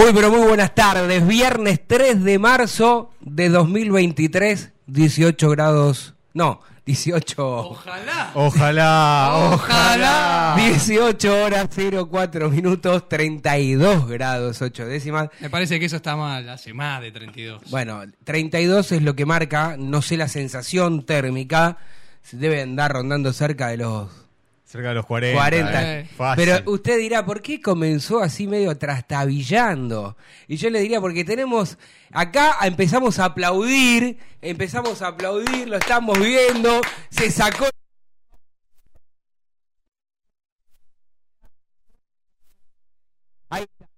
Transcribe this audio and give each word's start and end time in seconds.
Muy, 0.00 0.14
pero 0.14 0.30
muy 0.30 0.46
buenas 0.46 0.74
tardes. 0.74 1.26
Viernes 1.26 1.78
3 1.86 2.24
de 2.24 2.38
marzo 2.38 3.10
de 3.20 3.50
2023, 3.50 4.72
18 4.86 5.50
grados. 5.50 6.14
No, 6.32 6.62
18. 6.86 7.46
Ojalá. 7.46 8.30
Ojalá, 8.32 9.50
Ojalá. 9.52 10.54
18 10.56 11.44
horas 11.44 11.68
04 11.68 12.48
minutos 12.48 13.10
32 13.10 14.08
grados 14.08 14.62
8 14.62 14.86
décimas. 14.86 15.28
Me 15.38 15.50
parece 15.50 15.78
que 15.78 15.84
eso 15.84 15.96
está 15.96 16.16
mal, 16.16 16.48
hace 16.48 16.72
más 16.72 17.02
de 17.02 17.12
32. 17.12 17.70
Bueno, 17.70 18.00
32 18.24 18.92
es 18.92 19.02
lo 19.02 19.14
que 19.14 19.26
marca, 19.26 19.76
no 19.78 20.00
sé 20.00 20.16
la 20.16 20.28
sensación 20.28 21.04
térmica, 21.04 21.76
se 22.22 22.38
debe 22.38 22.62
andar 22.62 22.90
rondando 22.92 23.34
cerca 23.34 23.68
de 23.68 23.76
los 23.76 24.08
Cerca 24.70 24.90
de 24.90 24.94
los 24.94 25.04
40. 25.06 25.36
40. 25.36 25.98
eh. 25.98 26.04
Fácil. 26.16 26.44
Pero 26.44 26.70
usted 26.70 26.96
dirá, 26.98 27.26
¿por 27.26 27.42
qué 27.42 27.60
comenzó 27.60 28.20
así 28.20 28.46
medio 28.46 28.78
trastabillando? 28.78 30.16
Y 30.46 30.58
yo 30.58 30.70
le 30.70 30.78
diría, 30.80 31.00
porque 31.00 31.24
tenemos, 31.24 31.76
acá 32.12 32.54
empezamos 32.62 33.18
a 33.18 33.24
aplaudir, 33.24 34.18
empezamos 34.40 35.02
a 35.02 35.08
aplaudir, 35.08 35.68
lo 35.68 35.76
estamos 35.76 36.16
viendo, 36.20 36.80
se 37.10 37.32
sacó... 37.32 37.66
Ahí 43.48 43.62
está. 43.64 43.88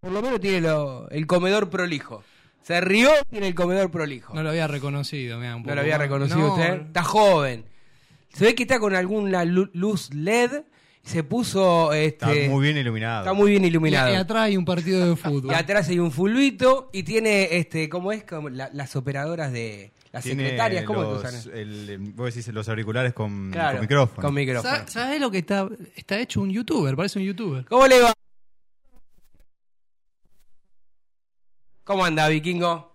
Por 0.00 0.12
lo 0.12 0.22
menos 0.22 0.40
tiene 0.40 0.60
lo- 0.60 1.08
el 1.10 1.26
comedor 1.26 1.70
prolijo. 1.70 2.22
Se 2.62 2.80
rió, 2.80 3.10
tiene 3.30 3.48
el 3.48 3.54
comedor 3.54 3.90
prolijo. 3.90 4.34
No 4.34 4.42
lo 4.42 4.50
había 4.50 4.66
reconocido, 4.68 5.38
mira, 5.38 5.56
un 5.56 5.62
poco 5.62 5.70
¿No 5.70 5.74
lo 5.76 5.80
había 5.80 5.96
reconocido 5.98 6.38
No, 6.38 6.54
usted? 6.54 6.82
Está 6.82 7.02
joven. 7.02 7.64
Se 8.32 8.44
ve 8.44 8.54
que 8.54 8.62
está 8.64 8.78
con 8.78 8.94
alguna 8.94 9.44
lu- 9.44 9.70
luz 9.72 10.12
LED. 10.14 10.62
Se 11.02 11.22
puso. 11.24 11.92
Está 11.94 12.30
Este, 12.32 12.48
muy 12.50 12.64
bien 12.64 12.76
iluminado. 12.76 13.20
está 13.22 13.32
muy 13.32 13.50
bien 13.52 13.64
Y, 13.64 13.68
iluminado. 13.68 14.12
y 14.12 14.14
atrás 14.16 14.42
hay 14.42 14.56
un 14.58 14.64
partido 14.66 15.08
de 15.08 15.16
fútbol. 15.42 15.52
Y 15.52 15.54
atrás 15.54 15.88
hay 15.88 15.98
un 15.98 16.12
fulbito 16.12 16.90
y 16.92 17.02
tiene, 17.02 17.56
este, 17.56 17.88
¿cómo 17.88 18.12
es? 18.12 18.24
Como 18.24 18.48
la- 18.50 18.70
las 18.74 18.94
operadoras 18.96 19.52
de. 19.52 19.92
Las 20.12 20.24
Tiene 20.24 20.42
secretarias, 20.44 20.84
¿cómo 20.84 21.02
los, 21.02 21.20
que 21.22 21.28
usan? 21.28 21.52
el, 21.54 21.90
eh, 21.90 21.96
vos 21.98 22.34
decís 22.34 22.48
los 22.52 22.66
auriculares 22.68 23.12
con, 23.12 23.50
Claro, 23.50 23.72
con 23.76 23.80
micrófono. 23.82 24.22
Con 24.26 24.34
micrófono. 24.34 24.74
Sa- 24.76 24.86
¿Sabes 24.88 25.20
lo 25.20 25.30
que 25.30 25.38
está, 25.38 25.68
está 25.96 26.18
hecho 26.18 26.40
un 26.40 26.50
youtuber? 26.50 26.96
Parece 26.96 27.18
un 27.18 27.26
youtuber. 27.26 27.64
¿Cómo 27.66 27.86
le 27.86 28.00
va? 28.00 28.12
¿Cómo 31.84 32.04
anda, 32.04 32.28
vikingo? 32.28 32.92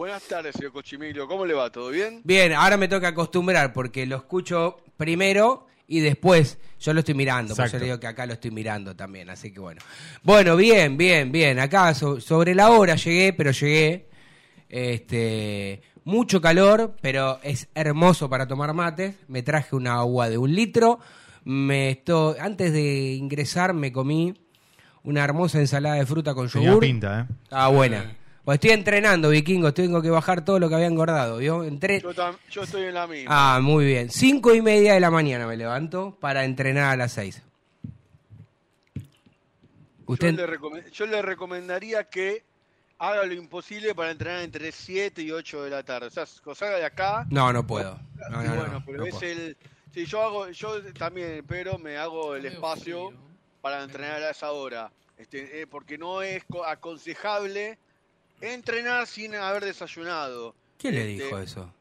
Buenas 0.00 0.22
tardes, 0.22 0.54
señor 0.56 0.72
Cochimilio. 0.72 1.28
¿Cómo 1.28 1.44
le 1.44 1.52
va? 1.52 1.68
¿Todo 1.70 1.90
bien? 1.90 2.22
Bien, 2.24 2.54
ahora 2.54 2.78
me 2.78 2.88
toca 2.88 3.08
acostumbrar 3.08 3.74
porque 3.74 4.06
lo 4.06 4.16
escucho 4.16 4.78
primero 4.96 5.66
y 5.86 6.00
después 6.00 6.56
yo 6.80 6.94
lo 6.94 7.00
estoy 7.00 7.12
mirando. 7.14 7.48
Pues 7.48 7.58
yo 7.58 7.62
Exacto. 7.64 7.78
le 7.80 7.84
digo 7.84 8.00
que 8.00 8.06
acá 8.06 8.24
lo 8.24 8.32
estoy 8.32 8.50
mirando 8.50 8.96
también, 8.96 9.28
así 9.28 9.52
que 9.52 9.60
bueno. 9.60 9.82
Bueno, 10.22 10.56
bien, 10.56 10.96
bien, 10.96 11.30
bien. 11.30 11.58
Acá 11.58 11.92
so- 11.92 12.18
sobre 12.18 12.54
la 12.54 12.70
hora 12.70 12.94
llegué, 12.94 13.34
pero 13.34 13.50
llegué. 13.50 14.08
Este, 14.70 15.82
mucho 16.04 16.40
calor, 16.40 16.96
pero 17.02 17.38
es 17.42 17.68
hermoso 17.74 18.30
para 18.30 18.46
tomar 18.48 18.72
mates. 18.72 19.16
Me 19.28 19.42
traje 19.42 19.76
una 19.76 19.96
agua 19.98 20.30
de 20.30 20.38
un 20.38 20.54
litro. 20.54 20.98
Me 21.44 21.90
esto, 21.90 22.36
antes 22.40 22.72
de 22.72 23.12
ingresar 23.12 23.74
me 23.74 23.92
comí 23.92 24.32
una 25.02 25.22
hermosa 25.22 25.58
ensalada 25.60 25.96
de 25.96 26.06
fruta 26.06 26.32
con 26.32 26.48
Tenía 26.48 26.68
yogur. 26.68 26.80
pinta, 26.84 27.20
¿eh? 27.28 27.34
Estaba 27.42 27.68
buena. 27.68 28.16
Pues 28.50 28.56
estoy 28.56 28.70
entrenando, 28.72 29.28
vikingo. 29.28 29.72
Tengo 29.72 30.02
que 30.02 30.10
bajar 30.10 30.44
todo 30.44 30.58
lo 30.58 30.68
que 30.68 30.74
había 30.74 30.88
engordado, 30.88 31.36
¿vio? 31.36 31.62
Entré. 31.62 32.00
Yo, 32.00 32.12
tam- 32.12 32.36
yo 32.50 32.64
estoy 32.64 32.82
en 32.82 32.94
la 32.94 33.06
misma. 33.06 33.30
Ah, 33.54 33.60
muy 33.60 33.84
bien. 33.86 34.10
Cinco 34.10 34.52
y 34.52 34.60
media 34.60 34.94
de 34.94 34.98
la 34.98 35.08
mañana 35.08 35.46
me 35.46 35.56
levanto 35.56 36.16
para 36.18 36.44
entrenar 36.44 36.90
a 36.90 36.96
las 36.96 37.12
seis. 37.12 37.42
yo, 38.96 39.02
Usted, 40.06 40.34
le 40.34 40.90
yo 40.90 41.06
le 41.06 41.22
recomendaría 41.22 42.02
que 42.10 42.42
haga 42.98 43.24
lo 43.24 43.34
imposible 43.34 43.94
para 43.94 44.10
entrenar 44.10 44.40
entre 44.42 44.72
7 44.72 45.22
y 45.22 45.30
8 45.30 45.62
de 45.62 45.70
la 45.70 45.84
tarde. 45.84 46.08
O 46.08 46.10
sea, 46.10 46.24
que 46.24 46.54
salga 46.56 46.78
de 46.78 46.84
acá. 46.86 47.26
no, 47.30 47.52
no 47.52 47.64
puedo. 47.64 48.00
No, 48.30 48.38
bueno, 48.38 48.82
pero 48.84 48.98
no 48.98 49.04
es 49.06 49.14
puedo. 49.14 49.30
el. 49.30 49.56
Sí, 49.94 50.06
yo 50.06 50.22
hago, 50.24 50.48
yo 50.50 50.82
también, 50.94 51.44
pero 51.46 51.78
me 51.78 51.96
hago 51.98 52.34
el 52.34 52.46
espacio 52.46 53.12
para 53.60 53.84
entrenar 53.84 54.20
a 54.24 54.30
esa 54.30 54.50
hora. 54.50 54.90
Este, 55.16 55.62
eh, 55.62 55.66
porque 55.68 55.96
no 55.98 56.20
es 56.22 56.42
co- 56.50 56.64
aconsejable 56.64 57.78
entrenar 58.40 59.06
sin 59.06 59.34
haber 59.34 59.64
desayunado. 59.64 60.54
¿Quién 60.78 60.94
le 60.94 61.12
Este, 61.12 61.24
dijo 61.24 61.38
eso? 61.38 61.72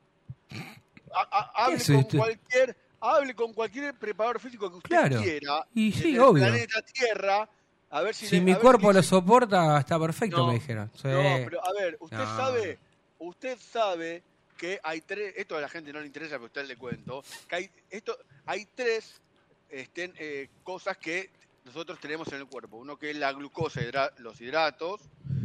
Ha- 1.13 1.27
ha- 1.31 1.65
hable 1.65 1.83
con 1.83 1.95
esto? 1.95 2.17
cualquier 2.17 2.77
hable 3.01 3.33
con 3.33 3.53
cualquier 3.53 3.93
preparador 3.95 4.39
físico 4.41 4.69
que 4.69 4.75
usted 4.77 4.89
Claro. 4.89 5.21
quiera 5.21 5.65
Y 5.73 5.91
sí, 5.93 6.17
obvio. 6.19 6.43
planeta 6.43 6.81
Tierra 6.81 7.49
a 7.89 8.01
ver 8.01 8.13
si, 8.13 8.27
Si 8.27 8.35
le- 8.35 8.41
mi 8.41 8.55
cuerpo 8.55 8.91
lo 8.93 9.01
soporta, 9.01 9.79
está 9.79 9.97
perfecto, 9.97 10.37
No, 10.37 10.47
me 10.47 10.55
dijeron. 10.55 10.91
Sí. 10.95 11.07
no 11.07 11.21
pero 11.45 11.65
a 11.65 11.71
ver 11.73 11.97
usted 12.01 12.17
No. 12.17 12.37
sabe 12.37 12.77
usted 13.19 13.57
sabe 13.57 14.21
que 14.57 14.79
hay 14.83 15.01
tres 15.01 15.33
esto 15.37 15.55
a 15.57 15.61
la 15.61 15.69
gente 15.69 15.91
no 15.93 15.99
le 16.01 16.05
interesa 16.07 16.35
pero 16.35 16.43
a 16.43 16.47
usted 16.47 16.65
le 16.67 16.75
cuento 16.75 17.23
que 17.47 17.55
hay 17.55 17.69
esto 17.89 18.17
hay 18.45 18.67
tres 18.75 19.21
este, 19.69 20.11
eh, 20.17 20.49
cosas 20.63 20.97
que 20.97 21.29
nosotros 21.63 21.99
tenemos 21.99 22.27
en 22.29 22.39
el 22.39 22.47
cuerpo 22.47 22.77
uno 22.77 22.97
que 22.97 23.11
es 23.11 23.15
la 23.17 23.31
glucosa 23.31 23.81
hidra- 23.81 24.11
los 24.17 24.39
hidratos 24.41 25.01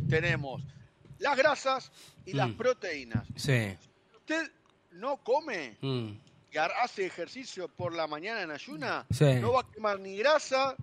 tenemos 0.09 0.63
las 1.25 1.37
grasas 1.37 1.91
y 2.27 2.33
las 2.35 2.49
Mm. 2.51 2.55
proteínas 2.57 3.25
Sí. 3.37 3.77
usted 4.17 4.51
no 4.93 5.17
come 5.17 5.77
Mm. 5.81 6.11
y 6.53 6.57
ha- 6.59 6.71
hace 6.83 7.07
ejercicio 7.07 7.67
por 7.69 7.93
la 7.95 8.07
mañana 8.07 8.43
en 8.43 8.51
ayuna, 8.51 9.05
Sí. 9.11 9.25
no 9.41 9.53
va 9.53 9.61
a 9.63 9.71
quemar 9.73 9.99
ni 9.99 10.17
grasa, 10.17 10.77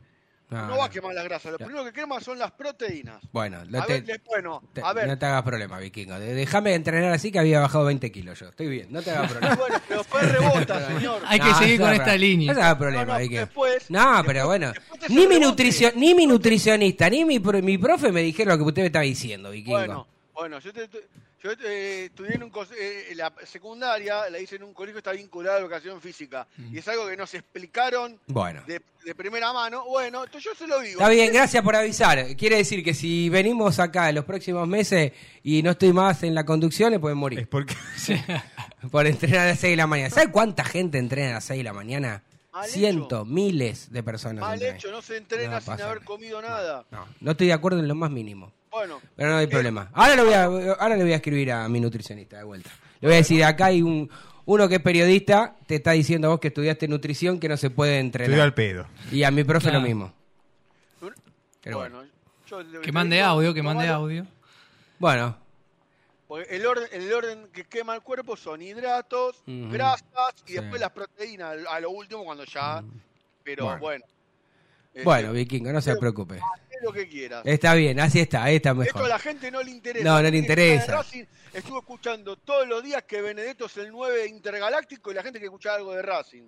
No, 0.49 0.67
no, 0.67 0.77
va 0.77 0.83
a 0.83 0.87
no. 0.87 0.93
quemar 0.93 1.13
las 1.15 1.23
grasas. 1.23 1.53
Lo 1.53 1.57
Ya. 1.57 1.65
primero 1.65 1.85
que 1.85 1.93
quema 1.93 2.19
son 2.19 2.37
las 2.37 2.51
proteínas. 2.51 3.21
Bueno, 3.31 3.59
A 3.59 3.85
te- 3.85 4.01
ver, 4.01 4.21
bueno, 4.25 4.61
te- 4.73 4.81
a 4.83 4.91
ver, 4.91 5.07
no 5.07 5.17
te 5.17 5.25
hagas 5.25 5.43
problema, 5.43 5.79
vikingo. 5.79 6.19
Déjame 6.19 6.73
entrenar 6.75 7.13
así 7.13 7.31
que 7.31 7.39
había 7.39 7.61
bajado 7.61 7.85
20 7.85 8.11
kilos 8.11 8.37
yo. 8.37 8.49
Estoy 8.49 8.67
bien, 8.67 8.87
no 8.91 9.01
te 9.01 9.11
hagas 9.11 9.31
problema. 9.31 9.55
bueno, 9.69 9.81
pero 9.87 9.99
después 10.01 10.29
rebota, 10.29 10.87
señor. 10.99 11.21
Hay 11.25 11.39
que 11.39 11.53
seguir 11.53 11.79
no 11.79 11.85
con 11.85 11.95
esta 11.95 12.17
línea. 12.17 12.47
No 12.51 12.53
te 12.59 12.61
hagas 12.65 12.73
No, 12.73 12.79
problema, 12.79 13.13
no, 13.13 13.19
vikingo. 13.19 13.39
después- 13.39 13.89
No, 13.89 13.99
después- 14.07 14.23
pero 14.27 14.45
bueno. 14.47 14.71
después 14.73 14.99
te 14.99 15.07
Ni 15.07 15.15
mi, 15.27 15.39
ni 15.95 16.13
mi 16.15 16.27
nutricionista, 16.27 17.09
ni 17.09 17.23
mi, 17.23 17.39
pro- 17.39 17.61
mi 17.61 17.77
profe 17.77 18.11
me 18.11 18.21
dijeron 18.21 18.51
lo 18.51 18.65
que 18.65 18.67
usted 18.67 18.81
me 18.81 18.87
estaba 18.87 19.03
diciendo, 19.03 19.51
vikingo. 19.51 19.77
Bueno, 19.77 20.07
bueno, 20.41 20.59
yo, 20.59 20.73
te- 20.73 20.87
te- 20.87 21.07
yo 21.43 21.51
eh, 21.63 22.05
estudié 22.05 22.33
en 22.35 22.41
un 22.43 22.51
eh, 22.77 23.13
la 23.15 23.31
secundaria, 23.45 24.27
la 24.29 24.39
hice 24.39 24.55
en 24.55 24.63
un 24.63 24.73
colegio 24.73 24.95
que 24.95 24.99
está 24.99 25.11
vinculado 25.11 25.57
a 25.57 25.59
la 25.59 25.65
educación 25.65 26.01
física. 26.01 26.47
Y 26.71 26.79
es 26.79 26.87
algo 26.87 27.07
que 27.07 27.15
nos 27.15 27.31
explicaron 27.35 28.19
Bueno. 28.27 28.63
de, 28.65 28.81
de 29.05 29.15
primera 29.15 29.53
mano. 29.53 29.85
Bueno, 29.85 30.23
entonces 30.23 30.43
yo 30.51 30.55
se 30.57 30.65
lo 30.67 30.79
digo. 30.79 30.99
Está 30.99 31.09
bien, 31.09 31.31
gracias 31.31 31.63
por 31.63 31.75
avisar. 31.75 32.35
Quiere 32.35 32.55
decir 32.57 32.83
que 32.83 32.93
si 32.95 33.29
venimos 33.29 33.77
acá 33.79 34.09
en 34.09 34.15
los 34.15 34.25
próximos 34.25 34.67
meses 34.67 35.11
y 35.43 35.61
no 35.61 35.71
estoy 35.71 35.93
más 35.93 36.23
en 36.23 36.33
la 36.33 36.43
conducción, 36.45 36.91
le 36.91 36.99
pueden 36.99 37.17
Es 37.17 37.21
morir. 37.21 37.47
porque. 37.49 37.75
Por 38.91 39.05
entrenar 39.05 39.41
a 39.41 39.45
las 39.51 39.59
6 39.59 39.73
de 39.73 39.77
la 39.77 39.85
mañana. 39.85 40.09
¿Sabe 40.09 40.31
cuánta 40.31 40.63
gente 40.65 40.97
entrena 40.97 41.29
a 41.29 41.33
las 41.35 41.43
6 41.45 41.59
de 41.59 41.63
la 41.63 41.73
mañana? 41.73 42.23
Cientos, 42.65 43.27
miles 43.27 43.91
de 43.91 44.01
personas. 44.03 44.41
Mal 44.41 44.53
entrenan. 44.55 44.75
hecho, 44.77 44.91
no 44.91 45.01
se 45.03 45.17
entrena 45.17 45.59
No, 45.59 45.61
sin 45.61 45.81
haber 45.85 46.03
comido 46.03 46.41
nada. 46.41 46.83
No, 46.91 47.07
no 47.19 47.31
estoy 47.31 47.47
de 47.47 47.53
acuerdo 47.53 47.77
en 47.79 47.87
lo 47.87 47.93
más 47.95 48.09
mínimo. 48.11 48.51
Bueno, 48.71 49.01
Pero 49.15 49.29
no 49.29 49.37
hay 49.37 49.45
eh, 49.45 49.49
problema. 49.49 49.89
Ahora 49.93 50.15
le 50.15 50.23
voy 50.23 50.33
a, 50.33 50.43
ahora 50.45 50.95
le 50.95 51.03
voy 51.03 51.13
a 51.13 51.17
escribir 51.17 51.51
a 51.51 51.67
mi 51.67 51.79
nutricionista 51.79 52.37
de 52.37 52.43
vuelta. 52.43 52.69
Le 53.01 53.07
voy 53.07 53.15
a 53.15 53.17
decir, 53.17 53.43
acá 53.43 53.65
hay 53.65 53.81
un 53.81 54.09
uno 54.45 54.67
que 54.67 54.75
es 54.75 54.81
periodista, 54.81 55.55
te 55.67 55.75
está 55.75 55.91
diciendo 55.91 56.27
a 56.27 56.31
vos 56.31 56.39
que 56.39 56.47
estudiaste 56.47 56.87
nutrición 56.87 57.39
que 57.39 57.47
no 57.49 57.57
se 57.57 57.69
puede 57.69 57.99
Estoy 57.99 58.21
al 58.23 58.25
entrenar. 58.25 58.55
pedo. 58.55 58.87
Y 59.11 59.23
a 59.23 59.31
mi 59.31 59.43
profe 59.43 59.65
Claro. 59.69 59.79
lo 59.79 59.85
mismo. 59.85 60.13
Pero 61.63 61.77
bueno. 61.77 61.97
bueno, 61.97 62.11
yo 62.47 62.63
le- 62.63 62.79
Que 62.79 62.87
le 62.87 62.91
mande 62.91 63.15
digo, 63.17 63.27
audio, 63.27 63.53
que 63.53 63.61
mande 63.61 63.83
tomalo, 63.85 64.03
audio. 64.03 64.25
Bueno, 64.99 65.37
porque 66.27 66.55
el 66.55 66.65
orden, 66.65 66.87
el 66.91 67.13
orden 67.13 67.47
que 67.53 67.65
quema 67.65 67.93
el 67.93 68.01
cuerpo 68.01 68.35
son 68.35 68.61
hidratos, 68.61 69.37
Ujú. 69.47 69.69
grasas 69.71 70.33
y 70.47 70.53
Sí. 70.53 70.57
Después 70.57 70.81
las 70.81 70.89
proteínas 70.91 71.57
a 71.69 71.79
lo 71.79 71.91
último 71.91 72.23
cuando 72.23 72.43
ya. 72.45 72.83
Pero 73.43 73.65
Bueno. 73.65 73.79
bueno. 73.79 74.05
Este, 74.93 75.03
bueno, 75.03 75.31
Vikingo, 75.33 75.71
no 75.71 75.81
se 75.81 75.95
preocupe. 75.95 76.39
lo 76.83 76.91
que 76.91 77.07
quieras. 77.07 77.43
Está 77.45 77.75
bien, 77.75 77.99
así 77.99 78.19
está, 78.19 78.43
ahí 78.43 78.55
está 78.55 78.69
Esto 78.71 78.81
a 78.81 78.83
mejor. 78.85 79.07
la 79.07 79.19
gente 79.19 79.51
no 79.51 79.61
le 79.61 79.69
interesa. 79.71 80.03
No, 80.03 80.21
no 80.21 80.29
le 80.29 80.37
interesa. 80.37 80.91
Racing, 80.97 81.25
Estuve 81.53 81.79
escuchando 81.79 82.35
todos 82.37 82.67
los 82.67 82.83
días 82.83 83.03
que 83.03 83.21
Benedetto 83.21 83.65
es 83.67 83.77
el 83.77 83.91
9 83.91 84.25
intergaláctico 84.27 85.11
y 85.11 85.13
la 85.15 85.21
gente 85.23 85.37
que 85.39 85.45
escucha 85.45 85.75
algo 85.75 85.93
de 85.93 86.01
Racing. 86.01 86.43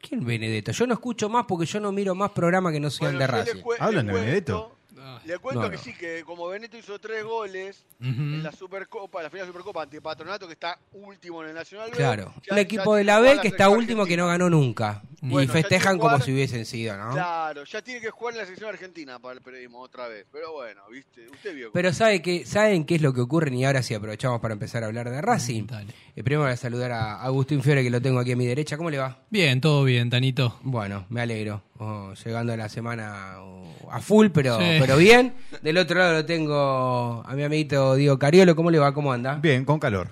¿Quién 0.00 0.24
Benedetto? 0.24 0.72
Yo 0.72 0.86
no 0.86 0.94
escucho 0.94 1.28
más 1.28 1.44
porque 1.48 1.64
yo 1.66 1.80
no 1.80 1.90
miro 1.92 2.14
más 2.14 2.30
programas 2.30 2.72
que 2.72 2.80
no 2.80 2.90
sean 2.90 3.12
Bueno, 3.12 3.18
de 3.20 3.26
Racing. 3.26 3.62
¿Hablan 3.78 4.06
de 4.06 4.12
cuento- 4.12 4.76
Benedetto? 4.94 5.20
Le 5.26 5.38
cuento 5.38 5.62
No, 5.62 5.70
que 5.70 5.76
no. 5.76 5.82
sí, 5.82 5.94
que 5.94 6.22
como 6.24 6.48
Benedetto 6.48 6.76
hizo 6.78 6.98
tres 6.98 7.24
goles 7.24 7.84
en 8.00 8.42
la 8.42 8.52
Supercopa, 8.52 9.18
en 9.20 9.24
la 9.24 9.30
final 9.30 9.46
de 9.46 9.52
Supercopa 9.52 9.82
ante 9.82 10.00
Patronato, 10.00 10.46
que 10.46 10.54
está 10.54 10.78
último 10.92 11.42
en 11.42 11.50
el 11.50 11.54
Nacional 11.54 11.90
B, 11.90 11.96
Claro, 11.96 12.34
ya- 12.46 12.54
un 12.54 12.58
equipo 12.58 12.94
de 12.96 13.04
la 13.04 13.20
B 13.20 13.38
que 13.40 13.48
está 13.48 13.68
último 13.68 14.06
que 14.06 14.16
no 14.16 14.26
ganó 14.26 14.50
nunca. 14.50 15.02
Bueno, 15.24 15.44
y 15.44 15.46
festejan 15.46 15.98
como 16.00 16.20
si 16.20 16.32
hubiesen 16.32 16.66
sido, 16.66 16.96
¿no? 16.96 17.12
Claro, 17.12 17.62
ya 17.62 17.80
tiene 17.80 18.00
que 18.00 18.10
jugar 18.10 18.34
en 18.34 18.38
la 18.38 18.44
selección 18.44 18.70
argentina 18.70 19.20
para 19.20 19.34
el 19.34 19.40
periodismo 19.40 19.78
otra 19.78 20.08
vez. 20.08 20.26
Pero 20.32 20.52
bueno, 20.52 20.82
viste, 20.90 21.28
usted 21.30 21.54
vio. 21.54 21.70
Pero 21.72 21.92
sabe 21.92 22.20
que, 22.20 22.44
¿saben 22.44 22.84
qué 22.84 22.96
es 22.96 23.02
lo 23.02 23.12
que 23.14 23.20
ocurre? 23.20 23.54
Y 23.54 23.64
ahora 23.64 23.84
sí 23.84 23.94
aprovechamos 23.94 24.40
para 24.40 24.54
empezar 24.54 24.82
a 24.82 24.86
hablar 24.86 25.08
de 25.10 25.22
Racing. 25.22 25.66
Dale. 25.68 25.92
Eh, 26.16 26.24
primero 26.24 26.42
voy 26.42 26.50
a 26.52 26.56
saludar 26.56 26.90
a 26.90 27.22
Agustín 27.22 27.62
Fiore, 27.62 27.84
que 27.84 27.90
lo 27.90 28.02
tengo 28.02 28.18
aquí 28.18 28.32
a 28.32 28.36
mi 28.36 28.46
derecha. 28.46 28.76
¿Cómo 28.76 28.90
le 28.90 28.98
va? 28.98 29.22
Bien, 29.30 29.60
todo 29.60 29.84
bien, 29.84 30.10
Tanito. 30.10 30.58
Bueno, 30.64 31.06
me 31.08 31.20
alegro. 31.20 31.62
Oh, 31.84 32.14
llegando 32.14 32.52
a 32.52 32.56
la 32.56 32.68
semana 32.68 33.34
oh, 33.40 33.90
a 33.90 34.00
full, 34.00 34.28
pero, 34.32 34.56
Sí. 34.58 34.76
pero 34.78 34.96
bien. 34.96 35.32
Del 35.62 35.78
otro 35.78 35.98
lado 35.98 36.12
lo 36.12 36.24
tengo 36.24 37.24
a 37.26 37.34
mi 37.34 37.42
amiguito 37.42 37.96
Diego 37.96 38.18
Cariolo. 38.20 38.54
¿Cómo 38.54 38.70
le 38.70 38.78
va? 38.78 38.94
¿Cómo 38.94 39.12
anda? 39.12 39.34
Bien, 39.34 39.64
con 39.64 39.80
calor. 39.80 40.08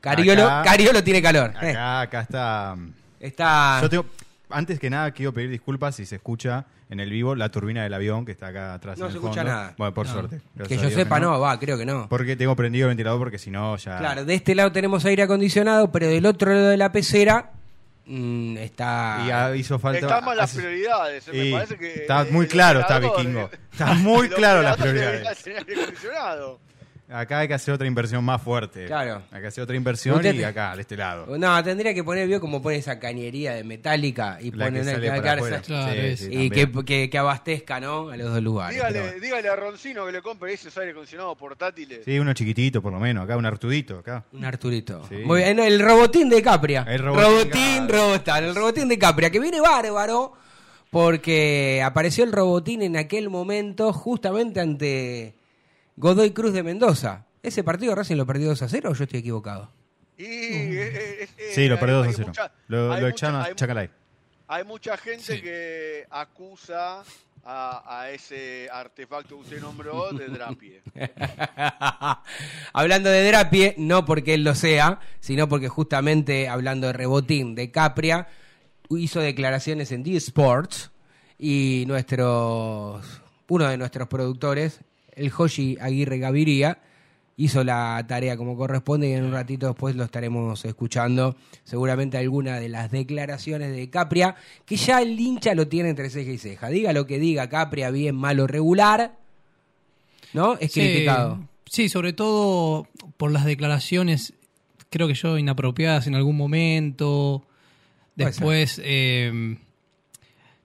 Cariolo, 0.00 0.44
Acá- 0.48 0.70
Cariolo 0.70 1.04
tiene 1.04 1.22
calor. 1.22 1.52
Eh, 1.62 1.70
Acá, 1.70 2.00
acá 2.00 2.20
está. 2.22 2.76
está. 3.20 3.78
Yo 3.82 3.88
tengo. 3.88 4.06
Antes 4.50 4.78
que 4.80 4.90
nada, 4.90 5.10
quiero 5.10 5.32
pedir 5.32 5.50
disculpas 5.50 5.94
si 5.96 6.06
se 6.06 6.16
escucha 6.16 6.64
en 6.88 6.98
el 7.00 7.10
vivo 7.10 7.34
la 7.34 7.48
turbina 7.50 7.82
del 7.82 7.92
avión 7.94 8.24
que 8.24 8.32
está 8.32 8.48
acá 8.48 8.74
atrás. 8.74 8.98
No 8.98 9.06
en 9.06 9.12
se 9.12 9.18
el 9.18 9.22
escucha 9.24 9.42
fondo. 9.42 9.52
nada. 9.56 9.74
Bueno, 9.76 9.94
por 9.94 10.06
No. 10.06 10.12
suerte. 10.12 10.40
que 10.68 10.76
yo 10.76 10.90
sepa, 10.90 11.20
no, 11.20 11.38
va, 11.40 11.58
creo 11.58 11.76
que 11.78 11.84
no. 11.86 12.08
Porque 12.08 12.36
tengo 12.36 12.54
prendido 12.56 12.86
el 12.86 12.90
ventilador 12.90 13.18
porque 13.18 13.38
si 13.38 13.50
no 13.50 13.76
ya. 13.76 13.98
Claro, 13.98 14.24
de 14.24 14.34
este 14.34 14.54
lado 14.56 14.72
tenemos 14.72 15.04
aire 15.04 15.22
acondicionado, 15.24 15.90
pero 15.92 16.06
del 16.08 16.26
otro 16.26 16.52
lado 16.52 16.68
de 16.68 16.76
la 16.76 16.90
pecera 16.92 17.50
mm, 18.06 18.56
está. 18.58 19.52
Y 19.54 19.58
hizo 19.60 19.78
falta. 19.78 19.98
Están 20.00 20.24
mal 20.24 20.36
las 20.36 20.50
hace- 20.50 20.60
prioridades. 20.60 21.28
Me 21.28 21.44
Y 21.46 21.52
parece 21.52 21.76
que 21.78 21.94
está 21.94 22.24
muy 22.30 22.46
claro, 22.46 22.80
está 22.80 22.98
vikingo. 22.98 23.50
eh, 23.52 23.58
Está 23.72 23.94
muy 23.94 24.28
claro 24.28 24.62
las 24.62 24.76
prioridades. 24.76 25.44
acondicionado. 27.08 27.22
Acá 27.22 27.38
hay 27.40 27.48
que 27.48 27.54
hacer 27.54 27.74
otra 27.74 27.86
inversión 27.86 28.24
más 28.24 28.42
fuerte. 28.42 28.86
Claro. 28.86 29.22
Hay 29.30 29.40
que 29.40 29.46
hacer 29.46 29.62
otra 29.64 29.76
inversión 29.76 30.16
Usted 30.16 30.34
y 30.34 30.38
te- 30.38 30.44
acá, 30.46 30.74
de 30.74 30.82
este 30.82 30.96
lado. 30.96 31.38
No, 31.38 31.62
tendría 31.62 31.94
que 31.94 32.02
poner, 32.04 32.26
vio 32.26 32.40
como 32.40 32.60
pone 32.60 32.76
esa 32.76 32.98
cañería 32.98 33.54
de 33.54 33.64
metálica 33.64 34.38
y 34.40 34.50
La 34.50 34.66
pone 34.66 34.78
que 34.80 34.84
sale 34.84 35.08
para. 35.08 35.22
Claro, 35.22 35.44
Sí, 35.46 36.16
sí, 36.16 36.24
y 36.30 36.48
también. 36.50 36.72
que, 36.72 36.84
que, 36.84 37.10
que 37.10 37.18
abastezca, 37.18 37.78
¿no? 37.80 38.08
A 38.10 38.16
los 38.16 38.30
dos 38.32 38.42
lugares. 38.42 38.76
Dígale, 38.76 39.00
pero- 39.00 39.20
dígale 39.20 39.48
a 39.48 39.56
Roncino 39.56 40.04
que 40.06 40.12
le 40.12 40.22
compre 40.22 40.52
esos 40.52 40.76
aire 40.78 40.90
acondicionados 40.90 41.36
portátiles. 41.38 42.00
Sí, 42.04 42.18
uno 42.18 42.32
chiquitito 42.34 42.82
por 42.82 42.92
lo 42.92 42.98
menos. 43.00 43.24
Acá 43.24 43.36
un 43.36 43.46
Artudito, 43.46 43.98
acá. 43.98 44.24
Un 44.32 44.44
Arturito. 44.44 45.02
Sí. 45.08 45.16
Muy 45.24 45.42
bien, 45.42 45.58
el 45.58 45.80
robotín 45.80 46.28
de 46.28 46.42
Capria. 46.42 46.84
El 46.88 47.00
robotín, 47.04 47.86
claro. 47.86 48.06
robotán, 48.06 48.44
el 48.44 48.54
robotín 48.54 48.88
de 48.88 48.98
Capria, 48.98 49.30
que 49.30 49.38
viene 49.40 49.60
bárbaro 49.60 50.32
porque 50.90 51.82
apareció 51.84 52.24
el 52.24 52.32
robotín 52.32 52.82
en 52.82 52.96
aquel 52.96 53.28
momento 53.28 53.92
justamente 53.92 54.60
ante 54.60 55.35
Godoy 55.96 56.30
Cruz 56.32 56.52
de 56.52 56.62
Mendoza. 56.62 57.26
¿Ese 57.42 57.62
partido 57.64 57.94
Racing 57.94 58.16
lo 58.16 58.26
perdió 58.26 58.48
2 58.48 58.62
a 58.62 58.68
0 58.68 58.90
o 58.90 58.94
yo 58.94 59.04
estoy 59.04 59.20
equivocado? 59.20 59.70
Y 60.18 60.24
eh, 60.24 61.22
es- 61.22 61.30
es- 61.36 61.54
Sí, 61.54 61.68
lo 61.68 61.78
perdió 61.78 61.96
2 61.98 62.06
hay 62.06 62.12
a 62.12 62.16
0. 62.16 62.28
mucha- 62.28 62.52
Lo, 62.68 63.00
lo 63.00 63.08
echaron 63.08 63.40
a 63.40 63.54
Chacalay. 63.54 63.90
Hay 64.48 64.64
mucha 64.64 64.96
gente 64.96 65.36
Sí. 65.36 65.42
que 65.42 66.06
acusa 66.10 67.02
a, 67.44 68.00
a 68.00 68.10
ese 68.10 68.68
artefacto 68.72 69.28
que 69.36 69.42
usted 69.42 69.60
nombró 69.60 70.10
de 70.12 70.26
Drapie. 70.28 70.82
hablando 72.72 73.10
de 73.10 73.26
Drapie, 73.26 73.74
no 73.78 74.04
porque 74.04 74.34
él 74.34 74.44
lo 74.44 74.54
sea, 74.54 75.00
sino 75.20 75.48
porque 75.48 75.68
justamente 75.68 76.48
hablando 76.48 76.86
de 76.88 76.92
rebotín 76.92 77.54
de 77.54 77.70
Capria, 77.70 78.28
hizo 78.90 79.20
declaraciones 79.20 79.92
en 79.92 80.02
D 80.02 80.16
Sports 80.16 80.90
y 81.38 81.84
nuestros, 81.86 83.04
uno 83.48 83.68
de 83.68 83.76
nuestros 83.78 84.08
productores, 84.08 84.80
el 85.16 85.30
Joshi 85.30 85.76
Aguirre 85.80 86.18
Gaviria, 86.18 86.78
hizo 87.38 87.64
la 87.64 88.02
tarea 88.08 88.36
como 88.36 88.56
corresponde 88.56 89.08
y 89.08 89.12
en 89.12 89.24
un 89.24 89.32
ratito 89.32 89.66
después 89.66 89.94
lo 89.94 90.04
estaremos 90.04 90.64
escuchando 90.64 91.36
seguramente 91.64 92.16
alguna 92.16 92.58
de 92.58 92.68
las 92.68 92.90
declaraciones 92.90 93.74
de 93.74 93.90
Capria, 93.90 94.36
que 94.64 94.76
ya 94.76 95.02
el 95.02 95.18
hincha 95.18 95.54
lo 95.54 95.68
tiene 95.68 95.90
entre 95.90 96.08
ceja 96.08 96.30
y 96.30 96.38
ceja. 96.38 96.68
Diga 96.68 96.92
lo 96.92 97.06
que 97.06 97.18
diga 97.18 97.48
Capria, 97.48 97.90
bien, 97.90 98.14
malo, 98.16 98.46
regular, 98.46 99.16
¿no? 100.32 100.54
Es 100.58 100.72
Sí, 100.72 100.80
criticado. 100.80 101.40
Sí, 101.66 101.88
sobre 101.88 102.12
todo 102.12 102.86
por 103.16 103.32
las 103.32 103.44
declaraciones, 103.44 104.32
creo 104.88 105.08
que 105.08 105.14
yo, 105.14 105.36
inapropiadas 105.36 106.06
en 106.06 106.14
algún 106.14 106.36
momento. 106.36 107.42
Después, 108.14 108.80
eh, 108.82 109.58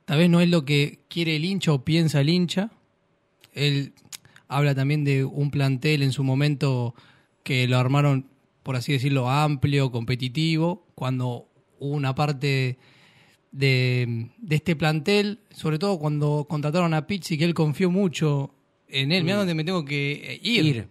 tal 0.05 0.20
vez 0.20 0.29
no 0.29 0.39
es 0.39 0.50
lo 0.50 0.63
que 0.63 1.00
quiere 1.10 1.36
el 1.36 1.43
hincha 1.43 1.74
o 1.74 1.84
piensa 1.84 2.22
el 2.22 2.29
hincha. 2.29 2.70
Él 3.53 3.93
habla 4.51 4.75
también 4.75 5.03
de 5.03 5.24
un 5.25 5.50
plantel 5.51 6.03
en 6.03 6.12
su 6.12 6.24
momento 6.24 6.93
que 7.43 7.67
lo 7.67 7.77
armaron, 7.77 8.27
por 8.63 8.75
así 8.75 8.91
decirlo, 8.93 9.29
amplio, 9.29 9.91
competitivo, 9.91 10.86
cuando 10.96 11.48
hubo 11.79 11.96
una 11.96 12.13
parte 12.13 12.77
de, 13.51 14.29
de 14.38 14.55
este 14.55 14.75
plantel, 14.75 15.39
sobre 15.51 15.79
todo 15.79 15.98
cuando 16.00 16.46
contrataron 16.50 16.93
a 16.93 17.08
Pizzi, 17.08 17.38
que 17.38 17.46
él 17.46 17.53
confió 17.53 17.89
mucho 17.89 18.53
en 18.88 19.12
él. 19.12 19.24
Mira 19.24 19.38
dónde 19.38 19.53
me 19.55 19.63
tengo 19.63 19.84
que 19.86 20.39
ir. 20.43 20.65
Ir. 20.65 20.88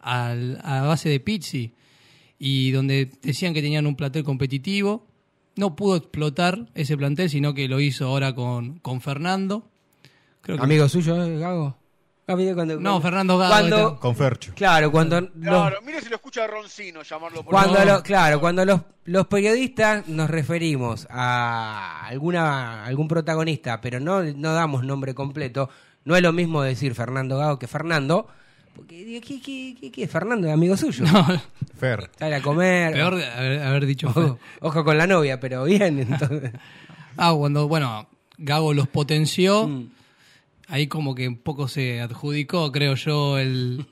Al- 0.00 0.60
a 0.62 0.82
base 0.82 1.08
de 1.08 1.20
Pizzi. 1.20 1.72
Y 2.38 2.70
donde 2.70 3.10
decían 3.22 3.52
que 3.54 3.62
tenían 3.62 3.86
un 3.86 3.96
plantel 3.96 4.22
competitivo. 4.24 5.06
No 5.56 5.74
pudo 5.74 5.96
explotar 5.96 6.68
ese 6.74 6.96
plantel, 6.96 7.28
sino 7.30 7.52
que 7.52 7.66
lo 7.66 7.80
hizo 7.80 8.06
ahora 8.06 8.32
con, 8.34 8.78
con 8.78 9.00
Fernando. 9.00 9.68
Creo 10.40 10.56
que- 10.56 10.62
Amigo 10.62 10.88
suyo, 10.88 11.20
¿eh, 11.24 11.36
Gago? 11.38 11.76
Ah, 12.28 12.36
cuando- 12.54 12.78
No, 12.78 13.00
Fernando 13.00 13.38
Gago. 13.38 13.50
Cuando, 13.52 13.98
Con 14.00 14.14
Fercho. 14.14 14.52
claro, 14.54 14.90
cuando, 14.92 15.20
los- 15.20 15.30
Claro, 15.40 15.78
mire 15.84 16.00
si 16.02 16.08
lo 16.10 16.16
escucha 16.16 16.46
Roncino 16.46 17.02
llamarlo 17.02 17.42
por 17.42 17.52
cuando 17.54 17.82
lo- 17.84 18.02
claro, 18.02 18.38
cuando 18.38 18.64
los, 18.66 18.80
los 19.06 19.26
periodistas 19.26 20.06
nos 20.08 20.28
referimos 20.28 21.06
a 21.10 22.06
alguna 22.06 22.84
algún 22.84 23.08
protagonista, 23.08 23.80
pero 23.80 23.98
no, 23.98 24.22
no 24.22 24.52
damos 24.52 24.84
nombre 24.84 25.14
completo, 25.14 25.70
no 26.04 26.16
es 26.16 26.22
lo 26.22 26.32
mismo 26.32 26.62
decir 26.62 26.94
Fernando 26.94 27.38
Gago 27.38 27.58
que 27.58 27.66
Fernando, 27.66 28.28
Porque, 28.76 29.04
digo, 29.04 29.20
¿qué, 29.26 29.40
qué, 29.40 29.74
qué, 29.80 29.90
qué? 29.90 30.06
Fernando 30.06 30.46
es 30.46 30.52
amigo 30.52 30.76
suyo. 30.76 31.04
No, 31.10 31.26
Fer. 31.78 32.10
Sale 32.18 32.36
a 32.36 32.42
comer. 32.42 32.92
peor 32.92 33.16
de 33.16 33.26
haber, 33.26 33.62
haber 33.62 33.86
dicho. 33.86 34.06
Ojo, 34.08 34.38
ojo 34.60 34.84
con 34.84 34.96
la 34.98 35.06
novia, 35.08 35.40
pero 35.40 35.64
bien. 35.64 35.98
Entonces. 35.98 36.52
Ah, 37.20 37.32
cuando, 37.36 37.66
bueno, 37.66 38.06
Gago 38.36 38.72
los 38.74 38.86
potenció, 38.86 39.66
Mm. 39.66 39.90
Ahí 40.68 40.86
como 40.86 41.14
que 41.14 41.26
un 41.28 41.36
poco 41.38 41.66
se 41.68 42.00
adjudicó, 42.00 42.70
creo 42.72 42.94
yo, 42.94 43.38
el, 43.38 43.84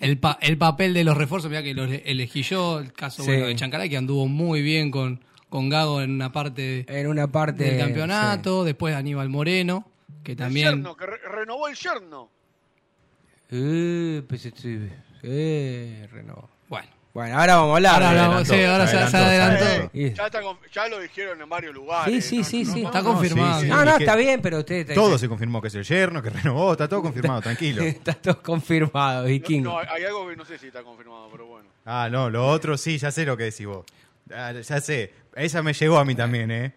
el, 0.00 0.18
pa- 0.18 0.38
el 0.40 0.56
papel 0.58 0.94
de 0.94 1.04
los 1.04 1.16
refuerzos. 1.16 1.50
Mira 1.50 1.62
que 1.62 1.74
los 1.74 1.90
elegí 1.90 2.42
yo, 2.42 2.78
el 2.80 2.92
caso 2.92 3.22
Sí. 3.22 3.28
bueno, 3.30 3.46
de 3.46 3.56
Chancaray, 3.56 3.88
que 3.90 3.96
anduvo 3.96 4.26
muy 4.26 4.62
bien 4.62 4.90
con, 4.90 5.20
con 5.48 5.68
Gago 5.68 6.00
en 6.02 6.10
una 6.12 6.32
parte 6.32 6.86
En 6.88 7.06
una 7.08 7.30
parte 7.30 7.64
del 7.64 7.78
campeonato. 7.78 8.64
Después 8.64 8.94
Aníbal 8.94 9.28
Moreno, 9.28 9.86
que 10.22 10.32
El 10.32 10.38
también. 10.38 10.68
yerno, 10.68 10.96
que 10.96 11.06
re- 11.06 11.18
renovó 11.28 11.68
el 11.68 11.74
yerno. 11.76 12.30
Eh, 13.50 14.22
pues, 14.28 14.48
eh, 15.22 16.08
renovó. 16.12 16.48
Bueno, 17.14 17.38
ahora 17.38 17.54
vamos 17.54 17.70
a 17.74 17.76
hablar. 17.76 18.02
Ahora 18.02 18.44
sí, 18.44 18.62
ahora 18.64 18.86
se- 18.88 19.06
se 19.08 19.16
adelantó. 19.16 19.90
Eh, 19.94 20.12
ya, 20.16 20.26
está 20.26 20.40
ya 20.72 20.88
lo 20.88 20.98
dijeron 20.98 21.40
en 21.40 21.48
varios 21.48 21.72
lugares. 21.72 22.24
Sí, 22.24 22.42
sí, 22.42 22.64
sí, 22.64 22.64
sí. 22.72 22.84
está 22.84 23.02
no, 23.02 23.12
confirmado. 23.12 23.60
sí, 23.60 23.66
sí. 23.66 23.70
No, 23.72 23.84
no, 23.84 23.96
está 23.96 24.16
bien, 24.16 24.42
pero 24.42 24.58
usted... 24.58 24.92
Todo 24.92 25.16
se 25.16 25.28
confirmó 25.28 25.62
que 25.62 25.68
es 25.68 25.74
el 25.76 25.84
yerno, 25.84 26.20
que 26.20 26.30
renovó, 26.30 26.72
está 26.72 26.88
todo 26.88 27.02
confirmado, 27.02 27.40
tranquilo. 27.40 27.82
Está 27.84 28.14
todo 28.14 28.42
confirmado, 28.42 29.22
No, 29.22 29.28
vikingo. 29.28 29.70
no, 29.70 29.78
hay 29.78 30.02
algo 30.02 30.28
que 30.28 30.34
no 30.34 30.44
sé 30.44 30.58
si 30.58 30.66
está 30.66 30.82
confirmado, 30.82 31.28
pero 31.30 31.46
bueno. 31.46 31.68
Ah, 31.84 32.08
no, 32.10 32.28
lo 32.28 32.48
otro 32.48 32.76
sí, 32.76 32.98
ya 32.98 33.12
sé 33.12 33.24
lo 33.24 33.36
que 33.36 33.44
decís 33.44 33.64
vos. 33.66 33.84
Ah, 34.34 34.50
ya 34.52 34.80
sé, 34.80 35.12
esa 35.36 35.62
me 35.62 35.72
llegó 35.72 35.98
a 35.98 36.04
mí 36.04 36.16
también, 36.16 36.50
¿eh? 36.50 36.74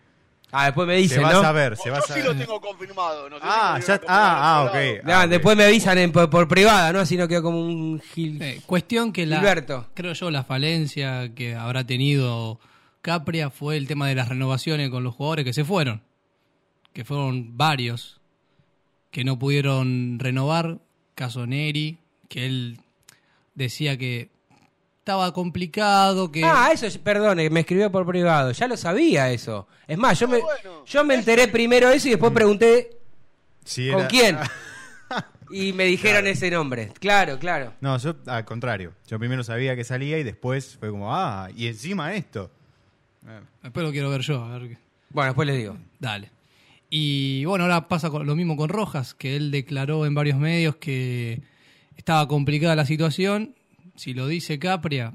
Ah, 0.52 0.66
después 0.66 0.88
me 0.88 0.96
Se 0.96 1.02
dicen, 1.02 1.24
va 1.26 1.34
¿no? 1.34 1.40
a 1.40 1.42
saber, 1.42 1.76
se 1.76 1.90
va 1.90 1.98
a 1.98 2.00
Yo 2.00 2.06
sí 2.06 2.14
saber. 2.14 2.26
lo 2.26 2.36
tengo 2.36 2.62
confirmado. 2.62 3.30
No 3.30 3.36
sé 3.38 3.42
si 3.44 3.48
Ah, 3.52 3.78
lo 3.80 3.86
ya, 3.86 3.94
ah, 3.94 4.00
ah, 4.08 4.62
confirmado 4.64 5.00
ok. 5.02 5.06
Ah, 5.06 5.12
Ah, 5.22 5.24
ok. 5.26 5.30
después 5.30 5.58
me 5.58 5.64
avisan 5.66 5.98
en- 5.98 6.12
por, 6.14 6.30
por 6.30 6.48
privada, 6.48 6.94
¿no? 6.94 7.00
Así 7.00 7.18
no 7.18 7.28
quedo 7.28 7.44
como 7.44 7.60
un 7.60 8.00
gil. 8.00 8.42
eh, 8.42 8.62
cuestión 8.66 9.12
que 9.12 9.26
la. 9.26 9.38
Gilberto. 9.38 9.88
Creo 9.94 10.14
yo, 10.14 10.32
la 10.32 10.44
falencia 10.46 11.34
que 11.36 11.54
habrá 11.56 11.84
tenido 11.86 12.60
Capria 13.02 13.50
fue 13.50 13.76
el 13.78 13.88
tema 13.88 14.08
de 14.08 14.16
las 14.16 14.30
renovaciones 14.30 14.90
con 14.90 15.04
los 15.04 15.16
jugadores 15.16 15.44
que 15.46 15.54
se 15.54 15.66
fueron. 15.66 16.02
Que 16.94 17.04
fueron 17.04 17.58
varios 17.58 18.20
que 19.12 19.24
no 19.26 19.38
pudieron 19.38 20.18
renovar. 20.20 20.80
Caso 21.14 21.46
Neri, 21.46 21.98
que 22.30 22.46
él 22.46 22.80
decía 23.56 23.98
que 23.98 24.30
estaba 25.08 25.32
complicado, 25.34 26.30
que... 26.30 26.44
Ah, 26.44 26.70
eso, 26.74 26.86
es- 26.86 26.98
perdone, 26.98 27.50
me 27.50 27.62
escribió 27.62 27.90
por 27.90 28.06
privado. 28.06 28.52
Ya 28.52 28.68
lo 28.68 28.76
sabía 28.76 29.32
eso. 29.32 29.66
Es 29.88 29.98
más, 29.98 30.20
yo 30.20 30.28
Ah, 30.28 30.30
me, 30.32 30.40
bueno. 30.40 30.84
yo 30.86 31.04
me 31.06 31.16
enteré 31.16 31.48
primero 31.48 31.90
eso 31.90 32.10
y 32.10 32.12
después 32.12 32.34
pregunté 32.34 32.90
Sí, 33.64 33.90
con 33.90 34.02
era- 34.02 34.08
quién. 34.10 34.38
Y 35.50 35.72
me 35.72 35.86
dijeron 35.86 36.28
ese 36.28 36.52
nombre. 36.52 36.92
Claro, 37.00 37.40
claro. 37.40 37.72
No, 37.80 37.98
yo 38.00 38.16
al 38.26 38.44
contrario. 38.44 38.92
Yo 39.08 39.18
primero 39.18 39.46
sabía 39.46 39.78
que 39.78 39.86
salía 39.86 40.20
y 40.20 40.24
después 40.24 40.76
fue 40.78 40.90
como, 40.92 41.16
ah, 41.16 41.48
y 41.56 41.68
encima 41.68 42.14
esto. 42.14 42.52
Después 43.64 43.86
lo 43.86 43.94
quiero 43.94 44.10
ver 44.10 44.20
yo, 44.22 44.44
a 44.44 44.58
ver 44.58 44.68
qué... 44.72 44.78
Bueno, 45.12 45.30
después 45.30 45.48
les 45.48 45.56
digo. 45.56 45.78
Dale. 46.00 46.30
Y 46.90 47.46
bueno, 47.46 47.64
ahora 47.64 47.88
pasa 47.88 48.10
con- 48.10 48.26
lo 48.28 48.36
mismo 48.36 48.58
con 48.58 48.68
Rojas, 48.68 49.14
que 49.14 49.38
él 49.38 49.50
declaró 49.52 50.06
en 50.06 50.14
varios 50.16 50.38
medios 50.38 50.76
que 50.76 51.42
estaba 51.96 52.28
complicada 52.28 52.76
la 52.76 52.86
situación. 52.86 53.56
Si 53.98 54.14
lo 54.14 54.28
dice 54.28 54.58
Capria, 54.60 55.14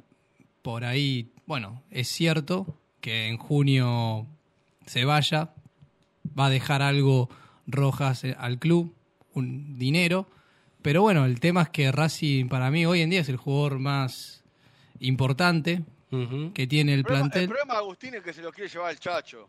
por 0.60 0.84
ahí, 0.84 1.30
bueno, 1.46 1.82
es 1.90 2.08
cierto 2.08 2.78
que 3.00 3.28
en 3.28 3.38
junio 3.38 4.26
se 4.86 5.04
vaya, 5.04 5.54
va 6.38 6.46
a 6.46 6.50
dejar 6.50 6.82
algo 6.82 7.28
Rojas 7.66 8.24
eh, 8.24 8.34
al 8.38 8.58
club, 8.58 8.94
un 9.34 9.78
dinero. 9.78 10.28
Pero 10.82 11.00
bueno, 11.02 11.24
el 11.24 11.38
tema 11.40 11.62
es 11.62 11.68
que 11.70 11.90
Racing 11.92 12.48
para 12.48 12.70
mí 12.70 12.84
hoy 12.84 13.00
en 13.02 13.10
día 13.10 13.20
es 13.20 13.28
el 13.28 13.36
jugador 13.36 13.78
más 13.78 14.42
importante 15.00 15.82
que 16.52 16.66
tiene 16.66 16.92
el 16.92 16.98
El 16.98 17.04
problema, 17.04 17.24
el 17.26 17.30
plantel. 17.30 17.48
problema 17.48 17.72
de 17.74 17.78
Agustín 17.78 18.14
es 18.16 18.22
que 18.22 18.32
se 18.34 18.42
lo 18.42 18.52
quiere 18.52 18.68
llevar 18.68 18.90
el 18.92 18.98
chacho. 18.98 19.48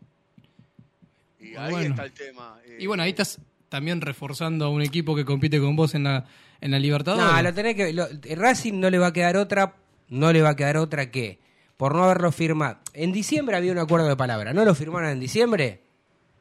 Y 1.38 1.54
ahí 1.56 1.70
Bueno. 1.72 1.90
está 1.90 2.04
el 2.06 2.12
tema. 2.12 2.56
Eh, 2.64 2.78
Y 2.80 2.86
bueno, 2.86 3.02
ahí 3.02 3.10
estás 3.10 3.38
también 3.68 4.00
reforzando 4.00 4.64
a 4.64 4.68
un 4.70 4.80
equipo 4.80 5.14
que 5.14 5.24
compite 5.26 5.60
con 5.60 5.76
vos 5.76 5.94
en 5.94 6.04
la, 6.04 6.24
en 6.60 6.70
la 6.70 6.78
Libertadores. 6.78 7.24
No, 7.32 7.42
lo 7.42 7.54
tenés 7.54 7.74
que. 7.74 7.92
lo- 7.92 8.06
Racing 8.36 8.74
no 8.80 8.90
le 8.90 8.98
va 8.98 9.08
a 9.08 9.12
quedar 9.12 9.36
otra. 9.36 9.74
No 10.08 10.32
le 10.32 10.42
va 10.42 10.50
a 10.50 10.56
quedar 10.56 10.76
otra 10.76 11.10
que. 11.10 11.38
Por 11.76 11.94
no 11.94 12.04
haberlo 12.04 12.30
firmado. 12.30 12.78
En 12.92 13.12
diciembre 13.12 13.56
había 13.56 13.72
un 13.72 13.78
acuerdo 13.78 14.06
de 14.08 14.16
palabra. 14.16 14.52
¿No 14.52 14.64
lo 14.64 14.74
firmaron 14.74 15.10
en 15.10 15.20
diciembre? 15.20 15.82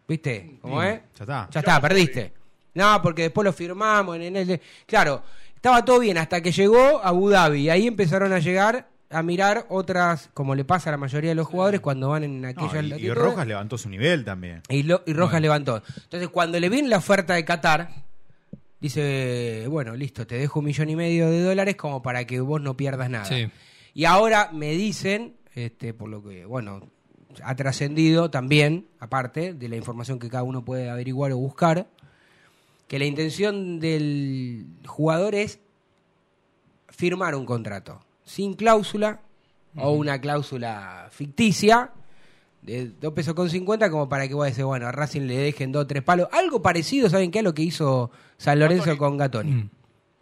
¿Viste? 0.08 0.58
¿Cómo 0.62 0.84
es? 0.84 1.00
Ya 1.17 1.24
está. 1.24 1.48
Ya 1.51 1.60
está, 1.62 1.82
perdiste. 1.82 2.34
No, 2.75 3.01
porque 3.01 3.24
después 3.24 3.46
lo 3.46 3.53
firmamos 3.53 4.17
en 4.20 4.36
el. 4.36 4.62
Claro, 4.86 5.24
estaba 5.55 5.84
todo 5.86 6.00
bien 6.00 6.17
hasta 6.17 6.41
que 6.41 6.51
llegó 6.51 7.00
a 7.03 7.08
Abu 7.10 7.29
Dhabi. 7.29 7.62
Y 7.62 7.70
ahí 7.70 7.88
empezaron 7.88 8.34
a 8.34 8.39
llegar 8.39 8.89
a 9.10 9.22
mirar 9.24 9.65
otras, 9.70 10.29
como 10.34 10.55
le 10.55 10.65
pasa 10.65 10.89
a 10.89 10.93
la 10.93 10.98
mayoría 10.98 11.29
de 11.32 11.36
los 11.36 11.48
jugadores 11.48 11.79
cuando 11.82 12.10
van 12.10 12.24
en 12.24 12.41
No, 12.41 12.48
aquellas 12.50 13.00
y-. 13.00 13.10
Rojas 13.13 13.46
levantó 13.48 13.77
su 13.77 13.89
nivel 13.89 14.25
también. 14.25 14.62
Y, 14.70 14.84
lo- 14.84 15.03
y 15.05 15.13
Rojas 15.13 15.39
levantó. 15.41 15.82
Entonces, 16.03 16.29
cuando 16.29 16.60
le 16.60 16.67
viene 16.70 16.89
la 16.89 16.98
oferta 16.98 17.34
de 17.36 17.46
Qatar, 17.46 17.89
dice, 18.83 19.65
bueno, 19.69 19.95
listo, 19.95 20.27
te 20.27 20.35
dejo 20.35 20.59
un 20.59 20.65
millón 20.65 20.89
y 20.89 20.97
medio 20.97 21.29
de 21.29 21.41
dólares 21.41 21.77
como 21.77 22.01
para 22.01 22.25
que 22.25 22.41
vos 22.41 22.61
no 22.61 22.75
pierdas 22.75 23.09
nada. 23.09 23.23
Sí. 23.23 23.47
Y 23.93 24.03
ahora 24.03 24.49
me 24.51 24.71
dicen, 24.71 25.37
este, 25.55 25.93
por 25.93 26.09
lo 26.09 26.21
que, 26.21 26.43
bueno, 26.43 26.89
ha 27.45 27.55
trascendido 27.55 28.29
también, 28.29 28.87
aparte 28.99 29.53
de 29.53 29.69
la 29.69 29.77
información 29.77 30.19
que 30.19 30.29
cada 30.29 30.43
uno 30.43 30.65
puede 30.65 30.89
averiguar 30.89 31.31
o 31.31 31.37
buscar, 31.37 31.87
que 32.89 32.99
la 32.99 33.05
intención 33.05 33.79
del 33.79 34.65
jugador 34.85 35.33
es 35.33 35.61
firmar 36.89 37.35
un 37.35 37.45
contrato 37.45 38.03
sin 38.25 38.53
cláusula 38.53 39.21
o 39.77 39.91
una 39.91 40.19
cláusula 40.19 41.07
ficticia 41.09 41.91
de 42.63 42.91
2 43.00 43.13
pesos 43.13 43.34
con 43.34 43.50
50 43.50 43.89
como 43.89 44.08
para 44.10 44.27
que 44.27 44.34
vos 44.34 44.46
decís, 44.46 44.63
bueno, 44.63 44.88
a 44.88 44.91
Racing 44.91 45.22
le 45.22 45.38
dejen 45.38 45.72
dos 45.72 45.84
o 45.84 45.88
tres 45.88 46.01
palos. 46.03 46.27
Algo 46.32 46.62
parecido, 46.62 47.10
¿saben 47.10 47.29
qué? 47.32 47.39
A 47.39 47.43
lo 47.43 47.53
que 47.53 47.62
hizo 47.62 48.10
San 48.38 48.60
Lorenzo 48.60 48.98
con 48.98 49.17
Gatoni. 49.17 49.51
Mm. 49.51 49.70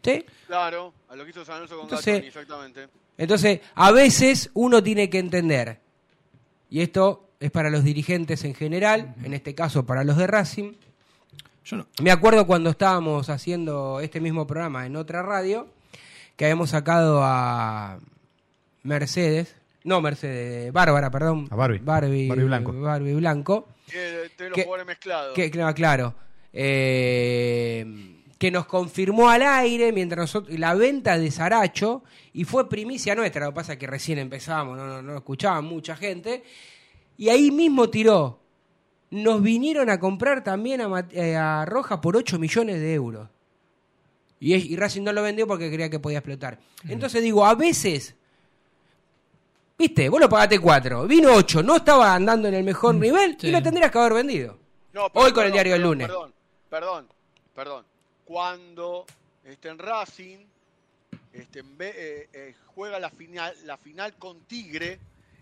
¿Sí? 0.04 0.26
Claro, 0.48 0.94
a 1.10 1.16
lo 1.16 1.24
que 1.24 1.30
hizo 1.30 1.46
San 1.46 1.56
Lorenzo 1.56 1.76
con 1.76 1.84
Entonces- 1.86 2.14
Gatoni, 2.14 2.28
exactamente. 2.28 2.88
Entonces, 3.18 3.60
a 3.76 3.92
veces 3.92 4.50
uno 4.56 4.82
tiene 4.82 5.10
que 5.10 5.20
entender, 5.20 5.80
y 6.72 6.82
esto 6.82 7.28
es 7.40 7.52
para 7.52 7.70
los 7.70 7.84
dirigentes 7.84 8.44
en 8.44 8.56
general, 8.56 9.14
en 9.24 9.34
este 9.36 9.54
caso 9.54 9.86
para 9.86 10.04
los 10.04 10.18
de 10.18 10.26
Racing. 10.28 10.74
Yo 11.64 11.78
no- 11.78 11.88
Me 12.02 12.10
acuerdo 12.12 12.48
cuando 12.48 12.72
estábamos 12.72 13.30
haciendo 13.30 14.00
este 14.00 14.20
mismo 14.20 14.48
programa 14.48 14.88
en 14.88 14.96
otra 14.96 15.22
radio, 15.22 15.68
que 16.36 16.46
habíamos 16.46 16.72
sacado 16.72 17.22
a 17.24 18.00
Mercedes, 18.82 19.56
no 19.84 20.02
Mercedes, 20.02 20.72
Bárbara, 20.72 21.10
perdón. 21.10 21.48
A 21.52 21.56
Barbie. 21.56 21.80
Barbie, 21.80 22.28
Barbie 22.28 22.44
Blanco. 22.46 22.74
Barbie 22.82 23.14
Blanco. 23.16 23.68
Eh, 23.94 24.30
de 24.38 24.50
los 24.50 24.56
Que- 24.56 24.64
jugadores 24.64 24.88
mezclados. 24.88 25.34
Que, 25.36 25.50
claro, 25.52 25.74
claro. 25.76 26.16
Eh, 26.54 27.86
que 28.38 28.50
nos 28.52 28.66
confirmó 28.66 29.30
al 29.30 29.44
aire 29.44 29.92
mientras 29.92 30.20
nosotros 30.20 30.58
la 30.58 30.74
venta 30.74 31.18
de 31.18 31.30
Saracho 31.30 32.04
y 32.34 32.44
fue 32.44 32.68
primicia 32.68 33.14
nuestra. 33.14 33.46
Lo 33.46 33.52
que 33.52 33.56
pasa 33.56 33.74
es 33.74 33.80
que 33.80 33.86
recién 33.88 34.18
empezábamos, 34.18 34.78
no, 34.78 34.88
no, 34.88 35.02
no 35.02 35.16
escuchaba 35.18 35.62
mucha 35.62 35.96
gente. 35.96 36.44
Y 37.18 37.30
ahí 37.30 37.52
mismo 37.52 37.90
tiró. 37.90 38.40
Nos 39.12 39.44
vinieron 39.44 39.90
a 39.90 40.00
comprar 40.00 40.44
también 40.44 40.82
a, 40.82 41.06
eh, 41.12 41.36
a 41.36 41.66
Roja 41.66 42.00
por 42.02 42.16
8 42.18 42.40
millones 42.40 42.80
de 42.80 42.94
euros. 42.94 43.28
Y, 44.40 44.56
y 44.56 44.76
Racing 44.76 45.04
no 45.04 45.14
lo 45.14 45.22
vendió 45.22 45.46
porque 45.46 45.70
creía 45.72 45.90
que 45.90 46.00
podía 46.00 46.20
explotar. 46.20 46.58
Entonces 46.88 47.22
digo, 47.22 47.46
a 47.46 47.54
veces, 47.54 48.16
viste, 49.82 50.10
vos 50.10 50.20
lo 50.20 50.30
pagaste 50.30 50.60
4, 50.60 51.08
vino 51.08 51.34
8, 51.34 51.64
no 51.64 51.78
estaba 51.78 52.14
andando 52.14 52.48
en 52.48 52.54
el 52.54 52.64
mejor 52.64 52.96
nivel 52.96 53.38
sí. 53.40 53.48
y 53.48 53.52
lo 53.52 53.62
tendrías 53.62 53.92
que 53.92 53.98
haber 54.00 54.14
vendido. 54.14 54.58
No, 54.94 55.08
Hoy 55.14 55.32
con 55.32 55.46
el 55.46 55.52
diario 55.52 55.74
del 55.74 55.82
lunes. 55.84 56.08
Perdón, 56.08 56.34
perdón, 56.70 57.08
perdón. 57.56 57.86
Cuando 58.26 59.06
este, 59.44 59.70
en 59.70 59.80
Racing 59.80 60.38
este, 61.34 61.60
en 61.60 61.76
eh, 61.80 62.30
eh, 62.34 62.56
juega 62.76 63.00
la 63.00 63.10
final, 63.10 63.56
la 63.66 63.78
final 63.78 64.14
con 64.18 64.42
Tigre, 64.42 65.00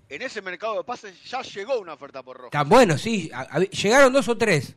en 0.07 0.21
ese 0.21 0.41
mercado 0.41 0.77
de 0.77 0.83
pases 0.83 1.23
ya 1.25 1.41
llegó 1.41 1.79
una 1.79 1.93
oferta 1.93 2.23
por 2.23 2.37
rojo. 2.37 2.49
Tan 2.51 2.69
bueno, 2.69 2.97
sí, 2.97 3.29
a- 3.33 3.41
a- 3.41 3.59
llegaron 3.59 4.13
dos 4.13 4.27
o 4.27 4.37
tres 4.37 4.73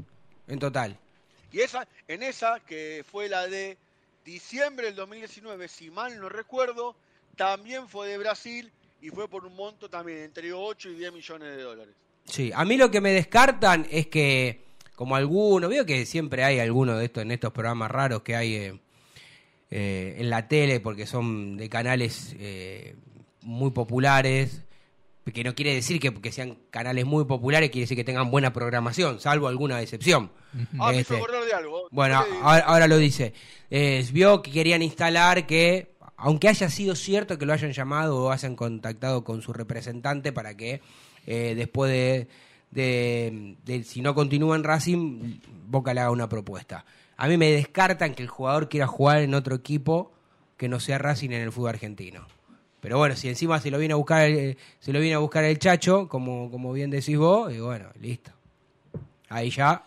en 0.48 0.58
total. 0.58 0.98
Y 1.52 1.60
esa, 1.60 1.86
en 2.08 2.22
esa, 2.22 2.60
que 2.60 3.04
fue 3.10 3.28
la 3.28 3.46
de 3.46 3.76
diciembre 4.24 4.86
del 4.86 4.94
2019, 4.96 5.68
si 5.68 5.90
mal 5.90 6.18
no 6.18 6.28
recuerdo, 6.28 6.96
también 7.36 7.88
fue 7.88 8.08
de 8.08 8.18
Brasil 8.18 8.72
y 9.02 9.10
fue 9.10 9.28
por 9.28 9.44
un 9.44 9.54
monto 9.54 9.90
también 9.90 10.18
entre 10.22 10.52
8 10.52 10.90
y 10.90 10.94
10 10.94 11.12
millones 11.12 11.56
de 11.56 11.62
dólares. 11.62 11.94
Sí, 12.24 12.52
a 12.54 12.64
mí 12.64 12.76
lo 12.76 12.90
que 12.90 13.00
me 13.00 13.10
descartan 13.10 13.86
es 13.90 14.06
que, 14.06 14.60
como 14.94 15.16
alguno, 15.16 15.68
veo 15.68 15.84
que 15.84 16.06
siempre 16.06 16.44
hay 16.44 16.60
alguno 16.60 16.96
de 16.96 17.06
estos 17.06 17.24
en 17.24 17.32
estos 17.32 17.52
programas 17.52 17.90
raros 17.90 18.22
que 18.22 18.36
hay 18.36 18.54
eh, 18.54 18.80
eh, 19.70 20.14
en 20.18 20.30
la 20.30 20.46
tele, 20.46 20.78
porque 20.78 21.06
son 21.06 21.56
de 21.56 21.68
canales 21.68 22.36
eh, 22.38 22.94
muy 23.42 23.72
populares, 23.72 24.62
que 25.32 25.44
no 25.44 25.54
quiere 25.54 25.74
decir 25.74 26.00
que 26.00 26.12
porque 26.12 26.30
sean 26.32 26.58
canales 26.70 27.04
muy 27.04 27.24
populares, 27.24 27.70
quiere 27.70 27.84
decir 27.84 27.96
que 27.96 28.04
tengan 28.04 28.30
buena 28.30 28.52
programación, 28.52 29.20
salvo 29.20 29.48
alguna 29.48 29.80
excepción. 29.80 30.30
Ah, 30.78 30.90
me 30.90 31.00
Este, 31.00 31.14
hizo 31.14 31.24
acordar 31.24 31.44
de 31.44 31.52
algo. 31.54 31.88
Bueno, 31.90 32.24
ahora, 32.42 32.64
ahora 32.64 32.86
lo 32.86 32.98
dice. 32.98 33.32
Eh, 33.70 34.06
vio 34.12 34.42
que 34.42 34.50
querían 34.50 34.82
instalar 34.82 35.46
que 35.46 35.91
aunque 36.24 36.48
haya 36.48 36.70
sido 36.70 36.94
cierto 36.94 37.36
que 37.36 37.46
lo 37.46 37.52
hayan 37.52 37.72
llamado 37.72 38.24
o 38.24 38.30
hayan 38.30 38.54
contactado 38.54 39.24
con 39.24 39.42
su 39.42 39.52
representante 39.52 40.32
para 40.32 40.56
que 40.56 40.80
eh, 41.26 41.54
después 41.56 42.28
de, 42.70 43.56
si 43.84 44.02
no 44.02 44.14
continúa 44.14 44.54
en 44.54 44.62
Racing, 44.62 45.40
Boca 45.66 45.92
le 45.92 46.00
haga 46.00 46.12
una 46.12 46.28
propuesta. 46.28 46.84
A 47.16 47.26
mí 47.26 47.36
me 47.36 47.50
descartan 47.50 48.14
que 48.14 48.22
el 48.22 48.28
jugador 48.28 48.68
quiera 48.68 48.86
jugar 48.86 49.18
en 49.22 49.34
otro 49.34 49.56
equipo 49.56 50.12
que 50.56 50.68
no 50.68 50.78
sea 50.78 50.98
Racing 50.98 51.30
en 51.30 51.42
el 51.42 51.50
fútbol 51.50 51.70
argentino. 51.70 52.24
Pero 52.80 52.98
bueno, 52.98 53.16
si 53.16 53.28
encima 53.28 53.60
se 53.60 53.72
lo 53.72 53.78
viene 53.78 53.94
a 53.94 53.96
buscar 53.96 54.22
el, 54.22 54.56
se 54.78 54.92
lo 54.92 55.00
viene 55.00 55.16
a 55.16 55.18
buscar 55.18 55.42
el 55.42 55.58
Chacho, 55.58 56.08
como, 56.08 56.52
como 56.52 56.72
bien 56.72 56.90
decís 56.90 57.18
vos, 57.18 57.52
y 57.52 57.58
bueno, 57.58 57.88
listo. 58.00 58.30
Ahí 59.28 59.50
ya 59.50 59.84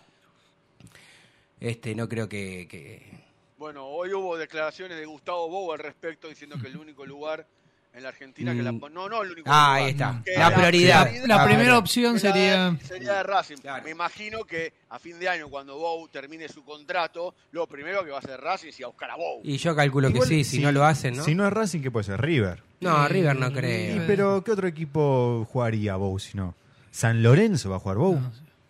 este 1.61 1.95
no 1.95 2.09
creo 2.09 2.27
que- 2.27 3.24
Bueno, 3.57 3.85
hoy 3.85 4.13
hubo 4.13 4.37
declaraciones 4.37 4.97
de 4.97 5.05
Gustavo 5.05 5.47
Bou 5.49 5.71
al 5.71 5.79
respecto 5.79 6.27
diciendo 6.27 6.57
que 6.61 6.67
el 6.67 6.77
único 6.77 7.05
lugar 7.05 7.47
en 7.93 8.03
la 8.03 8.09
Argentina 8.09 8.53
que 8.53 8.61
la 8.61 8.73
Mm. 8.73 8.81
no 8.91 9.07
no 9.07 9.23
el 9.23 9.31
único 9.31 9.49
Ah, 9.49 9.75
lugar, 9.77 9.81
ahí 9.83 9.91
está. 9.91 10.21
que 10.25 10.37
La 10.37 10.53
prioridad. 10.53 11.09
La 11.25 11.45
primera 11.45 11.77
opción 11.77 12.19
sería. 12.19 12.77
sería 12.83 13.13
de 13.13 13.23
Racing. 13.23 13.55
Claro. 13.57 13.83
Me 13.85 13.91
imagino 13.91 14.43
que 14.43 14.73
a 14.89 14.99
fin 14.99 15.17
de 15.17 15.29
año 15.29 15.47
cuando 15.47 15.77
Bou 15.77 16.05
termine 16.09 16.49
su 16.49 16.65
contrato, 16.65 17.33
lo 17.51 17.65
primero 17.67 18.03
que 18.03 18.09
va 18.11 18.17
a 18.17 18.19
hacer 18.19 18.41
Racing 18.41 18.67
es 18.67 18.79
ir 18.79 18.85
a 18.85 18.89
buscar 18.89 19.11
a 19.11 19.15
Bou. 19.15 19.39
Y 19.45 19.55
yo 19.55 19.73
calculo 19.73 20.09
Igual, 20.09 20.27
que 20.27 20.35
sí, 20.35 20.43
si 20.43 20.59
no 20.59 20.73
lo 20.73 20.83
hacen, 20.83 21.15
¿no? 21.15 21.23
Si 21.23 21.33
no 21.33 21.47
es 21.47 21.53
Racing, 21.53 21.79
¿qué 21.81 21.91
puede 21.91 22.03
ser? 22.03 22.19
River. 22.21 22.61
no, 22.81 23.07
River 23.07 23.37
no 23.37 23.47
Y, 23.47 23.53
creo. 23.53 24.03
pero, 24.05 24.43
¿qué 24.43 24.51
otro 24.51 24.67
equipo 24.67 25.47
jugaría 25.49 25.95
Bow 25.95 26.19
si 26.19 26.35
no? 26.37 26.53
¿San 26.91 27.23
Lorenzo 27.23 27.69
va 27.69 27.77
a 27.77 27.79
jugar 27.79 27.97
Bow? 27.97 28.19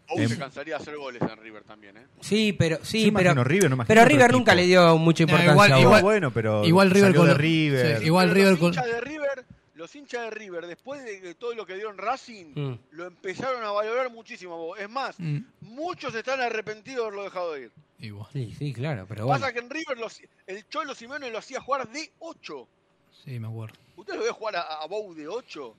Bou 0.08 0.20
Em- 0.20 0.30
se 0.30 0.38
cansaría 0.38 0.78
de 0.78 0.82
hacer 0.84 0.98
goles 0.98 1.22
en 1.22 1.38
River 1.38 1.64
también, 1.64 1.98
¿eh? 1.98 2.06
Sí, 2.22 2.54
pero 2.54 2.78
sí, 2.84 3.12
pero 3.12 3.44
River, 3.44 3.72
no 3.72 3.86
pero 3.86 4.06
River 4.06 4.32
nunca 4.32 4.54
le 4.56 4.64
dio 4.64 4.98
mucha 4.98 5.26
No, 5.26 5.32
importancia 5.32 5.52
igual- 5.66 5.72
a 5.74 5.80
igual- 5.82 6.02
bueno, 6.04 6.32
pero 6.32 6.64
igual 6.66 6.90
River 6.92 7.08
salió 7.10 7.20
con 7.22 7.28
de 7.30 7.34
River. 7.36 7.98
sí, 8.00 8.06
igual 8.06 8.26
Pero 8.28 8.34
River 8.36 8.52
los 8.52 8.60
con. 8.60 8.68
hinchas 8.70 8.86
de 8.86 9.02
River, 9.02 9.46
los 9.76 9.96
hinchas 9.96 10.22
de 10.26 10.30
River, 10.32 10.68
después 10.68 11.04
de 11.04 11.34
todo 11.36 11.54
lo 11.56 11.66
que 11.66 11.74
dieron 11.76 11.98
Racing, 11.98 12.46
Mm. 12.56 12.80
lo 12.92 13.06
empezaron 13.08 13.64
a 13.64 13.72
valorar 13.72 14.12
muchísimo. 14.12 14.76
Es 14.76 14.90
más, 14.90 15.16
Mm, 15.20 15.40
muchos 15.62 16.14
están 16.16 16.40
arrepentidos 16.40 16.98
de 16.98 17.04
haberlo 17.08 17.24
dejado 17.24 17.58
ir. 17.58 17.72
igual. 18.00 18.28
Sí, 18.32 18.54
sí, 18.58 18.74
claro, 18.74 19.06
pero 19.10 19.26
bueno. 19.26 19.40
Pasa 19.42 19.52
que 19.54 19.60
en 19.60 19.70
River 19.70 19.98
los- 19.98 20.22
el 20.48 20.68
Cholo 20.70 20.94
Simeone 20.94 21.30
lo 21.32 21.40
hacía 21.40 21.60
jugar 21.62 21.88
de 21.90 22.12
8. 22.20 22.68
Sí, 23.24 23.40
me 23.40 23.48
acuerdo. 23.48 23.76
Usted 23.96 24.14
lo 24.16 24.24
ve 24.24 24.30
jugar 24.30 24.58
a, 24.58 24.62
a 24.62 24.86
Bou 24.88 25.14
de 25.16 25.28
8 25.28 25.76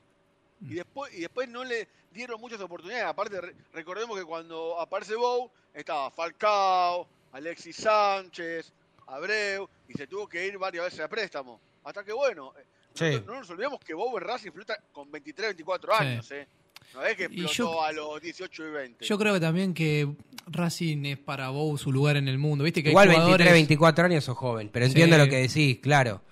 y 0.62 0.74
después, 0.74 1.12
y 1.14 1.20
después 1.20 1.48
no 1.48 1.62
le 1.64 1.86
dieron 2.16 2.40
muchas 2.40 2.60
oportunidades. 2.60 3.06
Aparte, 3.06 3.40
re- 3.40 3.54
recordemos 3.72 4.18
que 4.18 4.24
cuando 4.24 4.80
aparece 4.80 5.14
Bou, 5.14 5.50
estaba 5.74 6.10
Falcao, 6.10 7.06
Alexis 7.32 7.76
Sánchez, 7.76 8.72
Abreu, 9.06 9.68
y 9.88 9.92
se 9.94 10.06
tuvo 10.06 10.26
que 10.28 10.46
ir 10.46 10.58
varias 10.58 10.84
veces 10.86 11.00
a 11.00 11.08
préstamo. 11.08 11.60
Hasta 11.84 12.02
que 12.02 12.12
bueno, 12.12 12.52
eh, 12.58 12.64
Sí. 12.94 13.20
no, 13.26 13.34
no 13.34 13.40
nos 13.40 13.50
olvidemos 13.50 13.78
que 13.80 13.94
Bou 13.94 14.16
en 14.16 14.24
Racing 14.24 14.50
flota 14.52 14.78
con 14.92 15.10
23, 15.10 15.48
24 15.50 15.92
Sí. 15.96 16.02
años. 16.04 16.30
¿eh? 16.32 16.48
No 16.94 17.04
es 17.04 17.16
que 17.16 17.24
explotó 17.24 17.52
yo- 17.52 17.82
a 17.82 17.92
los 17.92 18.20
18 18.22 18.66
y 18.66 18.70
20. 18.70 19.04
Yo 19.04 19.18
creo 19.18 19.34
que 19.34 19.40
también 19.40 19.74
que 19.74 20.08
Racing 20.46 21.04
es 21.04 21.18
para 21.18 21.50
Bow 21.50 21.76
su 21.76 21.92
lugar 21.92 22.16
en 22.16 22.28
el 22.28 22.38
mundo. 22.38 22.64
Viste 22.64 22.82
que 22.82 22.90
Igual 22.90 23.08
hay 23.10 23.16
23, 23.16 23.26
jugadores, 23.36 23.52
24 23.52 24.04
años 24.06 24.24
sos 24.24 24.36
joven, 24.36 24.70
pero 24.72 24.86
Sí. 24.86 24.92
entiendo 24.92 25.18
lo 25.18 25.28
que 25.28 25.36
decís, 25.36 25.78
claro. 25.80 26.22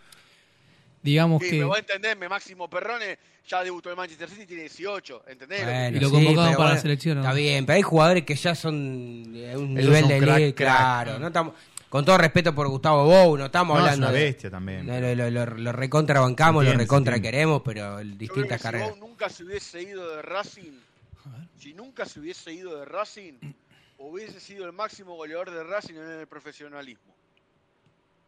Digamos 1.04 1.42
Sí, 1.42 1.50
que. 1.50 1.58
me 1.58 1.64
voy 1.64 1.76
a 1.76 1.80
entenderme, 1.80 2.28
Máximo 2.28 2.68
Perrone 2.68 3.18
ya 3.46 3.62
debutó 3.62 3.90
en 3.90 3.96
Manchester 3.96 4.28
City, 4.28 4.46
tiene 4.46 4.62
18, 4.62 5.24
¿entendés? 5.28 5.62
Bueno, 5.64 5.96
Y 5.96 6.00
lo 6.00 6.10
convocaron 6.10 6.56
para 6.56 6.70
la 6.70 6.78
selección, 6.80 7.18
¿no? 7.18 7.22
Está 7.22 7.34
bien, 7.34 7.66
pero 7.66 7.76
hay 7.76 7.82
jugadores 7.82 8.24
que 8.24 8.34
ya 8.34 8.54
son 8.54 9.32
de 9.32 9.56
un 9.56 9.74
nivel 9.74 10.00
son 10.00 10.08
de 10.08 10.18
crack, 10.18 10.54
claro. 10.54 11.18
No 11.18 11.26
estamos, 11.28 11.54
con 11.90 12.04
todo 12.04 12.16
respeto 12.18 12.54
por 12.54 12.66
Gustavo 12.68 13.04
Bou, 13.04 13.36
no 13.36 13.44
estamos 13.46 13.78
No, 13.78 13.84
es 13.84 13.92
hablando 13.92 14.08
una 14.08 14.16
de- 14.18 14.24
bestia 14.24 14.50
también. 14.50 14.86
Lo, 14.86 15.14
lo, 15.14 15.30
lo, 15.30 15.46
lo 15.58 15.72
recontrabancamos, 15.72 16.64
Se 16.64 16.72
lo 16.72 16.78
recontra 16.78 17.20
queremos, 17.20 17.62
pero 17.64 17.98
distintas 17.98 18.60
carreras. 18.62 18.88
Si 18.94 18.98
Bou 18.98 19.08
nunca 19.08 19.28
se 19.28 19.44
hubiese 19.44 19.82
ido 19.82 20.16
de 20.16 20.22
Racing, 20.22 20.72
si 21.58 21.74
nunca 21.74 22.06
se 22.06 22.20
hubiese 22.20 22.52
ido 22.52 22.78
de 22.78 22.84
Racing, 22.86 23.34
hubiese 23.98 24.40
sido 24.40 24.64
el 24.66 24.72
máximo 24.72 25.14
goleador 25.16 25.50
de 25.50 25.62
Racing 25.64 25.94
en 25.94 26.20
el 26.20 26.26
profesionalismo. 26.26 27.14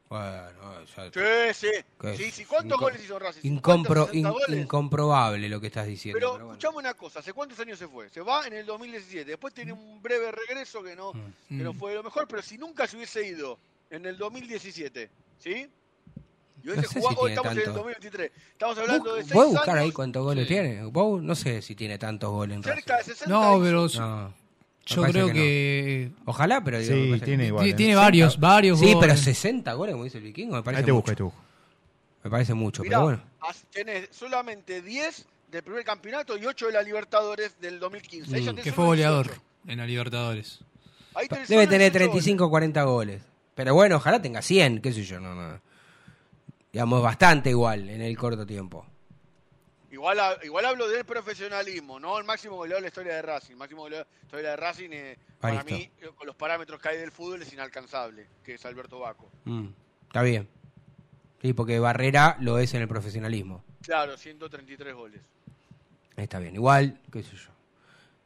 Bueno, 0.08 0.84
ya- 0.96 1.52
Sí, 1.52 1.68
sí. 1.68 2.16
Sí, 2.16 2.30
sí. 2.30 2.44
¿Cuántos 2.44 2.78
Inco- 2.78 2.82
goles 2.82 3.02
hizo 3.04 3.18
Racing? 3.18 3.40
incompro- 3.42 4.06
50, 4.10 4.16
in- 4.16 4.24
60 4.24 4.30
goles. 4.30 4.62
incomprobable 4.62 5.48
lo 5.48 5.60
que 5.60 5.66
estás 5.66 5.86
diciendo. 5.86 6.16
Pero, 6.18 6.32
pero 6.34 6.44
bueno. 6.46 6.52
escuchame 6.58 6.78
una 6.78 6.94
cosa, 6.94 7.18
¿hace 7.18 7.32
cuántos 7.32 7.58
años 7.58 7.78
se 7.78 7.88
fue? 7.88 8.08
Se 8.10 8.20
va 8.20 8.46
en 8.46 8.52
el 8.52 8.66
2017, 8.66 9.30
después 9.30 9.52
tiene 9.52 9.72
un 9.72 10.00
breve 10.00 10.30
regreso 10.30 10.82
que 10.82 10.94
no, 10.94 11.12
que 11.12 11.54
no 11.54 11.72
Mm. 11.72 11.78
fue 11.78 11.94
lo 11.94 12.02
mejor, 12.04 12.28
pero 12.28 12.40
si 12.42 12.56
nunca 12.56 12.86
se 12.86 12.96
hubiese 12.96 13.26
ido 13.26 13.58
en 13.90 14.06
el 14.06 14.16
2017, 14.16 15.10
¿sí? 15.38 15.68
Y 16.62 16.68
hubiese 16.70 16.76
No 16.76 16.82
sé 16.82 16.88
si 16.88 17.00
jugado, 17.00 17.20
hoy 17.20 17.30
tiene 17.30 17.34
estamos 17.34 17.52
en 17.52 17.58
el 17.58 17.64
tanto. 17.64 17.78
2023, 17.78 18.32
estamos 18.52 18.78
hablando 18.78 19.14
de 19.14 19.22
seis 19.22 19.32
¿Puedes 19.32 19.52
buscar 19.52 19.76
ahí 19.76 19.82
años, 19.84 19.94
cuántos 19.94 20.22
goles 20.24 20.44
Sí. 20.46 20.54
tiene? 20.54 20.84
Bou, 20.84 21.20
no 21.20 21.34
sé 21.34 21.62
si 21.62 21.74
tiene 21.74 21.98
tantos 21.98 22.30
goles 22.30 22.56
en 22.56 22.62
cerca 22.62 22.92
de 22.94 22.98
Racing. 23.00 23.12
60 23.12 23.34
No, 23.34 23.60
pero 23.62 23.88
No, 23.98 24.34
yo 24.86 25.02
creo 25.02 25.26
que 25.26 25.32
no. 25.32 25.34
que. 25.34 26.10
Ojalá, 26.24 26.62
pero 26.64 26.78
digo, 26.78 26.94
Sí, 26.94 27.12
que 27.20 27.24
tiene 27.24 27.42
no. 27.44 27.48
igual. 27.48 27.66
¿eh? 27.68 27.74
Tiene 27.74 27.94
varios, 27.96 28.38
varios. 28.40 28.78
Sí, 28.78 28.86
pero 28.86 29.12
goles. 29.12 29.20
60 29.20 29.72
goles, 29.74 29.92
como 29.94 30.04
dice 30.04 30.18
el 30.18 30.24
vikingo, 30.24 30.54
me 30.56 30.62
parece 30.62 30.80
Ahí 30.80 30.84
te 30.86 30.92
busco, 30.92 31.10
mucho. 31.10 31.10
ahí 31.12 31.16
te 31.16 31.22
busco. 31.22 31.40
Me 32.24 32.30
parece 32.30 32.54
mucho, 32.54 32.82
Mirá, 32.82 32.96
pero 32.98 33.04
bueno. 33.04 33.22
tenés 33.70 34.08
solamente 34.10 34.82
10 34.82 35.26
del 35.50 35.62
primer 35.62 35.84
campeonato 35.84 36.36
y 36.36 36.44
8 36.44 36.66
de 36.66 36.72
la 36.72 36.82
Libertadores 36.82 37.60
del 37.60 37.78
2015. 37.78 38.34
Ahí 38.36 38.44
ya 38.44 38.52
Mm. 38.52 38.56
Que 38.56 38.72
fue 38.72 38.84
goleador 38.84 39.26
18. 39.26 39.42
en 39.68 39.78
la 39.78 39.86
Libertadores. 39.86 40.60
Ahí 41.14 41.28
tenés 41.28 41.48
Debe 41.48 41.66
tener 41.66 41.92
18 41.92 41.98
35 42.10 42.44
o 42.46 42.50
40 42.50 42.82
goles. 42.84 43.22
Pero 43.54 43.74
bueno, 43.74 43.96
ojalá 43.96 44.20
tenga 44.20 44.42
100, 44.42 44.80
qué 44.82 44.92
sé 44.92 45.02
yo, 45.04 45.18
no, 45.20 45.34
no. 45.34 45.60
Digamos, 46.72 47.02
bastante 47.02 47.50
igual 47.50 47.88
en 47.88 48.02
el 48.02 48.16
corto 48.18 48.44
tiempo. 48.44 48.84
Igual, 49.96 50.18
igual 50.42 50.66
hablo 50.66 50.88
del 50.88 51.06
profesionalismo, 51.06 51.98
no 51.98 52.18
el 52.18 52.24
máximo 52.24 52.56
goleador 52.56 52.82
de 52.82 52.82
la 52.82 52.88
historia 52.88 53.14
de 53.14 53.22
Racing. 53.22 53.52
El 53.52 53.56
máximo 53.56 53.80
goleador 53.80 54.06
de 54.06 54.12
la 54.12 54.26
historia 54.26 54.50
de 54.50 54.56
Racing, 54.56 54.90
eh, 54.92 55.18
para 55.40 55.64
mí, 55.64 55.90
con 56.14 56.26
los 56.26 56.36
parámetros 56.36 56.78
que 56.82 56.90
hay 56.90 56.98
del 56.98 57.10
fútbol, 57.10 57.40
es 57.40 57.50
inalcanzable, 57.50 58.26
que 58.44 58.56
es 58.56 58.66
Alberto 58.66 58.98
Baco. 58.98 59.30
Mm, 59.44 59.68
está 60.06 60.20
bien. 60.20 60.48
Sí, 61.40 61.54
porque 61.54 61.78
Barrera 61.78 62.36
lo 62.40 62.58
es 62.58 62.74
en 62.74 62.82
el 62.82 62.88
profesionalismo. 62.88 63.64
Claro, 63.80 64.18
133 64.18 64.94
goles. 64.94 65.22
Está 66.14 66.40
bien, 66.40 66.54
igual, 66.56 67.00
qué 67.10 67.22
sé 67.22 67.34
yo. 67.34 67.48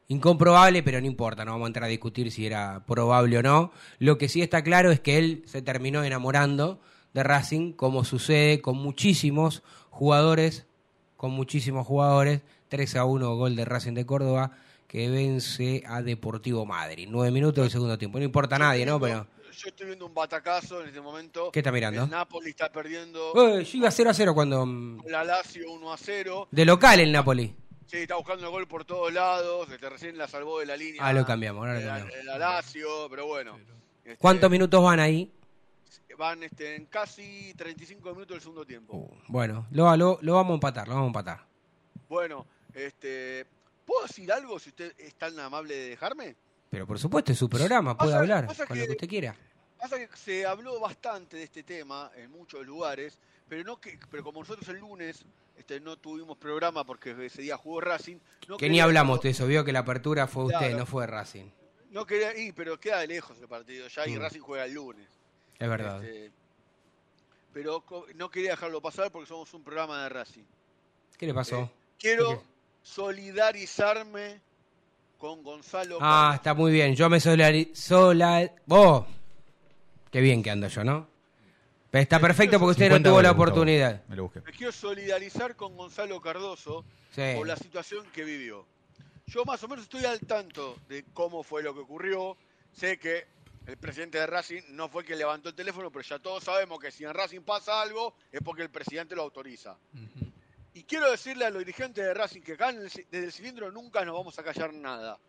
Incomprobable, 0.09 0.83
pero 0.83 0.99
no 0.99 1.07
importa, 1.07 1.45
no 1.45 1.51
vamos 1.51 1.67
a 1.67 1.69
entrar 1.69 1.85
a 1.85 1.87
discutir 1.87 2.33
si 2.33 2.45
era 2.45 2.83
probable 2.85 3.37
o 3.37 3.43
no. 3.43 3.71
Lo 3.97 4.17
que 4.17 4.27
sí 4.27 4.41
está 4.41 4.61
claro 4.61 4.91
es 4.91 4.99
que 4.99 5.17
él 5.17 5.43
se 5.45 5.61
terminó 5.61 6.03
enamorando 6.03 6.81
de 7.13 7.23
Racing, 7.23 7.71
como 7.71 8.03
sucede 8.03 8.59
con 8.61 8.75
muchísimos 8.75 9.63
jugadores, 9.89 10.67
con 11.21 11.29
muchísimos 11.33 11.85
jugadores. 11.85 12.41
3 12.69 12.95
a 12.95 13.05
1 13.05 13.35
gol 13.35 13.55
de 13.55 13.63
Racing 13.63 13.93
de 13.93 14.07
Córdoba, 14.07 14.57
que 14.87 15.07
vence 15.07 15.83
a 15.85 16.01
Deportivo 16.01 16.65
Madrid. 16.65 17.07
9 17.11 17.29
minutos 17.29 17.63
del 17.63 17.69
segundo 17.69 17.95
tiempo. 17.95 18.17
No 18.17 18.25
importa 18.25 18.55
a 18.55 18.59
nadie, 18.59 18.87
¿no? 18.87 18.99
Pero. 18.99 19.27
Yo 19.55 19.67
estoy 19.67 19.85
viendo 19.85 20.07
un 20.07 20.13
batacazo 20.15 20.81
en 20.81 20.87
este 20.87 20.99
momento. 20.99 21.51
¿Qué 21.51 21.59
está 21.59 21.71
mirando? 21.71 22.05
El 22.05 22.09
Napoli 22.09 22.49
está 22.49 22.71
perdiendo 22.71 23.33
Eh, 23.35 23.63
yo 23.63 23.77
iba 23.77 23.91
0 23.91 24.09
a 24.09 24.13
0 24.15 24.33
cuando. 24.33 24.65
mm, 24.65 25.05
la 25.09 25.23
Lazio 25.23 25.71
1 25.71 25.93
a 25.93 25.97
0. 25.97 26.47
De 26.49 26.65
local 26.65 26.99
el 27.01 27.11
Napoli. 27.11 27.53
Sí, 27.85 27.97
está 27.97 28.15
buscando 28.15 28.45
el 28.45 28.51
gol 28.51 28.67
por 28.67 28.83
todos 28.85 29.13
lados. 29.13 29.69
Este, 29.69 29.87
recién 29.89 30.17
la 30.17 30.27
salvó 30.27 30.59
de 30.59 30.65
la 30.65 30.75
línea. 30.75 31.05
Ah, 31.05 31.13
lo 31.13 31.23
cambiamos, 31.23 31.59
ahora 31.67 31.79
lo 31.79 32.07
la- 32.23 32.37
Lazio, 32.39 33.07
pero 33.11 33.27
bueno. 33.27 33.59
Este, 34.03 34.17
¿Cuántos 34.17 34.49
minutos 34.49 34.81
van 34.81 34.99
ahí? 34.99 35.31
Van 36.21 36.43
este, 36.43 36.75
en 36.75 36.85
casi 36.85 37.51
35 37.57 38.11
minutos 38.11 38.35
del 38.35 38.41
segundo 38.41 38.63
tiempo. 38.63 38.95
Uh, 38.95 39.09
bueno, 39.27 39.65
lo, 39.71 39.97
lo, 39.97 40.19
lo 40.21 40.33
vamos 40.35 40.51
a 40.51 40.53
empatar, 40.53 40.87
lo 40.87 40.93
vamos 40.93 41.07
a 41.07 41.07
empatar. 41.07 41.45
Bueno, 42.07 42.45
este, 42.75 43.47
¿puedo 43.83 44.05
decir 44.05 44.31
algo 44.31 44.59
si 44.59 44.69
usted 44.69 44.93
es 44.99 45.15
tan 45.15 45.39
amable 45.39 45.75
de 45.75 45.89
dejarme? 45.89 46.35
Pero 46.69 46.85
por 46.85 46.99
supuesto, 46.99 47.31
es 47.31 47.39
su 47.39 47.49
programa, 47.49 47.97
puede 47.97 48.11
Pasa- 48.11 48.19
hablar 48.19 48.45
pasa 48.45 48.67
con 48.67 48.75
que- 48.75 48.81
lo 48.81 48.85
que 48.85 48.91
usted 48.91 49.07
quiera. 49.09 49.35
Pasa 49.79 49.97
que 49.97 50.15
se 50.15 50.45
habló 50.45 50.79
bastante 50.79 51.37
de 51.37 51.43
este 51.43 51.63
tema 51.63 52.11
en 52.15 52.29
muchos 52.29 52.63
lugares, 52.67 53.17
pero 53.49 53.63
no 53.63 53.81
que, 53.81 53.97
pero 54.11 54.23
como 54.23 54.41
nosotros 54.41 54.69
el 54.69 54.77
lunes 54.77 55.25
este, 55.57 55.79
no 55.79 55.97
tuvimos 55.97 56.37
programa 56.37 56.83
porque 56.85 57.15
ese 57.25 57.41
día 57.41 57.57
jugó 57.57 57.81
Racing, 57.81 58.17
no 58.47 58.57
Que 58.57 58.69
ni 58.69 58.79
hablamos 58.79 59.21
de 59.21 59.31
eso, 59.31 59.47
vio 59.47 59.65
que 59.65 59.73
la 59.73 59.79
apertura 59.79 60.27
fue 60.27 60.43
usted, 60.45 60.77
no 60.77 60.85
fue 60.85 61.07
Racing. 61.07 61.49
No 61.89 62.05
quería 62.05 62.37
ir, 62.37 62.53
pero 62.53 62.79
queda 62.79 62.99
de 62.99 63.07
lejos 63.07 63.39
el 63.39 63.47
partido 63.47 63.87
ya 63.87 64.05
y 64.07 64.15
Mm. 64.15 64.19
Racing 64.19 64.39
juega 64.41 64.65
el 64.65 64.73
lunes. 64.75 65.07
Es 65.61 65.69
verdad. 65.69 66.03
Este, 66.03 66.31
pero 67.53 67.83
no 68.15 68.29
quería 68.31 68.51
dejarlo 68.51 68.81
pasar 68.81 69.11
porque 69.11 69.27
somos 69.27 69.53
un 69.53 69.63
programa 69.63 70.03
de 70.03 70.09
Racing. 70.09 70.43
¿Qué 71.17 71.27
le 71.27 71.33
pasó? 71.33 71.61
eh, 71.61 71.69
Quiero 71.99 72.39
¿Qué? 72.39 72.45
solidarizarme 72.81 74.41
con 75.17 75.43
Gonzalo. 75.43 75.97
ah, 76.01 76.21
Carlos. 76.23 76.35
está 76.35 76.53
muy 76.53 76.71
bien. 76.71 76.95
Yo 76.95 77.09
me. 77.09 77.19
Sola... 77.19 78.51
¡Vos! 78.65 79.05
Qué 80.11 80.19
bien 80.19 80.41
que 80.43 80.49
ando 80.51 80.67
yo, 80.67 80.83
¿no? 80.83 81.07
Pero 81.91 82.01
está 82.01 82.19
perfecto 82.19 82.57
porque 82.57 82.71
usted 82.71 82.85
no 82.89 82.95
50 82.95 83.09
tuvo 83.09 83.21
la 83.21 83.31
oportunidad. 83.31 84.03
Me 84.07 84.15
lo 84.15 84.23
busqué. 84.23 84.41
Me 84.41 84.51
quiero 84.51 84.71
solidarizar 84.71 85.55
con 85.55 85.75
Gonzalo 85.77 86.19
Cardoso 86.21 86.85
Sí. 87.13 87.33
por 87.35 87.45
la 87.45 87.57
situación 87.57 88.05
que 88.13 88.23
vivió. 88.23 88.65
Yo 89.27 89.43
más 89.45 89.61
o 89.63 89.67
menos 89.67 89.83
estoy 89.83 90.05
al 90.05 90.19
tanto 90.21 90.77
de 90.87 91.03
cómo 91.13 91.43
fue 91.43 91.61
lo 91.61 91.73
que 91.73 91.81
ocurrió. 91.81 92.37
Sé 92.73 92.97
que 92.97 93.25
el 93.67 93.77
presidente 93.77 94.17
de 94.19 94.27
Racing 94.27 94.61
no 94.69 94.89
fue 94.89 95.05
que 95.05 95.15
levantó 95.15 95.49
el 95.49 95.55
teléfono, 95.55 95.91
pero 95.91 96.03
ya 96.03 96.19
todos 96.19 96.43
sabemos 96.43 96.79
que 96.79 96.91
si 96.91 97.03
en 97.03 97.13
Racing 97.13 97.41
pasa 97.41 97.81
algo 97.81 98.15
es 98.31 98.41
porque 98.41 98.63
el 98.63 98.69
presidente 98.69 99.15
lo 99.15 99.21
autoriza. 99.23 99.77
Y 100.73 100.83
quiero 100.83 101.11
decirle 101.11 101.45
a 101.45 101.49
los 101.49 101.59
dirigentes 101.59 102.03
de 102.03 102.13
Racing 102.13 102.41
que 102.41 102.53
acá 102.53 102.69
en 102.69 102.77
el 102.81 102.89
ci- 102.89 103.05
desde 103.11 103.25
el 103.25 103.31
cilindro 103.31 103.71
nunca 103.71 104.03
nos 104.05 104.15
vamos 104.15 104.37
a 104.39 104.43
callar 104.43 104.73
nada. 104.73 105.19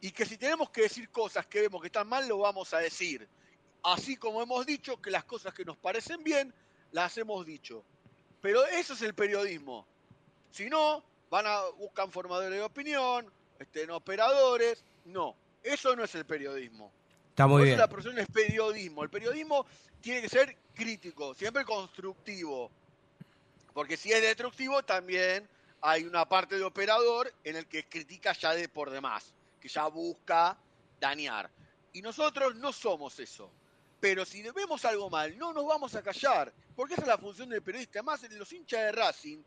Y 0.00 0.10
que 0.12 0.24
si 0.24 0.38
tenemos 0.38 0.70
que 0.70 0.82
decir 0.82 1.10
cosas 1.10 1.46
que 1.46 1.60
vemos 1.60 1.80
que 1.82 1.88
están 1.88 2.08
mal, 2.08 2.26
lo 2.26 2.38
vamos 2.38 2.72
a 2.72 2.78
decir. 2.78 3.28
Así 3.82 4.16
como 4.16 4.42
hemos 4.42 4.64
dicho 4.66 5.00
que 5.00 5.10
las 5.10 5.24
cosas 5.24 5.52
que 5.54 5.64
nos 5.64 5.76
parecen 5.76 6.24
bien, 6.24 6.52
las 6.92 7.16
hemos 7.18 7.44
dicho. 7.44 7.84
Pero 8.40 8.64
eso 8.66 8.94
es 8.94 9.02
el 9.02 9.14
periodismo. 9.14 9.86
Si 10.50 10.68
no, 10.70 11.04
van 11.30 11.46
a 11.46 11.60
buscan 11.78 12.10
formadores 12.10 12.50
de 12.58 12.62
opinión, 12.62 13.30
este, 13.58 13.86
no 13.86 13.96
operadores. 13.96 14.82
No, 15.04 15.36
eso 15.62 15.94
no 15.94 16.04
es 16.04 16.14
el 16.14 16.24
periodismo. 16.24 16.90
Está 17.40 17.46
muy 17.48 17.60
Por 17.60 17.64
bien. 17.64 17.74
eso 17.76 17.80
la 17.80 17.88
profesión 17.88 18.18
es 18.18 18.26
periodismo. 18.28 19.02
El 19.02 19.08
periodismo 19.08 19.64
tiene 20.02 20.20
que 20.20 20.28
ser 20.28 20.54
crítico, 20.74 21.32
siempre 21.34 21.64
constructivo. 21.64 22.70
Porque 23.72 23.96
si 23.96 24.12
es 24.12 24.20
destructivo, 24.20 24.82
también 24.82 25.48
hay 25.80 26.04
una 26.04 26.28
parte 26.28 26.56
de 26.58 26.64
operador 26.64 27.32
en 27.42 27.56
el 27.56 27.66
que 27.66 27.84
critica 27.88 28.34
ya 28.34 28.52
de 28.54 28.68
por 28.68 28.90
demás, 28.90 29.32
que 29.58 29.70
ya 29.70 29.86
busca 29.86 30.54
dañar. 31.00 31.48
Y 31.94 32.02
nosotros 32.02 32.56
no 32.56 32.74
somos 32.74 33.18
eso. 33.18 33.50
Pero 34.00 34.26
si 34.26 34.42
vemos 34.42 34.84
algo 34.84 35.08
mal, 35.08 35.38
no 35.38 35.54
nos 35.54 35.64
vamos 35.64 35.94
a 35.94 36.02
callar, 36.02 36.52
porque 36.76 36.92
esa 36.92 37.02
es 37.04 37.08
la 37.08 37.16
función 37.16 37.48
del 37.48 37.62
periodista. 37.62 38.00
Además, 38.00 38.20
los 38.32 38.52
hinchas 38.52 38.80
de 38.82 38.92
Racing 38.92 39.38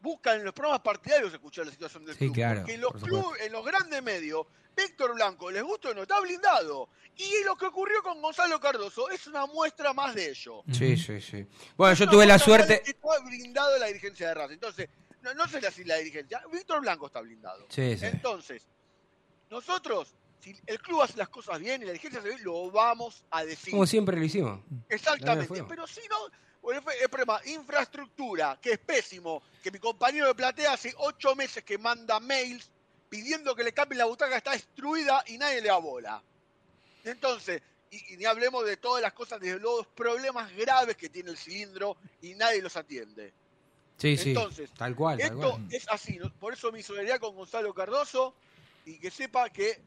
buscan 0.00 0.38
en 0.40 0.44
los 0.46 0.52
programas 0.54 0.80
partidarios 0.82 1.32
escuchar 1.32 1.64
la 1.66 1.70
situación 1.72 2.04
del 2.04 2.14
Sí, 2.16 2.24
club. 2.24 2.34
claro, 2.34 2.60
porque 2.60 2.74
en 2.74 2.80
los, 2.80 2.92
club- 2.94 3.36
en 3.40 3.52
los 3.52 3.64
grandes 3.64 4.02
medios, 4.02 4.46
Víctor 4.78 5.14
Blanco, 5.14 5.50
les 5.50 5.62
gusta 5.62 5.90
o 5.90 5.94
no, 5.94 6.02
está 6.02 6.20
blindado. 6.20 6.88
Y 7.16 7.42
lo 7.44 7.56
que 7.56 7.66
ocurrió 7.66 8.00
con 8.00 8.22
Gonzalo 8.22 8.60
Cardoso 8.60 9.10
es 9.10 9.26
una 9.26 9.44
muestra 9.46 9.92
más 9.92 10.14
de 10.14 10.30
ello. 10.30 10.62
Sí, 10.70 10.96
sí, 10.96 11.20
sí. 11.20 11.44
Bueno, 11.76 11.94
yo 11.94 12.08
tuve 12.08 12.24
la 12.24 12.38
suerte. 12.38 12.82
Está 12.86 13.18
blindado 13.24 13.76
la 13.78 13.86
dirigencia 13.86 14.28
de 14.28 14.34
Racing. 14.34 14.54
Entonces, 14.54 14.88
no, 15.22 15.34
no 15.34 15.48
sé 15.48 15.60
si 15.72 15.82
la 15.82 15.96
dirigencia. 15.96 16.40
Víctor 16.52 16.80
Blanco 16.80 17.08
está 17.08 17.20
blindado. 17.20 17.66
Sí, 17.70 17.98
sí. 17.98 18.06
Entonces, 18.06 18.64
nosotros, 19.50 20.14
si 20.38 20.56
el 20.64 20.78
club 20.78 21.02
hace 21.02 21.16
las 21.16 21.28
cosas 21.28 21.58
bien 21.58 21.82
y 21.82 21.86
la 21.86 21.90
dirigencia 21.90 22.20
hace 22.20 22.28
bien, 22.28 22.44
lo 22.44 22.70
vamos 22.70 23.24
a 23.32 23.44
decir. 23.44 23.72
Como 23.72 23.84
siempre 23.84 24.16
lo 24.16 24.24
hicimos. 24.24 24.60
Exactamente. 24.88 25.64
Pero 25.64 25.88
si 25.88 26.02
no, 26.08 26.72
el 26.72 27.08
problema, 27.10 27.40
infraestructura, 27.46 28.60
que 28.62 28.74
es 28.74 28.78
pésimo, 28.78 29.42
que 29.60 29.72
mi 29.72 29.80
compañero 29.80 30.28
de 30.28 30.34
platea 30.36 30.74
hace 30.74 30.94
ocho 30.98 31.34
meses 31.34 31.64
que 31.64 31.78
manda 31.78 32.20
mails 32.20 32.70
pidiendo 33.08 33.54
que 33.54 33.64
le 33.64 33.72
cambien 33.72 33.98
la 33.98 34.04
butaca, 34.06 34.36
está 34.36 34.52
destruida 34.52 35.22
y 35.26 35.38
nadie 35.38 35.60
le 35.60 35.68
da 35.68 35.78
bola. 35.78 36.22
Entonces, 37.04 37.62
y, 37.90 38.14
y 38.14 38.16
ni 38.16 38.24
hablemos 38.26 38.64
de 38.66 38.76
todas 38.76 39.02
las 39.02 39.12
cosas, 39.12 39.40
de 39.40 39.58
los 39.58 39.86
problemas 39.88 40.54
graves 40.54 40.96
que 40.96 41.08
tiene 41.08 41.30
el 41.30 41.36
cilindro 41.38 41.96
y 42.20 42.34
nadie 42.34 42.60
los 42.60 42.76
atiende. 42.76 43.32
Sí, 43.96 44.16
sí. 44.16 44.28
Entonces, 44.30 44.70
tal 44.76 44.94
cual, 44.94 45.18
tal 45.18 45.26
Esto 45.32 45.50
cual. 45.52 45.66
es 45.70 45.88
así, 45.88 46.18
por 46.38 46.52
eso 46.52 46.70
mi 46.70 46.82
solidaridad 46.82 47.18
con 47.20 47.34
Gonzalo 47.34 47.72
Cardoso 47.74 48.34
y 48.84 48.98
que 48.98 49.10
sepa 49.10 49.48
que 49.50 49.80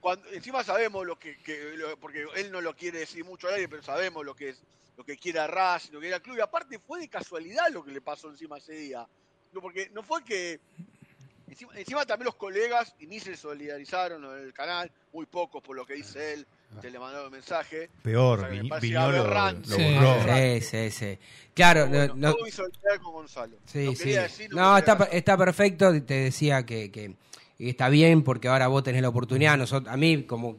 cuando 0.00 0.28
encima 0.30 0.62
sabemos 0.62 1.06
lo 1.06 1.18
que, 1.18 1.38
que- 1.38 1.72
lo- 1.76 1.96
porque 1.98 2.26
él 2.36 2.50
no 2.52 2.60
lo 2.60 2.74
quiere 2.76 3.00
decir 3.00 3.24
mucho 3.24 3.48
al 3.48 3.54
aire, 3.54 3.68
pero 3.68 3.82
sabemos 3.82 4.24
lo 4.24 4.34
que 4.34 4.50
es 4.50 4.60
lo 4.96 5.04
que 5.04 5.16
quiere 5.16 5.46
Racing, 5.46 5.92
lo 5.92 6.00
que 6.00 6.08
era 6.08 6.16
el 6.16 6.22
club 6.22 6.36
y 6.38 6.40
aparte 6.40 6.78
fue 6.80 6.98
de 6.98 7.08
casualidad 7.08 7.68
lo 7.70 7.84
que 7.84 7.92
le 7.92 8.00
pasó 8.00 8.28
encima 8.30 8.58
ese 8.58 8.72
día. 8.72 9.06
No, 9.52 9.60
porque 9.60 9.88
no 9.90 10.02
fue 10.02 10.24
que 10.24 10.58
encima, 11.48 11.72
encima 11.76 12.06
también 12.06 12.26
los 12.26 12.34
colegas 12.36 12.94
y 12.98 13.06
ni 13.06 13.20
se 13.20 13.36
solidarizaron 13.36 14.24
en 14.24 14.44
el 14.44 14.52
canal, 14.52 14.90
muy 15.12 15.26
pocos 15.26 15.62
por 15.62 15.76
lo 15.76 15.84
que 15.86 15.94
dice 15.94 16.34
él, 16.34 16.46
te 16.80 16.90
le 16.90 16.98
mandaron 16.98 17.26
un 17.26 17.32
mensaje. 17.32 17.90
Peor, 18.02 18.38
O 18.40 18.42
sea, 18.42 18.50
Vi- 18.50 18.68
lo. 19.66 20.22
Sí. 20.60 20.60
Sí, 20.60 20.90
sí. 20.90 21.18
Claro, 21.54 21.86
no, 21.86 21.90
Bueno, 21.96 22.14
no- 22.16 22.32
todo 22.34 22.44
mi 22.44 22.50
solidaridad 22.50 23.02
con 23.02 23.12
Gonzalo. 23.14 23.56
Sí, 23.64 23.84
Lo 23.86 23.94
sí. 23.94 24.10
decir, 24.10 24.50
no, 24.54 24.74
quería 24.76 24.92
está, 24.92 25.04
está 25.12 25.36
perfecto. 25.38 26.02
Te 26.02 26.14
decía 26.14 26.64
que, 26.66 26.90
que 26.90 27.16
está 27.58 27.88
bien 27.88 28.22
porque 28.22 28.48
ahora 28.48 28.68
vos 28.68 28.82
tenés 28.82 29.02
la 29.02 29.08
oportunidad. 29.08 29.56
Nosotros, 29.56 29.92
a 29.92 29.96
mí, 29.96 30.24
como 30.24 30.58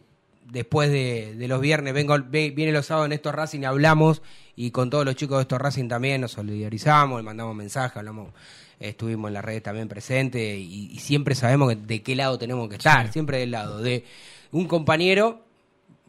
después 0.52 0.90
de, 0.92 1.36
de 1.36 1.48
los 1.48 1.62
viernes, 1.62 1.94
vengo 1.94 2.16
ve- 2.28 2.52
viene 2.52 2.72
los 2.72 2.86
sábados 2.88 3.08
en 3.08 3.14
estos 3.14 3.34
Racing 3.34 3.62
y 3.62 3.66
hablamos. 3.66 4.22
Y 4.56 4.72
con 4.72 4.90
todos 4.90 5.06
los 5.06 5.16
chicos 5.16 5.38
de 5.38 5.44
estos 5.44 5.60
Racing 5.60 5.88
también 5.88 6.22
nos 6.22 6.32
solidarizamos, 6.32 7.20
le 7.20 7.24
mandamos 7.24 7.56
mensajes, 7.56 7.98
hablamos. 7.98 8.34
Estuvimos 8.80 9.30
en 9.30 9.34
las 9.34 9.46
redes 9.46 9.64
también 9.64 9.88
presentes 9.88 10.58
y, 10.58 10.90
y 10.92 11.00
siempre 11.00 11.36
sabemos 11.36 11.74
de 11.86 12.02
qué 12.02 12.16
lado 12.16 12.38
tenemos 12.38 12.70
que 12.70 12.76
estar, 12.76 13.12
siempre 13.12 13.40
del 13.40 13.52
lado 13.52 13.82
de 13.82 14.04
un 14.52 14.66
compañero 14.68 15.44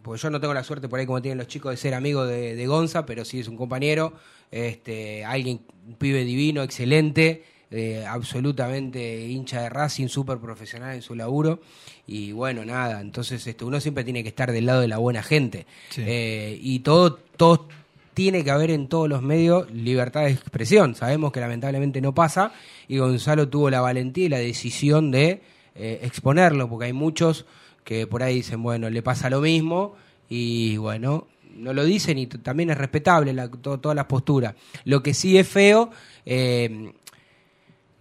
porque 0.03 0.23
yo 0.23 0.31
no 0.31 0.41
tengo 0.41 0.55
la 0.55 0.65
suerte 0.65 0.89
por 0.89 0.99
ahí 0.99 1.05
como 1.05 1.21
tienen 1.21 1.37
los 1.37 1.47
chicos 1.47 1.73
de 1.73 1.77
ser 1.77 1.93
amigo 1.95 2.25
de, 2.25 2.55
de 2.57 2.67
Gonza, 2.67 3.05
pero 3.05 3.25
sí 3.27 3.41
es 3.41 3.49
un 3.49 3.57
compañero, 3.59 4.15
este, 4.51 5.27
alguien, 5.27 5.61
un 5.87 5.95
pibe 5.95 6.25
divino, 6.25 6.63
excelente, 6.63 7.45
eh, 7.71 8.05
absolutamente 8.07 9.27
hincha 9.27 9.63
de 9.63 9.69
Racing, 9.69 10.09
súper 10.09 10.39
profesional 10.39 10.95
en 10.95 11.03
su 11.03 11.15
laburo. 11.15 11.61
Y 12.07 12.33
bueno, 12.33 12.65
nada, 12.65 13.01
entonces 13.01 13.47
este, 13.47 13.65
uno 13.65 13.81
siempre 13.81 14.05
tiene 14.05 14.23
que 14.23 14.31
estar 14.31 14.51
del 14.51 14.67
lado 14.67 14.81
de 14.81 14.89
la 14.89 14.99
buena 14.99 15.23
gente. 15.23 15.67
Sí. 15.91 16.03
Eh, 16.05 16.59
y 16.61 16.81
todo, 16.81 17.15
todo 17.37 17.69
tiene 18.15 18.43
que 18.43 18.51
haber 18.51 18.71
en 18.73 18.89
todos 18.89 19.09
los 19.09 19.23
medios 19.23 19.71
libertad 19.71 20.23
de 20.25 20.33
expresión. 20.33 20.95
Sabemos 20.95 21.31
que 21.33 21.41
lamentablemente 21.41 22.01
no 22.01 22.13
pasa 22.15 22.53
y 22.89 22.99
Gonzalo 22.99 23.49
tuvo 23.49 23.71
la 23.71 23.81
valentía 23.81 24.27
y 24.27 24.29
la 24.29 24.39
decisión 24.39 25.11
de 25.13 25.41
eh, 25.77 26.01
exponerlo, 26.03 26.69
porque 26.69 26.87
hay 26.87 26.93
muchos 26.93 27.47
que 27.85 28.07
por 28.07 28.23
ahí 28.23 28.35
dicen, 28.37 28.63
bueno, 28.63 28.91
le 28.91 29.03
pasa 29.03 29.31
lo 29.31 29.41
mismo 29.41 29.95
y 30.29 30.77
bueno, 30.77 31.29
no 31.57 31.73
lo 31.73 31.85
dicen 31.85 32.19
y 32.19 32.27
también 32.27 32.71
es 32.71 32.79
respetable 32.79 33.33
la, 33.33 33.49
to- 33.49 33.79
todas 33.79 33.97
las 33.97 34.07
posturas. 34.07 34.55
Lo 34.85 35.03
que 35.03 35.15
sí 35.15 35.39
es 35.39 35.49
feo, 35.49 35.91
eh, 36.27 36.93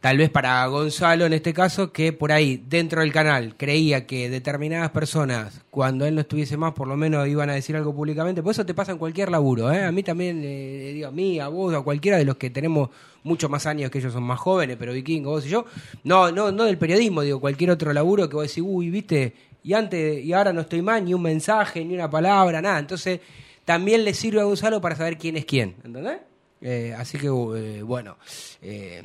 tal 0.01 0.17
vez 0.17 0.29
para 0.29 0.65
Gonzalo 0.67 1.25
en 1.25 1.33
este 1.33 1.53
caso, 1.53 1.91
que 1.91 2.13
por 2.13 2.31
ahí 2.31 2.63
dentro 2.67 3.01
del 3.01 3.11
canal 3.11 3.55
creía 3.57 4.07
que 4.07 4.29
determinadas 4.29 4.91
personas, 4.91 5.61
cuando 5.69 6.05
él 6.05 6.15
no 6.15 6.21
estuviese 6.21 6.57
más, 6.57 6.73
por 6.73 6.87
lo 6.87 6.95
menos 6.95 7.27
iban 7.27 7.49
a 7.49 7.53
decir 7.53 7.75
algo 7.75 7.93
públicamente. 7.93 8.41
Por 8.41 8.51
eso 8.51 8.65
te 8.65 8.73
pasa 8.73 8.91
en 8.91 8.97
cualquier 8.97 9.29
laburo. 9.29 9.71
¿eh? 9.71 9.83
A 9.83 9.91
mí 9.91 10.03
también, 10.03 10.41
eh, 10.43 10.91
digo, 10.93 11.07
a 11.07 11.11
mí, 11.11 11.39
a 11.39 11.47
vos, 11.47 11.73
a 11.73 11.81
cualquiera 11.81 12.17
de 12.17 12.25
los 12.25 12.37
que 12.37 12.49
tenemos 12.49 12.89
muchos 13.23 13.49
más 13.49 13.65
años 13.65 13.91
que 13.91 13.99
ellos 13.99 14.13
son 14.13 14.23
más 14.23 14.39
jóvenes, 14.39 14.77
pero 14.79 14.93
vikingo, 14.93 15.31
vos 15.31 15.45
y 15.45 15.49
yo. 15.49 15.65
No, 16.03 16.31
no, 16.31 16.51
no 16.51 16.63
del 16.63 16.77
periodismo, 16.77 17.21
digo, 17.21 17.39
cualquier 17.39 17.71
otro 17.71 17.91
laburo 17.91 18.29
que 18.29 18.35
vos 18.35 18.47
decís, 18.47 18.63
uy, 18.65 18.89
viste, 18.89 19.33
y 19.63 19.73
antes, 19.73 20.23
y 20.23 20.31
ahora 20.33 20.53
no 20.53 20.61
estoy 20.61 20.81
más, 20.81 21.01
ni 21.03 21.13
un 21.13 21.21
mensaje, 21.21 21.83
ni 21.83 21.93
una 21.93 22.09
palabra, 22.09 22.61
nada. 22.61 22.79
Entonces, 22.79 23.19
también 23.65 24.03
le 24.03 24.13
sirve 24.13 24.39
a 24.39 24.45
Gonzalo 24.45 24.81
para 24.81 24.95
saber 24.95 25.17
quién 25.17 25.35
es 25.37 25.45
quién, 25.45 25.75
¿entendés? 25.83 26.19
Eh, 26.61 26.93
así 26.97 27.17
que, 27.17 27.27
eh, 27.27 27.81
bueno, 27.83 28.17
eh, 28.61 29.03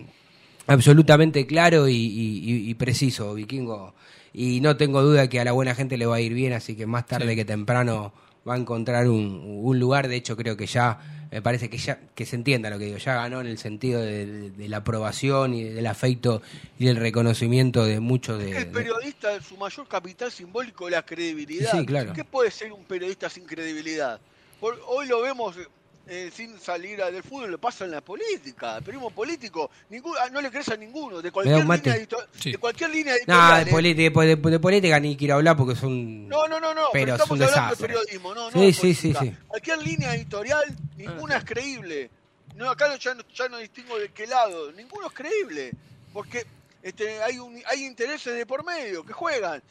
absolutamente 0.66 1.46
claro 1.46 1.88
y, 1.88 1.94
y- 1.94 2.38
y- 2.52 2.70
y 2.70 2.74
preciso, 2.74 3.34
Vikingo. 3.34 3.94
Y 4.32 4.60
no 4.60 4.76
tengo 4.76 5.02
duda 5.02 5.28
que 5.28 5.40
a 5.40 5.44
la 5.44 5.52
buena 5.52 5.74
gente 5.74 5.96
le 5.96 6.06
va 6.06 6.16
a 6.16 6.20
ir 6.20 6.34
bien, 6.34 6.52
así 6.52 6.74
que 6.74 6.86
más 6.86 7.06
tarde 7.06 7.30
Sí. 7.30 7.36
que 7.36 7.44
temprano 7.44 8.12
va 8.48 8.54
a 8.54 8.58
encontrar 8.58 9.08
un, 9.08 9.40
un 9.62 9.78
lugar. 9.78 10.08
De 10.08 10.16
hecho, 10.16 10.36
creo 10.36 10.56
que 10.56 10.66
ya, 10.66 11.26
me 11.30 11.40
parece 11.40 11.70
que 11.70 11.78
ya, 11.78 12.00
que 12.14 12.26
se 12.26 12.36
entienda 12.36 12.68
lo 12.68 12.78
que 12.78 12.86
digo, 12.86 12.98
ya 12.98 13.14
ganó 13.14 13.40
en 13.40 13.46
el 13.46 13.58
sentido 13.58 14.00
de, 14.02 14.26
de- 14.26 14.50
de 14.50 14.68
la 14.68 14.78
aprobación 14.78 15.54
y 15.54 15.62
del 15.64 15.86
afecto 15.86 16.42
y 16.78 16.86
del 16.86 16.96
reconocimiento 16.96 17.84
de 17.84 18.00
muchos 18.00 18.38
de... 18.40 18.50
El 18.50 18.64
de- 18.64 18.66
periodista, 18.66 19.40
su 19.40 19.56
mayor 19.56 19.86
capital 19.86 20.32
simbólico 20.32 20.88
es 20.88 20.92
la 20.92 21.06
credibilidad. 21.06 21.70
Sí, 21.70 21.78
sí, 21.80 21.86
claro. 21.86 22.12
¿Qué 22.12 22.24
puede 22.24 22.50
ser 22.50 22.72
un 22.72 22.84
periodista 22.84 23.30
sin 23.30 23.44
credibilidad? 23.44 24.18
Por- 24.60 24.80
hoy 24.88 25.06
lo 25.06 25.22
vemos 25.22 25.56
eh, 26.06 26.30
sin 26.34 26.58
salir 26.60 26.98
del 27.02 27.22
fútbol, 27.22 27.50
lo 27.52 27.58
pasa 27.58 27.84
en 27.84 27.92
la 27.92 28.00
política. 28.00 28.76
El 28.78 28.84
periodismo 28.84 29.10
político, 29.10 29.70
ningún- 29.90 30.14
ah, 30.20 30.28
no 30.30 30.40
le 30.40 30.50
crees 30.50 30.68
a 30.68 30.76
ninguno. 30.76 31.22
De 31.22 31.30
cualquier, 31.32 31.64
un 31.64 31.68
línea, 31.76 32.06
Sí. 32.38 32.52
de 32.52 32.58
cualquier 32.58 32.90
línea 32.90 33.14
No, 33.14 33.34
editorial. 33.34 33.64
de, 33.64 33.70
eh. 33.70 33.72
política, 33.72 34.20
de, 34.20 34.36
de 34.50 34.58
política 34.60 35.00
ni 35.00 35.16
quiero 35.16 35.34
hablar 35.36 35.56
porque 35.56 35.74
son... 35.76 36.28
No, 36.28 36.46
no, 36.48 36.60
no, 36.60 36.74
no, 36.74 36.88
Pero 36.92 37.06
pero, 37.06 37.14
es 37.14 37.20
estamos 37.22 37.38
un 37.38 37.42
hablando 37.44 37.62
desastre. 37.70 37.88
de 37.88 37.94
periodismo, 37.94 38.34
no, 38.34 38.50
no. 38.50 38.52
Sí, 38.52 38.66
de 38.66 38.72
sí, 38.72 38.94
sí, 38.94 39.14
sí. 39.18 39.36
Cualquier 39.48 39.78
línea 39.82 40.14
editorial, 40.14 40.64
ninguna 40.96 41.38
es 41.38 41.44
creíble. 41.44 42.10
No, 42.56 42.70
acá 42.70 42.88
no- 42.88 42.96
ya, 42.96 43.14
no, 43.14 43.22
ya 43.34 43.48
no 43.48 43.58
distingo 43.58 43.98
de 43.98 44.10
qué 44.10 44.26
lado, 44.26 44.70
ninguno 44.72 45.06
es 45.08 45.12
creíble. 45.12 45.72
Porque 46.12 46.46
este, 46.82 47.22
hay, 47.22 47.38
un, 47.38 47.60
hay 47.66 47.84
intereses 47.84 48.34
de 48.34 48.46
por 48.46 48.64
medio 48.64 49.04
que 49.04 49.12
juegan. 49.12 49.62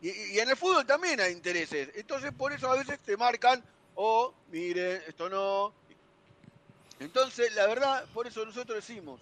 Y, 0.00 0.08
y 0.10 0.38
en 0.40 0.48
el 0.50 0.56
fútbol 0.56 0.84
también 0.86 1.20
hay 1.20 1.32
intereses. 1.32 1.90
Entonces, 1.94 2.32
por 2.32 2.52
eso 2.52 2.70
a 2.70 2.76
veces 2.76 2.98
te 2.98 3.16
marcan, 3.16 3.62
o 3.96 4.32
miren, 4.52 5.02
esto 5.08 5.28
no. 5.28 5.72
Entonces, 7.00 7.54
la 7.54 7.66
verdad, 7.66 8.04
por 8.14 8.26
eso 8.26 8.44
nosotros 8.44 8.76
decimos 8.76 9.20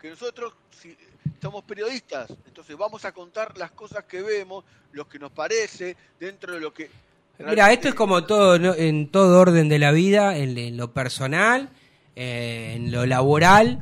que 0.00 0.10
nosotros 0.10 0.54
si, 0.70 0.96
somos 1.40 1.64
periodistas, 1.64 2.30
entonces 2.46 2.76
vamos 2.76 3.04
a 3.04 3.12
contar 3.12 3.56
las 3.58 3.70
cosas 3.70 4.04
que 4.04 4.22
vemos, 4.22 4.64
lo 4.92 5.08
que 5.08 5.18
nos 5.18 5.30
parece, 5.30 5.96
dentro 6.18 6.54
de 6.54 6.60
lo 6.60 6.72
que... 6.72 6.90
Mira, 7.38 7.70
esto 7.70 7.88
es 7.88 7.94
como 7.94 8.24
todo 8.24 8.74
en 8.74 9.08
todo 9.08 9.38
orden 9.38 9.68
de 9.68 9.78
la 9.78 9.92
vida, 9.92 10.38
en, 10.38 10.56
en 10.56 10.76
lo 10.78 10.92
personal, 10.92 11.68
eh, 12.16 12.72
en 12.76 12.90
lo 12.90 13.04
laboral, 13.04 13.78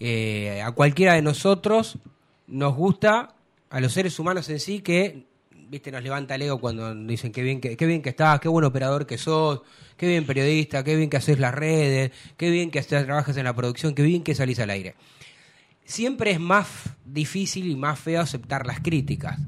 eh, 0.00 0.62
a 0.62 0.72
cualquiera 0.72 1.12
de 1.12 1.22
nosotros 1.22 1.98
nos 2.46 2.74
gusta, 2.74 3.34
a 3.68 3.80
los 3.80 3.92
seres 3.92 4.18
humanos 4.18 4.48
en 4.48 4.60
sí, 4.60 4.80
que 4.80 5.25
viste, 5.68 5.90
nos 5.90 6.02
levanta 6.02 6.34
el 6.34 6.42
ego 6.42 6.58
cuando 6.58 6.94
dicen 6.94 7.32
qué 7.32 7.42
bien 7.42 7.60
que, 7.60 7.76
qué 7.76 7.86
bien 7.86 8.02
que 8.02 8.10
estás, 8.10 8.40
qué 8.40 8.48
buen 8.48 8.64
operador 8.64 9.06
que 9.06 9.18
sos, 9.18 9.62
qué 9.96 10.06
bien 10.06 10.26
periodista, 10.26 10.84
qué 10.84 10.96
bien 10.96 11.10
que 11.10 11.16
haces 11.16 11.38
las 11.38 11.54
redes, 11.54 12.12
qué 12.36 12.50
bien 12.50 12.70
que 12.70 12.82
trabajas 12.82 13.36
en 13.36 13.44
la 13.44 13.54
producción, 13.54 13.94
qué 13.94 14.02
bien 14.02 14.22
que 14.22 14.34
salís 14.34 14.58
al 14.60 14.70
aire. 14.70 14.94
Siempre 15.84 16.32
es 16.32 16.40
más 16.40 16.66
difícil 17.04 17.70
y 17.70 17.76
más 17.76 17.98
feo 17.98 18.20
aceptar 18.20 18.66
las 18.66 18.80
críticas. 18.80 19.38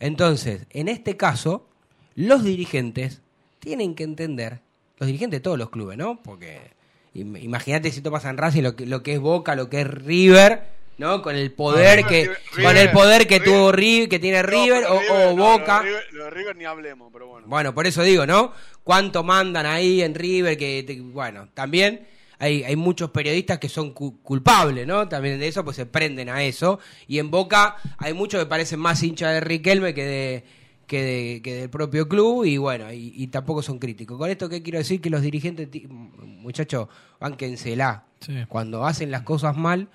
Entonces, 0.00 0.66
en 0.70 0.88
este 0.88 1.16
caso, 1.16 1.68
los 2.14 2.44
dirigentes 2.44 3.20
tienen 3.58 3.94
que 3.94 4.04
entender, 4.04 4.60
los 4.98 5.06
dirigentes 5.06 5.38
de 5.38 5.42
todos 5.42 5.58
los 5.58 5.70
clubes, 5.70 5.96
¿no? 5.98 6.20
Porque 6.22 6.72
im- 7.14 7.40
imagínate 7.42 7.90
si 7.90 8.00
tomas 8.00 8.24
en 8.24 8.36
Racing 8.36 8.62
lo 8.62 8.76
que, 8.76 8.86
lo 8.86 9.02
que 9.02 9.14
es 9.14 9.20
Boca, 9.20 9.54
lo 9.54 9.68
que 9.70 9.80
es 9.80 9.86
River, 9.86 10.81
¿no? 10.98 11.22
Con 11.22 11.34
el 11.36 11.52
poder 11.52 12.02
No, 12.02 12.08
que 12.08 12.22
River- 12.54 12.64
con 12.64 12.76
el 12.76 12.90
poder 12.90 13.26
que 13.26 13.38
River- 13.38 13.44
tuvo 13.58 13.72
River, 13.72 14.08
que 14.08 14.18
tiene 14.18 14.42
River 14.42 14.84
o, 14.86 15.00
River, 15.00 15.10
o 15.28 15.36
no, 15.36 15.42
Boca. 15.58 15.78
Lo 15.82 15.84
de 15.84 15.88
River, 15.90 16.04
lo 16.12 16.24
de 16.24 16.30
River 16.30 16.56
ni 16.56 16.64
hablemos, 16.64 17.10
pero 17.12 17.26
bueno. 17.28 17.46
Bueno, 17.48 17.74
por 17.74 17.86
eso 17.86 18.02
digo, 18.02 18.26
¿no? 18.26 18.52
¿Cuánto 18.84 19.22
mandan 19.24 19.66
ahí 19.66 20.02
en 20.02 20.14
River? 20.14 20.56
Que, 20.56 20.82
te- 20.86 21.00
bueno, 21.00 21.48
también 21.54 22.06
hay, 22.38 22.64
hay 22.64 22.76
muchos 22.76 23.10
periodistas 23.10 23.58
que 23.58 23.68
son 23.68 23.92
cu- 23.92 24.20
culpables, 24.22 24.86
¿no? 24.86 25.08
También 25.08 25.38
de 25.38 25.48
eso, 25.48 25.64
pues 25.64 25.76
se 25.76 25.86
prenden 25.86 26.28
a 26.28 26.42
eso. 26.42 26.78
Y 27.06 27.18
en 27.18 27.30
Boca 27.30 27.76
hay 27.98 28.12
muchos 28.14 28.40
que 28.42 28.46
parecen 28.46 28.80
más 28.80 29.02
hinchas 29.02 29.32
de 29.32 29.40
Riquelme 29.40 29.94
que 29.94 30.04
de 30.04 30.44
que, 30.86 31.02
de- 31.02 31.40
que 31.42 31.54
del 31.54 31.70
propio 31.70 32.06
club 32.06 32.44
y 32.44 32.58
bueno, 32.58 32.92
y, 32.92 33.14
y 33.16 33.28
tampoco 33.28 33.62
son 33.62 33.78
críticos. 33.78 34.18
Con 34.18 34.28
esto, 34.28 34.48
¿qué 34.50 34.62
quiero 34.62 34.78
decir? 34.78 35.00
Que 35.00 35.08
los 35.08 35.22
dirigentes, 35.22 35.68
muchachos, 35.88 36.88
bánquensela. 37.18 38.04
Sí. 38.20 38.34
Cuando 38.48 38.84
hacen 38.84 39.10
las 39.10 39.22
cosas 39.22 39.56
mal, 39.56 39.88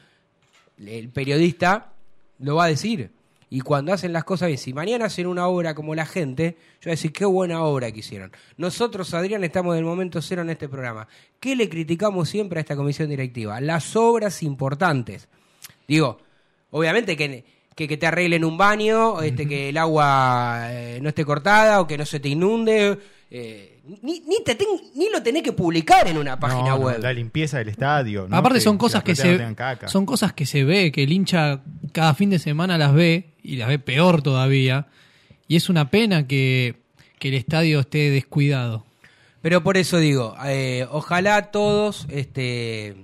el 0.77 1.09
periodista 1.09 1.93
lo 2.39 2.55
va 2.55 2.65
a 2.65 2.67
decir. 2.67 3.11
Y 3.49 3.61
cuando 3.61 3.93
hacen 3.93 4.11
las 4.11 4.25
cosas 4.25 4.47
bien, 4.47 4.57
si 4.57 4.73
mañana 4.73 5.05
hacen 5.05 5.25
una 5.25 5.47
obra 5.47 5.73
como 5.73 5.95
la 5.95 6.05
gente, 6.05 6.57
yo 6.81 6.85
voy 6.85 6.91
a 6.91 6.95
decir 6.95 7.13
qué 7.13 7.23
buena 7.23 7.63
obra 7.63 7.91
que 7.91 7.99
hicieron. 7.99 8.31
Nosotros, 8.57 9.13
Adrián, 9.13 9.41
estamos 9.45 9.73
del 9.75 9.85
momento 9.85 10.21
cero 10.21 10.41
en 10.41 10.49
este 10.49 10.67
programa. 10.67 11.07
¿Qué 11.39 11.55
le 11.55 11.69
criticamos 11.69 12.27
siempre 12.27 12.59
a 12.59 12.61
esta 12.61 12.75
comisión 12.75 13.09
directiva? 13.09 13.61
Las 13.61 13.95
obras 13.95 14.43
importantes. 14.43 15.29
Digo, 15.87 16.19
obviamente 16.71 17.15
que, 17.15 17.45
que, 17.73 17.87
que 17.87 17.95
te 17.95 18.05
arreglen 18.05 18.43
un 18.43 18.57
baño, 18.57 19.21
este, 19.21 19.47
que 19.47 19.69
el 19.69 19.77
agua 19.77 20.67
eh, 20.71 20.99
no 21.01 21.07
esté 21.07 21.23
cortada 21.23 21.79
o 21.79 21.87
que 21.87 21.97
no 21.97 22.05
se 22.05 22.19
te 22.19 22.27
inunde. 22.27 22.99
eh, 23.31 23.76
ni, 24.01 24.19
ni, 24.21 24.43
te 24.43 24.55
ten- 24.55 24.67
ni 24.95 25.09
lo 25.09 25.21
tenés 25.23 25.43
que 25.43 25.53
publicar 25.53 26.07
en 26.07 26.17
una 26.17 26.39
página 26.39 26.69
No, 26.69 26.77
no, 26.79 26.85
web. 26.85 26.99
la 27.01 27.13
limpieza 27.13 27.57
del 27.59 27.69
estadio. 27.69 28.27
¿no? 28.27 28.35
Aparte 28.35 28.59
Que- 28.59 28.63
son 28.63 28.77
cosas 28.77 29.03
que 29.03 29.15
se 29.15 29.37
son 29.87 30.05
cosas 30.05 30.33
que 30.33 30.45
se 30.45 30.63
ve, 30.63 30.91
que 30.91 31.03
el 31.03 31.11
hincha 31.11 31.61
cada 31.93 32.13
fin 32.13 32.29
de 32.29 32.39
semana 32.39 32.77
las 32.77 32.93
ve 32.93 33.29
y 33.43 33.55
las 33.57 33.67
ve 33.69 33.79
peor 33.79 34.21
todavía. 34.21 34.87
Y 35.47 35.55
es 35.55 35.69
una 35.69 35.89
pena 35.89 36.27
que, 36.27 36.75
que 37.19 37.29
el 37.29 37.33
estadio 37.35 37.79
esté 37.79 38.09
descuidado. 38.09 38.85
Pero 39.41 39.63
por 39.63 39.77
eso 39.77 39.97
digo, 39.99 40.35
eh, 40.45 40.85
ojalá 40.91 41.51
todos 41.51 42.05
este, 42.09 42.95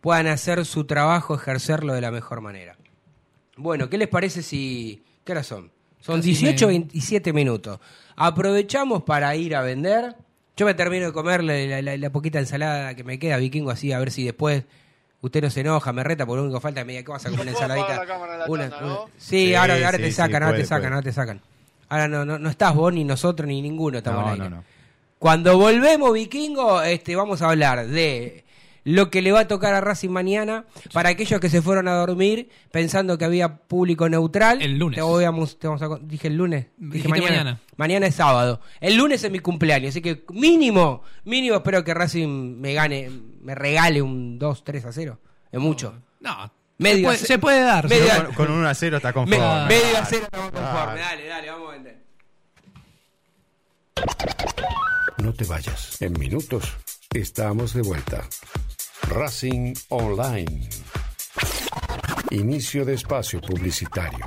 puedan 0.00 0.26
hacer 0.26 0.64
su 0.64 0.84
trabajo, 0.84 1.34
ejercerlo 1.34 1.94
de 1.94 2.00
la 2.00 2.10
mejor 2.10 2.40
manera. 2.40 2.76
Bueno, 3.56 3.88
¿qué 3.90 3.98
les 3.98 4.08
parece 4.08 4.42
si... 4.42 5.02
¿Qué 5.24 5.32
horas 5.32 5.46
son? 5.46 5.70
Son 6.00 6.16
Casi 6.16 6.28
18, 6.30 6.66
me- 6.66 6.72
27 6.72 7.32
minutos. 7.32 7.78
Aprovechamos 8.22 9.02
para 9.04 9.34
ir 9.34 9.56
a 9.56 9.62
vender. 9.62 10.14
Yo 10.54 10.66
me 10.66 10.74
termino 10.74 11.06
de 11.06 11.12
comer 11.14 11.42
la, 11.42 11.54
la- 11.54 11.80
la- 11.80 11.96
la 11.96 12.10
poquita 12.10 12.38
ensalada 12.38 12.94
que 12.94 13.02
me 13.02 13.18
queda, 13.18 13.38
vikingo, 13.38 13.70
así, 13.70 13.92
a 13.94 13.98
ver 13.98 14.10
si 14.10 14.24
después 14.24 14.64
usted 15.22 15.40
no 15.42 15.48
se 15.48 15.60
enoja, 15.62 15.90
me 15.94 16.04
reta, 16.04 16.26
porque 16.26 16.36
lo 16.36 16.42
único 16.44 16.58
que 16.58 16.62
falta 16.62 16.80
es 16.80 16.86
media, 16.86 17.02
¿qué 17.02 17.10
vas 17.10 17.24
a 17.24 17.30
comer 17.30 17.42
una 17.42 17.50
ensaladita? 17.52 18.04
la 18.04 18.44
Una- 18.46 18.68
tanda, 18.68 18.80
¿no? 18.86 18.92
una- 19.04 19.12
Sí, 19.16 19.46
Sí, 19.46 19.54
ahora, 19.54 19.72
ahora 19.74 19.92
sí, 19.92 19.96
te 20.02 20.04
sí, 20.10 20.12
sacan, 20.12 20.42
ahora 20.42 20.48
puede, 20.48 20.62
te 20.62 20.66
sacan, 20.68 20.82
puede. 20.82 20.94
ahora 20.96 21.02
te 21.04 21.12
sacan. 21.12 21.40
Ahora 21.88 22.08
no, 22.08 22.24
no, 22.26 22.38
no 22.38 22.50
estás 22.50 22.74
vos, 22.74 22.92
ni 22.92 23.04
nosotros, 23.04 23.48
ni 23.48 23.62
ninguno 23.62 23.96
estamos 23.98 24.20
No, 24.20 24.26
al 24.28 24.34
aire. 24.34 24.50
no, 24.50 24.56
no. 24.56 24.64
Cuando 25.18 25.56
volvemos, 25.56 26.12
vikingo, 26.12 26.82
este, 26.82 27.16
vamos 27.16 27.40
a 27.40 27.48
hablar 27.48 27.86
de 27.86 28.44
lo 28.84 29.10
que 29.10 29.22
le 29.22 29.32
va 29.32 29.40
a 29.40 29.48
tocar 29.48 29.74
a 29.74 29.80
Racing 29.80 30.08
mañana. 30.10 30.64
Para 30.92 31.10
aquellos 31.10 31.40
que 31.40 31.48
se 31.50 31.62
fueron 31.62 31.88
a 31.88 31.94
dormir 31.94 32.48
pensando 32.70 33.18
que 33.18 33.24
había 33.24 33.56
público 33.56 34.08
neutral. 34.08 34.62
El 34.62 34.78
lunes. 34.78 34.96
Te 34.96 35.02
voy 35.02 35.24
a 35.24 35.30
mus- 35.30 35.58
te 35.58 35.66
vamos 35.68 35.82
a 35.82 35.98
dije 36.02 36.28
el 36.28 36.36
lunes. 36.36 36.66
Dije 36.76 37.08
mañana. 37.08 37.60
Mañana 37.76 38.06
es 38.06 38.14
sábado. 38.14 38.60
El 38.80 38.96
lunes 38.96 39.22
es 39.24 39.30
mi 39.30 39.38
cumpleaños. 39.40 39.90
Así 39.90 40.00
que 40.02 40.24
mínimo, 40.32 41.02
mínimo 41.24 41.56
espero 41.56 41.82
que 41.84 41.94
Racing 41.94 42.60
me 42.60 42.74
gane, 42.74 43.10
me 43.42 43.54
regale 43.54 44.02
un 44.02 44.38
2, 44.38 44.64
3 44.64 44.84
a 44.86 44.92
0. 44.92 45.18
Es 45.52 45.60
mucho. 45.60 45.94
No, 46.20 46.52
Medio 46.78 46.96
se, 46.96 47.02
puede, 47.04 47.16
hace- 47.16 47.26
se 47.26 47.38
puede 47.38 47.60
dar. 47.62 47.88
medio- 47.88 48.24
con, 48.26 48.34
con 48.34 48.50
un 48.52 48.58
1 48.60 48.68
a 48.68 48.74
0 48.74 48.96
está 48.96 49.08
Me- 49.08 49.14
conforme. 49.14 49.66
medio 49.66 49.98
a 49.98 50.04
0 50.04 50.22
estamos 50.24 50.50
Claro. 50.50 50.66
conformes. 50.70 51.04
Dale, 51.04 51.26
dale, 51.26 51.50
vamos 51.50 51.68
a 51.68 51.72
vender. 51.72 52.00
No 55.18 55.32
te 55.34 55.44
vayas. 55.44 56.00
En 56.00 56.12
minutos 56.18 56.64
estamos 57.12 57.74
de 57.74 57.82
vuelta. 57.82 58.24
Racing 59.10 59.74
Online. 59.88 60.68
Inicio 62.30 62.84
de 62.84 62.94
espacio 62.94 63.40
publicitario. 63.40 64.24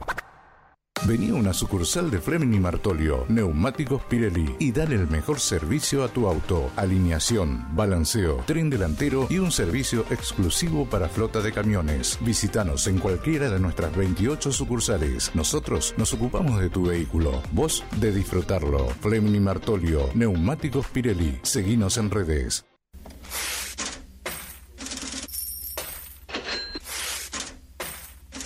Vení 1.06 1.30
a 1.30 1.36
una 1.36 1.54
sucursal 1.54 2.12
de 2.12 2.20
Fleming 2.20 2.60
Martolio, 2.60 3.26
Neumáticos 3.30 4.04
Pirelli, 4.04 4.58
y 4.60 4.74
dale 4.74 4.96
el 4.96 5.08
mejor 5.08 5.40
servicio 5.40 6.04
a 6.04 6.10
tu 6.10 6.28
auto. 6.28 6.70
Alineación, 6.76 7.66
balanceo, 7.74 8.44
tren 8.46 8.70
delantero 8.70 9.28
y 9.30 9.40
un 9.40 9.54
servicio 9.54 10.06
exclusivo 10.10 10.86
para 10.86 11.08
flota 11.08 11.40
de 11.40 11.54
camiones. 11.54 12.20
Visítanos 12.20 12.86
en 12.88 13.00
cualquiera 13.00 13.50
de 13.50 13.62
nuestras 13.62 13.96
28 13.96 14.52
sucursales. 14.52 15.32
Nosotros 15.34 15.94
nos 15.96 16.14
ocupamos 16.14 16.60
de 16.60 16.70
tu 16.70 16.88
vehículo, 16.88 17.42
vos 17.54 17.86
de 18.02 18.12
disfrutarlo. 18.12 18.90
Fleming 19.00 19.40
Martolio, 19.40 20.10
Neumáticos 20.14 20.88
Pirelli. 20.88 21.40
Seguinos 21.42 21.98
en 21.98 22.12
redes. 22.12 22.66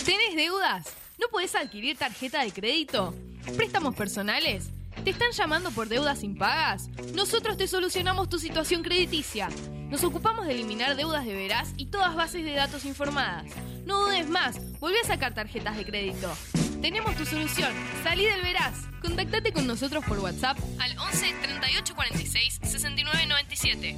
¿Tenés 0.07 0.26
deudas? 0.37 0.85
¿No 1.19 1.27
podés 1.29 1.55
adquirir 1.55 1.97
tarjeta 1.97 2.43
de 2.43 2.51
crédito? 2.51 3.15
¿Préstamos 3.57 3.95
personales? 3.95 4.69
¿Te 5.03 5.09
están 5.09 5.31
llamando 5.31 5.71
por 5.71 5.89
deudas 5.89 6.21
impagas? 6.21 6.89
Nosotros 7.15 7.57
te 7.57 7.67
solucionamos 7.67 8.29
tu 8.29 8.37
situación 8.37 8.83
crediticia. 8.83 9.49
Nos 9.89 10.03
ocupamos 10.03 10.45
de 10.45 10.53
eliminar 10.53 10.95
deudas 10.95 11.25
de 11.25 11.33
veraz 11.33 11.73
y 11.75 11.87
todas 11.87 12.15
bases 12.15 12.45
de 12.45 12.53
datos 12.53 12.85
informadas. 12.85 13.45
No 13.85 14.05
dudes 14.05 14.29
más, 14.29 14.59
volví 14.79 14.97
a 15.03 15.07
sacar 15.07 15.33
tarjetas 15.33 15.75
de 15.75 15.85
crédito. 15.85 16.31
Tenemos 16.83 17.15
tu 17.15 17.25
solución. 17.25 17.73
Salí 18.03 18.25
del 18.25 18.43
veraz. 18.43 18.75
Contactate 19.01 19.51
con 19.51 19.65
nosotros 19.65 20.05
por 20.05 20.19
WhatsApp 20.19 20.59
al 20.77 20.95
11 20.99 21.33
38 21.41 21.95
46 21.95 22.59
69 22.61 23.25
97. 23.25 23.97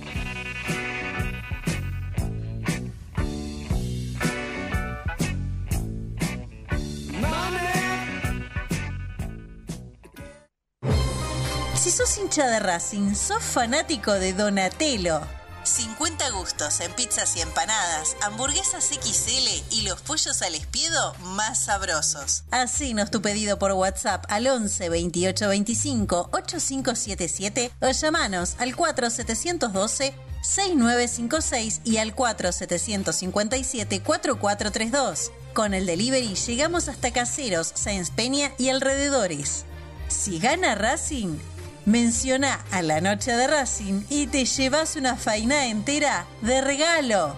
Si 11.76 11.92
sos 11.92 12.18
hincha 12.18 12.46
de 12.48 12.60
Racing, 12.60 13.16
sos 13.16 13.42
fanático 13.42 14.12
de 14.14 14.34
Donatello. 14.34 15.22
50 15.64 16.32
gustos 16.32 16.80
en 16.82 16.92
pizzas 16.94 17.36
y 17.38 17.42
empanadas, 17.42 18.16
hamburguesas 18.22 18.86
XL 18.86 19.76
y 19.76 19.82
los 19.84 20.02
pollos 20.02 20.42
al 20.42 20.56
espiedo 20.56 21.14
más 21.22 21.66
sabrosos. 21.66 22.44
Hacinos 22.52 23.12
tu 23.12 23.22
pedido 23.22 23.60
por 23.60 23.72
WhatsApp 23.74 24.26
al 24.30 24.48
11 24.48 24.90
28 24.90 25.48
25 25.48 26.30
8577 26.32 27.72
o 27.82 27.92
llamanos 27.92 28.56
al 28.60 28.76
4712 28.76 30.14
6956 30.42 31.82
y 31.84 31.98
al 31.98 32.16
4757 32.16 34.02
4432. 34.02 35.32
Con 35.54 35.74
el 35.74 35.86
delivery 35.86 36.36
llegamos 36.36 36.88
hasta 36.88 37.12
Caseros, 37.12 37.72
Sáenz 37.76 38.12
Peña 38.12 38.52
y 38.58 38.70
alrededores. 38.70 39.66
Si 40.08 40.40
gana 40.40 40.76
Racing, 40.76 41.38
menciona 41.86 42.64
a 42.72 42.82
la 42.82 43.02
noche 43.02 43.32
de 43.32 43.48
Racing 43.48 44.04
y 44.10 44.28
te 44.28 44.46
llevas 44.46 44.96
una 44.96 45.16
faina 45.16 45.68
entera 45.68 46.26
de 46.42 46.62
regalo. 46.62 47.36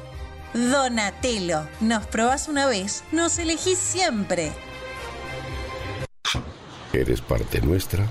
Donatello, 0.54 1.68
nos 1.80 2.06
probás 2.08 2.48
una 2.50 2.66
vez, 2.66 3.04
nos 3.12 3.40
elegís 3.40 3.78
siempre. 3.78 4.52
¿Eres 6.94 7.22
parte 7.22 7.62
nuestra? 7.62 8.06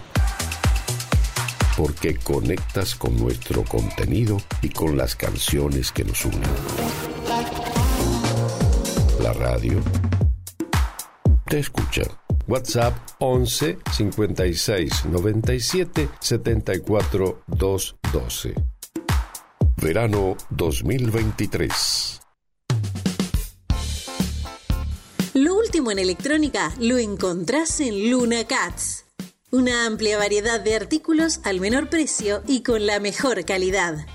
Porque 1.76 2.16
conectas 2.16 2.94
con 2.94 3.16
nuestro 3.16 3.64
contenido 3.64 4.38
y 4.62 4.68
con 4.70 4.96
las 4.96 5.16
canciones 5.16 5.92
que 5.92 6.04
nos 6.04 6.24
unen. 6.24 6.42
La 9.20 9.32
radio 9.32 9.80
te 11.50 11.58
escucha. 11.58 12.02
WhatsApp 12.46 12.94
11 13.18 13.78
56 13.92 15.06
97 15.06 16.08
74 16.20 17.42
212. 17.48 18.54
Verano 19.76 20.36
2023. 20.50 22.20
Lo 25.34 25.54
último 25.54 25.90
en 25.90 25.98
electrónica 25.98 26.72
lo 26.78 26.98
encontrás 26.98 27.80
en 27.80 28.10
Luna 28.10 28.44
Cats. 28.44 29.09
Una 29.52 29.84
amplia 29.84 30.16
variedad 30.16 30.60
de 30.60 30.76
artículos 30.76 31.40
al 31.42 31.58
menor 31.58 31.90
precio 31.90 32.40
y 32.46 32.62
con 32.62 32.86
la 32.86 33.00
mejor 33.00 33.44
calidad. 33.44 34.06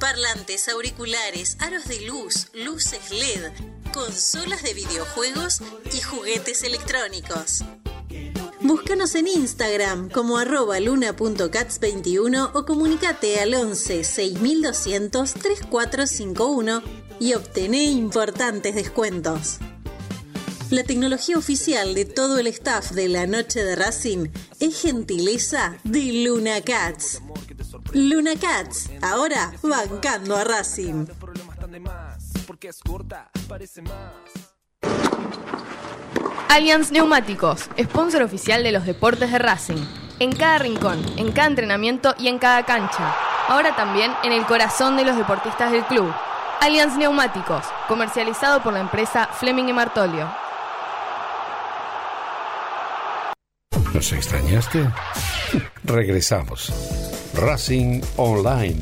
Parlantes, 0.00 0.68
auriculares, 0.68 1.56
aros 1.60 1.86
de 1.86 2.00
luz, 2.00 2.48
luces 2.52 3.12
LED, 3.12 3.52
consolas 3.92 4.64
de 4.64 4.74
videojuegos 4.74 5.60
y 5.96 6.00
juguetes 6.00 6.64
electrónicos. 6.64 7.62
Búscanos 8.60 9.14
en 9.14 9.28
Instagram 9.28 10.10
como 10.10 10.36
arroba 10.36 10.80
luna.cats21 10.80 12.50
o 12.52 12.66
comunicate 12.66 13.38
al 13.38 13.54
11 13.54 14.02
6200 14.02 15.32
3451 15.32 16.82
y 17.20 17.34
obtené 17.34 17.84
importantes 17.84 18.74
descuentos. 18.74 19.60
La 20.70 20.82
tecnología 20.82 21.38
oficial 21.38 21.94
de 21.94 22.04
todo 22.04 22.38
el 22.38 22.48
staff 22.48 22.90
de 22.90 23.08
la 23.08 23.26
noche 23.28 23.62
de 23.62 23.76
Racing 23.76 24.28
es 24.58 24.82
gentileza 24.82 25.76
de 25.84 26.24
Luna 26.24 26.60
Cats. 26.60 27.22
Luna 27.92 28.32
Cats, 28.34 28.90
ahora 29.00 29.52
bancando 29.62 30.34
a 30.34 30.42
Racing. 30.42 31.06
Allianz 36.48 36.90
Neumáticos, 36.90 37.70
sponsor 37.80 38.22
oficial 38.22 38.64
de 38.64 38.72
los 38.72 38.86
deportes 38.86 39.30
de 39.30 39.38
Racing. 39.38 39.84
En 40.18 40.34
cada 40.34 40.58
rincón, 40.58 41.00
en 41.16 41.30
cada 41.30 41.46
entrenamiento 41.46 42.16
y 42.18 42.26
en 42.26 42.38
cada 42.38 42.64
cancha. 42.64 43.14
Ahora 43.48 43.76
también 43.76 44.12
en 44.24 44.32
el 44.32 44.44
corazón 44.46 44.96
de 44.96 45.04
los 45.04 45.16
deportistas 45.16 45.70
del 45.70 45.84
club. 45.84 46.12
Allianz 46.60 46.96
Neumáticos, 46.96 47.64
comercializado 47.86 48.62
por 48.62 48.72
la 48.72 48.80
empresa 48.80 49.28
Fleming 49.32 49.68
y 49.68 49.72
Martolio. 49.72 50.45
¿Nos 53.96 54.12
extrañaste? 54.12 54.86
Regresamos. 55.84 56.70
Racing 57.32 58.02
Online. 58.18 58.76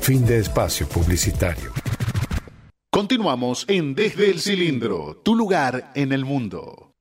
Fin 0.00 0.24
de 0.24 0.38
espacio 0.38 0.88
publicitario. 0.88 1.72
Continuamos 2.88 3.64
en 3.66 3.96
Desde 3.96 4.30
el 4.30 4.40
Cilindro, 4.40 5.20
tu 5.24 5.34
lugar 5.34 5.90
en 5.96 6.12
el 6.12 6.24
mundo. 6.24 6.95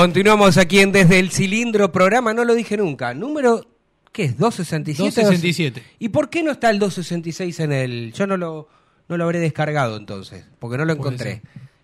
Continuamos 0.00 0.56
aquí 0.56 0.80
en 0.80 0.92
Desde 0.92 1.18
el 1.18 1.30
Cilindro, 1.30 1.92
programa, 1.92 2.32
no 2.32 2.46
lo 2.46 2.54
dije 2.54 2.74
nunca, 2.78 3.12
número, 3.12 3.66
¿qué 4.12 4.24
es? 4.24 4.38
267. 4.38 5.20
267. 5.20 5.82
¿Y 5.98 6.08
por 6.08 6.30
qué 6.30 6.42
no 6.42 6.52
está 6.52 6.70
el 6.70 6.78
266 6.78 7.60
en 7.60 7.72
el...? 7.72 8.12
Yo 8.14 8.26
no 8.26 8.38
lo, 8.38 8.66
no 9.08 9.18
lo 9.18 9.24
habré 9.24 9.40
descargado 9.40 9.98
entonces, 9.98 10.46
porque 10.58 10.78
no 10.78 10.86
lo 10.86 10.94
encontré. 10.94 11.42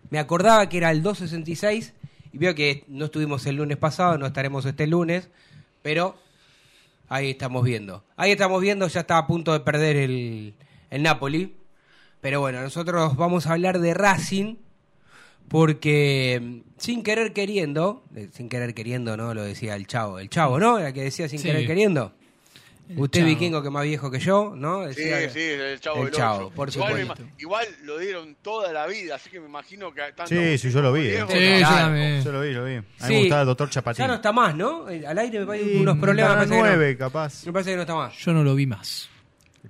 Me 0.09 0.19
acordaba 0.19 0.67
que 0.71 0.79
era 0.79 0.93
el 0.93 1.03
266 1.03 1.93
y 2.33 2.39
veo 2.39 2.55
que 2.55 2.85
no 2.89 3.05
estuvimos 3.05 3.45
el 3.45 3.57
lunes 3.57 3.77
pasado, 3.77 4.17
no 4.17 4.25
estaremos 4.25 4.65
este 4.65 4.87
lunes, 4.87 5.29
pero 5.83 6.17
ahí 7.11 7.33
estamos 7.33 7.65
viendo. 7.65 8.03
Ahí 8.17 8.31
estamos 8.31 8.63
viendo, 8.63 8.89
ya 8.89 9.01
está 9.01 9.19
a 9.19 9.27
punto 9.27 9.53
de 9.53 9.61
perder 9.61 9.95
el, 9.97 10.55
el 10.89 11.03
Napoli. 11.03 11.55
Pero 12.23 12.41
bueno, 12.41 12.63
nosotros 12.63 13.15
vamos 13.17 13.47
a 13.47 13.53
hablar 13.53 13.79
de 13.79 13.93
Racing 13.93 14.55
porque 15.49 16.41
mm, 16.43 16.61
sin 16.79 17.03
querer 17.03 17.33
queriendo, 17.33 18.05
eh, 18.15 18.29
sin 18.33 18.49
querer 18.49 18.75
queriendo, 18.75 19.17
¿no? 19.17 19.35
Lo 19.35 19.43
decía 19.43 19.77
el 19.77 19.87
chavo, 19.87 20.19
el 20.19 20.29
chavo, 20.29 20.59
¿no? 20.59 20.79
Era 20.79 20.93
que 20.93 21.03
decía 21.03 21.29
sin 21.29 21.39
Sí. 21.39 21.47
querer 21.49 21.67
queriendo. 21.67 22.13
El 22.89 23.01
Usted 23.01 23.19
Chavo. 23.21 23.31
vikingo 23.31 23.63
que 23.65 23.71
más 23.71 23.83
viejo 23.83 24.13
que 24.13 24.21
yo, 24.21 24.55
¿no? 24.57 24.83
Sí, 24.93 25.03
Decía 25.03 25.29
sí, 25.31 25.41
el 25.41 25.81
chavo 25.81 26.07
el 26.07 26.13
Chavo, 26.13 26.51
por 26.51 26.69
igual, 26.73 27.01
supuesto. 27.01 27.25
igual 27.39 27.67
lo 27.83 27.99
dieron 27.99 28.37
toda 28.43 28.73
la 28.73 28.87
vida, 28.87 29.17
así 29.17 29.29
que 29.29 29.41
me 29.41 29.47
imagino 29.47 29.93
que 29.93 30.03
tanto 30.15 30.27
Sí, 30.27 30.57
sí, 30.57 30.71
yo 30.71 30.81
lo 30.81 30.93
vi. 30.93 31.09
eh. 31.09 31.13
Sí, 31.15 31.19
no, 31.19 31.27
yo 31.35 31.59
Claro. 31.59 31.77
también. 31.79 32.23
Yo 32.23 32.31
lo 32.33 32.41
vi, 32.43 32.53
lo 32.53 32.65
vi. 32.65 32.75
A 32.77 32.79
mí 32.81 32.85
Sí. 33.01 33.13
me 33.13 33.19
gustaba 33.23 33.41
el 33.41 33.47
doctor 33.49 33.71
Chapatín. 33.71 33.99
Ya 34.05 34.07
no 34.07 34.15
está 34.15 34.31
más, 34.33 34.55
¿no? 34.55 34.89
Eh, 34.89 35.05
Al 35.05 35.19
aire 35.19 35.41
me 35.41 35.47
parece 35.47 35.65
Sí, 35.65 35.77
unos 35.81 35.99
problemas. 35.99 36.31
me 36.31 36.37
parece 36.37 36.55
que 36.55 36.61
no. 36.61 36.65
nueve, 36.65 36.97
capaz. 36.97 37.45
Me 37.47 37.53
parece 37.53 37.71
que 37.71 37.77
no 37.77 37.83
está 37.83 37.95
más. 37.97 38.17
Yo 38.19 38.33
no 38.33 38.45
lo 38.45 38.55
vi 38.55 38.67
más. 38.67 39.09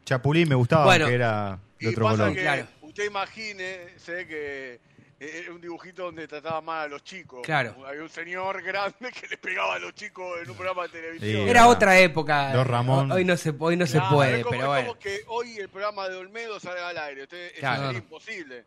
Chapulín 0.05 0.49
me 0.51 0.55
gustaba, 0.55 0.85
Bueno. 0.85 1.07
que 1.09 1.15
era 1.15 1.59
de 1.81 1.87
Y 1.87 1.89
otro 1.89 2.05
pasa 2.05 2.17
color. 2.19 2.35
que 2.35 2.43
Claro. 2.43 2.67
usted 2.83 3.05
imagine, 3.07 3.77
sé 3.97 4.27
que 4.27 4.79
era 5.19 5.53
un 5.53 5.61
dibujito 5.61 6.05
donde 6.05 6.29
trataba 6.29 6.61
mal 6.61 6.85
a 6.85 6.89
los 6.89 7.03
chicos. 7.05 7.41
Claro. 7.43 7.75
Había 7.87 8.03
un 8.03 8.09
señor 8.11 8.63
grande 8.63 9.11
que 9.19 9.27
le 9.29 9.39
pegaba 9.39 9.77
a 9.77 9.79
los 9.79 9.95
chicos 9.95 10.39
en 10.43 10.51
un 10.51 10.57
programa 10.57 10.83
de 10.85 10.89
televisión. 10.91 11.45
Sí, 11.45 11.51
Era 11.51 11.69
otra 11.69 11.99
época. 11.99 12.53
Don 12.53 12.67
Ramón. 12.67 13.11
Hoy 13.13 13.25
no 13.25 13.37
se, 13.37 13.55
hoy 13.59 13.77
no 13.77 13.87
se 13.87 13.99
Claro, 13.99 14.15
puede, 14.17 14.37
es 14.39 14.43
como, 14.45 14.51
pero 14.51 14.63
es 14.65 14.69
bueno. 14.69 14.89
como 14.89 14.99
que 15.01 15.21
hoy 15.29 15.57
el 15.57 15.69
programa 15.69 16.09
de 16.09 16.17
Olmedo 16.17 16.61
salga 16.61 16.89
al 16.89 16.99
aire. 16.99 17.23
Usted, 17.23 17.47
eso 17.53 17.61
Claro. 17.61 17.83
sería 17.87 17.99
imposible. 17.99 18.65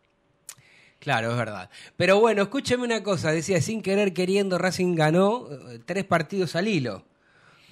Claro, 0.99 1.31
es 1.31 1.37
verdad. 1.37 1.69
Pero 1.95 2.19
bueno, 2.19 2.41
escúcheme 2.41 2.83
una 2.83 3.03
cosa. 3.03 3.31
Decía, 3.31 3.61
sin 3.61 3.81
querer 3.81 4.13
queriendo, 4.13 4.57
Racing 4.57 4.95
ganó 4.95 5.47
eh, 5.51 5.79
tres 5.85 6.03
partidos 6.03 6.55
al 6.55 6.67
hilo. 6.67 7.05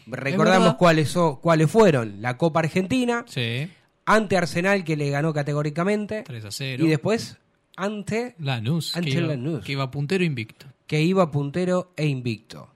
Recordamos 0.06 0.76
cuáles, 0.76 1.10
so- 1.10 1.40
cuáles 1.42 1.70
fueron. 1.70 2.22
La 2.22 2.38
Copa 2.38 2.60
Argentina, 2.62 3.26
Sí. 3.28 3.70
ante 4.06 4.38
Arsenal, 4.38 4.86
que 4.86 4.96
le 4.96 5.10
ganó 5.10 5.34
categóricamente. 5.34 6.24
3 6.24 6.46
a 6.46 6.52
0. 6.52 6.86
Y 6.86 6.88
después, 6.88 7.38
ante 7.78 8.36
Lanús, 8.40 8.92
que 8.92 9.00
Ante 9.00 9.12
iba, 9.12 9.28
Lanús. 9.28 9.64
que 9.64 9.72
iba 9.72 9.90
puntero 9.90 10.24
invicto. 10.26 10.66
que 10.86 11.02
iba 11.02 11.30
puntero 11.32 11.94
e 11.96 12.06
invicto. 12.08 12.70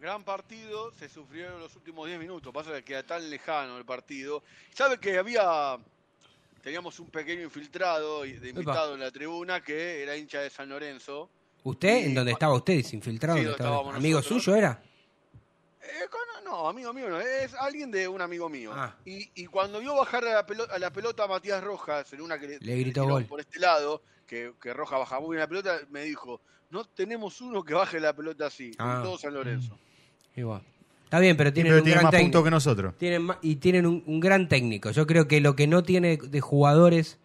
Gran 0.00 0.22
partido, 0.24 0.92
se 0.98 1.08
sufrieron 1.08 1.60
los 1.60 1.74
últimos 1.76 2.06
10 2.08 2.18
minutos. 2.20 2.52
Pasa 2.52 2.72
que 2.74 2.82
queda 2.84 3.02
tan 3.04 3.28
lejano 3.30 3.78
el 3.78 3.84
partido. 3.84 4.42
¿Sabe 4.74 4.98
que 4.98 5.16
había. 5.18 5.78
Teníamos 6.62 6.98
un 7.00 7.06
pequeño 7.08 7.42
infiltrado 7.42 8.22
de 8.22 8.48
invitado 8.50 8.94
en 8.94 9.00
la 9.00 9.10
tribuna 9.10 9.60
que 9.62 10.02
era 10.02 10.16
hincha 10.16 10.40
de 10.40 10.50
San 10.50 10.68
Lorenzo. 10.68 11.28
¿Usted? 11.64 12.06
¿En 12.06 12.14
dónde 12.14 12.32
pa- 12.32 12.36
estaba 12.36 12.54
usted? 12.54 12.74
¿Desinfiltrado? 12.76 13.38
Sí, 13.38 13.44
¿Dónde 13.44 13.50
donde 13.50 13.62
estaba? 13.64 13.76
estábamos 13.76 13.96
¿Amigo 13.98 14.18
nosotros. 14.18 14.44
suyo 14.44 14.56
era? 14.56 14.82
Eh, 15.82 16.06
con- 16.10 16.44
no, 16.44 16.68
amigo 16.68 16.92
mío 16.92 17.08
no, 17.08 17.18
es 17.20 17.54
alguien 17.54 17.90
de 17.90 18.06
un 18.06 18.20
amigo 18.20 18.48
mío. 18.48 18.70
Ah. 18.74 18.94
Y, 19.04 19.30
y 19.34 19.46
cuando 19.46 19.80
vio 19.80 19.94
bajar 19.96 20.24
a 20.24 20.32
la, 20.34 20.46
pelota, 20.46 20.74
a 20.74 20.78
la 20.78 20.92
pelota 20.92 21.24
a 21.24 21.26
Matías 21.28 21.62
Rojas, 21.62 22.12
en 22.12 22.20
una 22.20 22.38
que 22.38 22.46
le, 22.48 22.58
Le 22.60 22.76
gritó 22.78 23.04
gol. 23.04 23.24
por 23.24 23.40
este 23.40 23.58
lado, 23.58 24.02
que, 24.26 24.52
que 24.60 24.72
Rojas 24.72 24.98
baja 25.00 25.18
muy 25.20 25.30
bien 25.30 25.40
la 25.40 25.48
pelota, 25.48 25.80
me 25.90 26.04
dijo, 26.04 26.40
no 26.70 26.84
tenemos 26.84 27.40
uno 27.40 27.62
que 27.64 27.74
baje 27.74 27.98
la 28.00 28.12
pelota 28.14 28.46
así, 28.46 28.66
en 28.68 28.74
Ah. 28.78 29.00
todo 29.02 29.18
San 29.18 29.34
Lorenzo. 29.34 29.76
Igual. 30.36 30.62
Está 31.04 31.18
bien, 31.18 31.36
pero 31.36 31.52
tienen 31.52 31.72
Pero 31.72 31.78
un 31.80 31.84
tiene 31.84 31.94
gran 31.96 32.04
más 32.04 32.10
técnico. 32.12 32.26
puntos 32.38 32.44
que 32.44 32.50
nosotros. 32.50 32.94
Tienen 32.96 33.28
y 33.42 33.56
tienen 33.56 33.84
un, 33.86 34.02
un 34.06 34.20
gran 34.20 34.48
técnico. 34.48 34.90
Yo 34.92 35.06
creo 35.06 35.28
que 35.28 35.40
lo 35.40 35.54
que 35.56 35.66
no 35.66 35.82
tiene 35.82 36.16
de 36.16 36.40
jugadores 36.40 37.18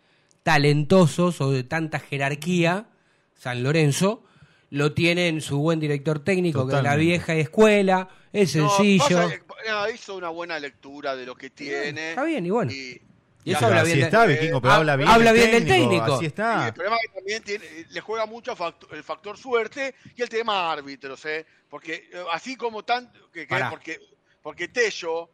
talentosos 0.44 1.42
o 1.42 1.52
de 1.52 1.64
tanta 1.64 2.00
jerarquía, 2.00 2.88
San 3.36 3.64
Lorenzo, 3.64 4.24
lo 4.70 4.94
tiene 4.94 5.28
en 5.30 5.42
su 5.42 5.58
buen 5.60 5.80
director 5.80 6.20
técnico, 6.24 6.68
que 6.68 6.76
es 6.76 6.84
la 6.84 6.96
vieja 6.96 7.34
escuela, 7.36 8.10
es 8.34 8.56
No, 8.56 8.70
sencillo. 8.70 9.18
pasa 9.18 9.40
no, 9.68 9.90
hizo 9.90 10.16
una 10.16 10.30
buena 10.30 10.60
lectura 10.60 11.16
de 11.16 11.26
lo 11.26 11.36
que 11.36 11.50
tiene. 11.50 12.10
Está 12.12 12.24
bien, 12.24 12.46
y 12.46 12.50
bueno. 12.50 12.72
Y, 12.72 13.02
Y 13.44 13.52
eso 13.54 13.66
habla 13.66 13.84
bien 13.84 14.00
de- 14.00 14.06
está, 14.06 14.26
Vikingo, 14.26 14.60
pero 14.62 14.74
Ah, 14.74 14.78
habla 14.78 14.96
bien, 14.98 15.10
habla 15.10 15.32
del 15.34 15.50
bien 15.50 15.64
del 15.66 15.68
técnico. 15.74 16.16
Así 16.16 16.24
y 16.26 16.28
está. 16.28 16.68
el 16.68 16.74
problema 16.74 16.98
es 16.98 17.02
que 17.08 17.16
también 17.16 17.44
tiene, 17.44 17.66
le 17.90 18.02
juega 18.02 18.26
mucho 18.26 18.56
factor- 18.58 18.94
el 18.94 19.04
factor 19.04 19.38
suerte 19.38 19.96
y 20.16 20.22
el 20.22 20.28
tema 20.30 20.70
árbitros, 20.72 21.24
¿eh? 21.26 21.46
Porque 21.70 22.10
eh, 22.12 22.24
así 22.34 22.56
como 22.58 22.84
tan 22.84 23.10
que, 23.32 23.48
que- 23.48 23.66
porque 23.70 24.00
porque 24.42 24.68
Tello, 24.68 25.30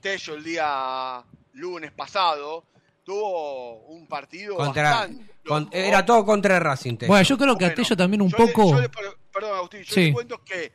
Tello 0.00 0.34
el 0.34 0.44
día 0.44 1.22
lunes 1.54 1.90
pasado 1.92 2.64
tuvo 3.04 3.80
un 3.86 4.06
partido 4.06 4.56
Contra, 4.56 4.90
bastante 4.90 5.24
con- 5.46 5.64
loco. 5.64 5.76
era 5.76 6.04
todo 6.06 6.24
contra 6.24 6.58
Racing. 6.58 6.96
Tello. 6.96 7.08
Bueno, 7.08 7.22
yo 7.24 7.36
creo 7.38 7.56
que 7.58 7.70
Bueno, 7.74 7.96
también 7.96 8.22
un 8.22 8.30
yo 8.30 8.38
le- 8.38 8.46
poco. 8.46 8.70
yo 8.70 8.80
le- 8.80 8.88
per- 8.88 9.16
perdón, 9.32 9.56
Agustín, 9.56 9.82
yo 9.82 9.94
Sí. 9.94 10.04
le 10.06 10.12
cuento 10.12 10.42
que 10.44 10.72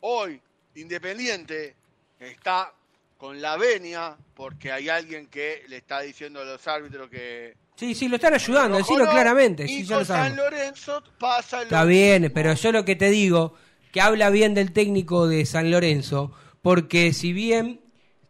hoy 0.00 0.40
Independiente 0.76 1.76
está 2.18 2.72
con 3.16 3.40
la 3.40 3.56
venia 3.56 4.16
porque 4.34 4.72
hay 4.72 4.88
alguien 4.88 5.28
que 5.28 5.62
le 5.68 5.76
está 5.76 6.00
diciendo 6.00 6.40
a 6.40 6.44
los 6.44 6.66
árbitros 6.66 7.08
que 7.08 7.54
Sí, 7.76 7.94
sí, 7.94 8.08
lo 8.08 8.16
están 8.16 8.34
ayudando, 8.34 8.76
decirlo 8.78 9.04
no, 9.04 9.10
claramente. 9.10 9.64
Y 9.64 9.68
Sí, 9.68 9.82
ya 9.84 9.96
con 9.96 9.98
lo 10.00 10.04
San. 10.04 10.36
Lorenzo 10.36 11.02
pasa 11.18 11.58
lo 11.58 11.62
Está 11.64 11.84
bien, 11.84 12.30
pero 12.34 12.54
yo 12.54 12.72
lo 12.72 12.84
que 12.84 12.96
te 12.96 13.10
digo, 13.10 13.54
que 13.92 14.00
habla 14.00 14.30
bien 14.30 14.54
del 14.54 14.72
técnico 14.72 15.26
de 15.28 15.44
San 15.46 15.70
Lorenzo, 15.70 16.32
porque 16.62 17.12
si 17.12 17.32
bien 17.32 17.80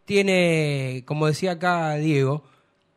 tiene, 0.05 1.03
como 1.07 1.27
decía 1.27 1.53
acá 1.53 1.95
Diego, 1.95 2.45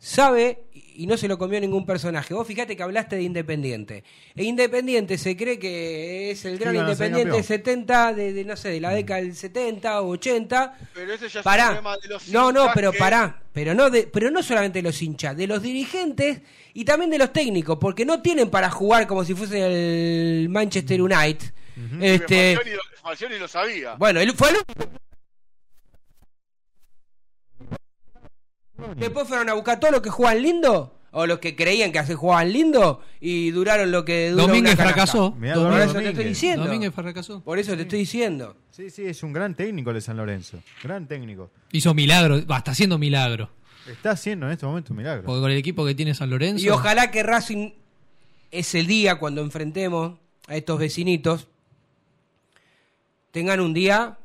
sabe 0.07 0.63
y 0.95 1.05
no 1.05 1.15
se 1.17 1.27
lo 1.27 1.37
comió 1.37 1.59
ningún 1.59 1.85
personaje. 1.85 2.33
Vos 2.33 2.47
fíjate 2.47 2.75
que 2.75 2.81
hablaste 2.83 3.17
de 3.17 3.23
Independiente. 3.23 4.03
E 4.35 4.43
Independiente 4.45 5.17
se 5.17 5.35
cree 5.35 5.59
que 5.59 6.31
es 6.31 6.43
el 6.45 6.57
gran 6.57 6.73
Sí, 6.73 6.79
Independiente 6.79 7.29
campeón. 7.29 7.43
70, 7.43 8.13
de, 8.13 8.33
de, 8.33 8.45
no 8.45 8.55
sé, 8.55 8.69
de 8.69 8.79
la 8.81 8.91
década 8.91 9.21
del 9.21 9.35
70 9.35 10.01
o 10.01 10.07
80. 10.09 10.77
Pero 10.93 11.13
ese 11.13 11.25
ya 11.25 11.27
es 11.27 11.35
un 11.35 11.43
Pará. 11.43 11.65
problema 11.67 11.97
de 11.97 12.07
los 12.07 12.27
No, 12.29 12.51
no, 12.51 12.67
pero 12.73 12.91
que- 12.91 12.97
pará. 12.99 13.41
Pero 13.53 13.73
no, 13.73 13.89
de, 13.89 14.03
pero 14.03 14.31
no 14.31 14.41
solamente 14.41 14.79
de 14.79 14.83
los 14.83 15.01
hinchas, 15.01 15.35
de 15.35 15.45
los 15.47 15.61
dirigentes 15.61 16.41
y 16.73 16.85
también 16.85 17.09
de 17.11 17.17
los 17.17 17.33
técnicos, 17.33 17.77
porque 17.79 18.05
no 18.05 18.21
tienen 18.21 18.49
para 18.49 18.69
jugar 18.69 19.07
como 19.07 19.23
si 19.25 19.33
fuese 19.35 20.41
el 20.41 20.47
Manchester 20.49 21.01
United. 21.01 21.51
Este, 22.01 22.55
Falcioni 22.55 22.75
lo- 22.75 22.83
Falcioni 23.03 23.39
lo 23.39 23.47
sabía. 23.47 23.95
bueno, 23.95 24.19
él 24.19 24.31
fue 24.33 24.49
el 24.49 24.55
Después 28.95 29.27
fueron 29.27 29.49
a 29.49 29.53
buscar 29.53 29.79
todos 29.79 29.91
los 29.93 30.01
que 30.01 30.09
juegan 30.09 30.41
lindo, 30.41 30.93
o 31.11 31.25
los 31.25 31.39
que 31.39 31.55
creían 31.55 31.91
que 31.91 31.99
así 31.99 32.13
jugaban 32.13 32.51
lindo, 32.51 33.01
y 33.19 33.51
duraron 33.51 33.91
lo 33.91 34.05
que 34.05 34.31
duró 34.31 34.47
Domínguez 34.47 34.75
una 34.75 34.83
fracasó. 34.83 35.31
Mirá, 35.31 35.55
Por 35.55 35.79
eso 35.79 35.93
te 35.93 36.09
estoy 36.09 36.25
diciendo. 36.25 36.65
Domínguez 36.65 36.93
fracasó. 36.93 37.41
Por 37.41 37.59
eso 37.59 37.75
te 37.75 37.83
estoy 37.83 37.99
diciendo. 37.99 38.55
Sí, 38.71 38.89
sí, 38.89 39.05
es 39.05 39.23
un 39.23 39.33
gran 39.33 39.55
técnico 39.55 39.89
el 39.89 39.95
de 39.95 40.01
San 40.01 40.17
Lorenzo. 40.17 40.59
Gran 40.83 41.07
técnico. 41.07 41.49
Hizo 41.71 41.93
milagro, 41.93 42.45
va, 42.45 42.57
está 42.57 42.71
haciendo 42.71 42.97
milagro. 42.97 43.49
Está 43.89 44.11
haciendo 44.11 44.45
en 44.47 44.51
este 44.51 44.65
momento 44.65 44.93
un 44.93 44.97
milagro. 44.97 45.23
Porque 45.23 45.41
con 45.41 45.51
el 45.51 45.57
equipo 45.57 45.85
que 45.85 45.95
tiene 45.95 46.13
San 46.13 46.29
Lorenzo. 46.29 46.65
Y 46.65 46.69
ojalá 46.69 47.09
que 47.09 47.23
Racing 47.23 47.71
ese 48.51 48.83
día 48.83 49.15
cuando 49.15 49.41
enfrentemos 49.41 50.17
a 50.47 50.55
estos 50.55 50.79
vecinitos 50.79 51.47
tengan 53.31 53.59
un 53.59 53.73
día 53.73 54.17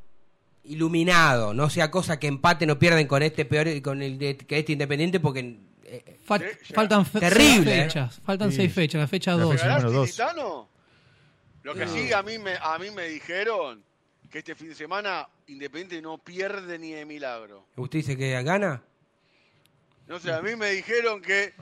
iluminado, 0.65 1.55
no 1.55 1.69
sea 1.71 1.91
cosa 1.91 2.19
que 2.19 2.27
empaten 2.29 2.71
o 2.71 2.79
pierden 2.79 3.07
con 3.07 3.23
este 3.23 3.45
peor 3.45 3.67
con 3.83 4.03
el 4.03 4.19
de, 4.19 4.37
que 4.37 4.59
este 4.59 4.73
Independiente 4.73 5.21
porque 5.21 5.59
eh, 5.85 6.19
faltan 6.25 7.05
fe- 7.05 7.21
Terrible, 7.21 7.65
seis 7.65 7.79
eh. 7.79 7.83
fechas. 7.85 8.21
Faltan 8.25 8.51
Sí. 8.51 8.57
seis 8.57 8.73
fechas, 8.73 9.01
la 9.01 9.09
fecha 9.09 9.33
La 9.37 9.43
2. 9.45 9.53
fecha- 9.53 9.67
¿Ganás 9.67 9.83
número 9.85 10.01
dos. 10.01 10.11
Titano? 10.11 10.69
Lo 11.65 11.75
que 11.75 11.87
sí, 11.87 12.13
a 12.13 12.23
mí, 12.23 12.39
me, 12.39 12.55
a 12.61 12.79
mí 12.79 12.91
me 12.91 13.05
dijeron 13.09 13.83
que 14.31 14.39
este 14.39 14.55
fin 14.55 14.69
de 14.69 14.75
semana 14.75 15.29
Independiente 15.49 16.01
no 16.01 16.19
pierde 16.19 16.79
ni 16.79 16.93
de 16.93 17.05
milagro. 17.05 17.67
usted 17.77 17.99
dice 17.99 18.17
que 18.17 18.41
gana. 18.43 18.83
No 20.07 20.19
sé, 20.19 20.33
a 20.33 20.41
mí 20.43 20.57
me 20.57 20.71
dijeron 20.71 21.21
que 21.23 21.53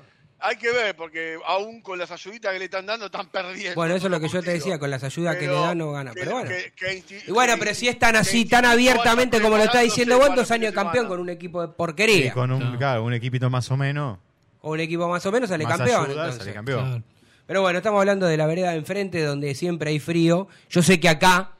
hay 0.42 0.56
que 0.56 0.70
ver, 0.72 0.96
porque 0.96 1.36
aún 1.46 1.80
con 1.80 1.98
las 1.98 2.10
ayuditas 2.10 2.52
que 2.52 2.58
le 2.58 2.64
están 2.66 2.86
dando, 2.86 3.06
están 3.06 3.26
perdiendo. 3.28 3.74
Bueno, 3.74 3.94
eso 3.94 4.06
es 4.06 4.10
lo 4.10 4.20
que 4.20 4.28
yo 4.28 4.42
te 4.42 4.52
decía, 4.52 4.78
con 4.78 4.90
las 4.90 5.02
ayudas 5.04 5.36
que 5.36 5.42
le 5.42 5.48
Pero 5.48 5.60
dan 5.62 5.78
no 5.78 5.92
gana, 5.92 6.12
pero 6.14 6.32
bueno. 6.32 6.48
que- 6.48 6.72
que 6.76 6.98
insti- 6.98 7.22
Y 7.28 7.30
bueno, 7.32 7.54
pero 7.58 7.74
si 7.74 7.88
es 7.88 7.98
tan 7.98 8.16
así, 8.16 8.44
tan 8.46 8.64
abiertamente 8.64 9.40
como 9.40 9.56
lo 9.56 9.64
está 9.64 9.80
diciendo 9.80 10.18
vos, 10.18 10.34
dos 10.34 10.50
años 10.50 10.70
de 10.72 10.74
campeón 10.74 11.06
con 11.08 11.20
un 11.20 11.28
equipo 11.30 11.60
de 11.62 11.68
porquería. 11.68 12.32
con 12.32 12.50
un, 12.52 12.76
claro, 12.76 13.04
un 13.04 13.12
equipito 13.14 13.48
más 13.50 13.70
o 13.70 13.76
menos. 13.76 14.18
O 14.62 14.72
un 14.72 14.80
equipo 14.80 15.08
más 15.08 15.24
o 15.26 15.32
menos 15.32 15.48
sale 15.48 15.64
más 15.64 15.76
campeón. 15.78 16.04
ayuda, 16.10 16.32
sale 16.32 16.52
campeón. 16.52 16.84
Claro. 16.86 17.02
Pero 17.46 17.62
bueno, 17.62 17.78
estamos 17.78 17.98
hablando 18.00 18.26
de 18.26 18.36
la 18.36 18.46
vereda 18.46 18.70
de 18.70 18.76
enfrente 18.76 19.22
donde 19.22 19.54
siempre 19.54 19.90
hay 19.90 19.98
frío. 19.98 20.48
Yo 20.68 20.82
sé 20.82 21.00
que 21.00 21.08
acá 21.08 21.52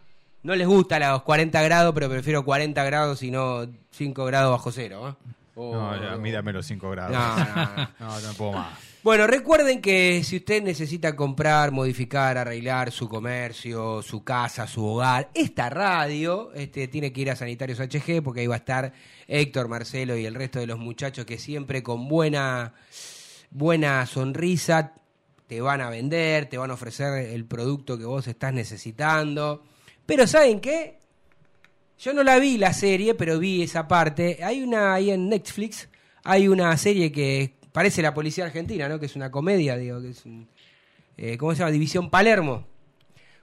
no 0.43 0.55
les 0.55 0.67
gusta 0.69 0.99
los 0.99 1.23
40 1.23 1.61
grados, 1.63 1.93
pero 1.95 2.09
prefiero 2.09 2.45
40 2.45 2.85
grados 2.85 3.23
y 3.23 3.31
no 3.31 3.67
5 3.91 4.25
grados 4.25 4.53
bajo 4.53 4.71
cero. 4.71 5.09
¿eh? 5.19 5.33
No, 5.61 6.01
ya, 6.01 6.17
mídame 6.17 6.53
los 6.53 6.67
5 6.67 6.91
grados. 6.91 7.13
No, 7.13 7.37
no, 7.37 7.77
no. 7.77 7.91
No, 8.01 8.21
no 8.21 8.33
puedo 8.35 8.53
más. 8.53 8.79
Bueno, 9.03 9.27
recuerden 9.27 9.81
que 9.81 10.23
si 10.25 10.37
usted 10.37 10.63
necesita 10.63 11.17
comprar, 11.17 11.73
modificar, 11.73 12.37
arreglar 12.37 12.93
su 12.93 13.09
comercio, 13.09 14.03
su 14.03 14.23
casa, 14.25 14.67
su 14.67 14.85
hogar, 14.85 15.31
esta 15.33 15.71
radio, 15.71 16.53
este, 16.53 16.87
tiene 16.87 17.11
que 17.11 17.23
ir 17.23 17.31
a 17.31 17.37
Sanitarios 17.37 17.81
HG 17.81 18.23
porque 18.23 18.41
ahí 18.41 18.47
va 18.47 18.57
a 18.57 18.59
estar 18.59 18.93
Héctor, 19.27 19.69
Marcelo 19.69 20.19
y 20.19 20.27
el 20.27 20.35
resto 20.35 20.59
de 20.59 20.67
los 20.67 20.79
muchachos 20.79 21.25
que 21.25 21.39
siempre 21.39 21.83
con 21.83 22.09
buena, 22.09 22.75
buena 23.51 24.05
sonrisa 24.05 24.93
te 25.47 25.63
van 25.63 25.81
a 25.81 25.89
vender, 25.89 26.51
te 26.51 26.59
van 26.59 26.71
a 26.71 26.75
ofrecer 26.75 27.25
el 27.25 27.47
producto 27.47 27.97
que 27.97 28.05
vos 28.05 28.27
estás 28.29 28.53
necesitando. 28.53 29.65
Pero 30.05 30.27
¿saben 30.27 30.61
qué? 30.61 31.00
Yo 32.01 32.15
no 32.15 32.23
la 32.23 32.39
vi 32.39 32.57
la 32.57 32.73
serie, 32.73 33.15
pero 33.15 33.39
vi 33.39 33.63
esa 33.63 33.87
parte. 33.87 34.39
Hay 34.43 34.63
una 34.63 34.95
ahí 34.95 35.11
en 35.11 35.29
Netflix, 35.29 35.89
hay 36.25 36.49
una 36.49 36.75
serie 36.79 37.13
que 37.13 37.53
parece 37.73 38.01
la 38.01 38.15
policía 38.15 38.47
argentina, 38.47 38.89
¿no? 38.89 38.99
Que 38.99 39.07
es 39.07 39.17
una 39.17 39.31
comedia, 39.31 39.77
digo, 39.77 40.01
que 40.01 40.09
es 40.11 40.25
un, 40.25 40.49
eh, 41.19 41.37
¿cómo 41.37 41.53
se 41.53 41.59
llama? 41.59 41.71
División 41.71 42.09
Palermo. 42.09 42.67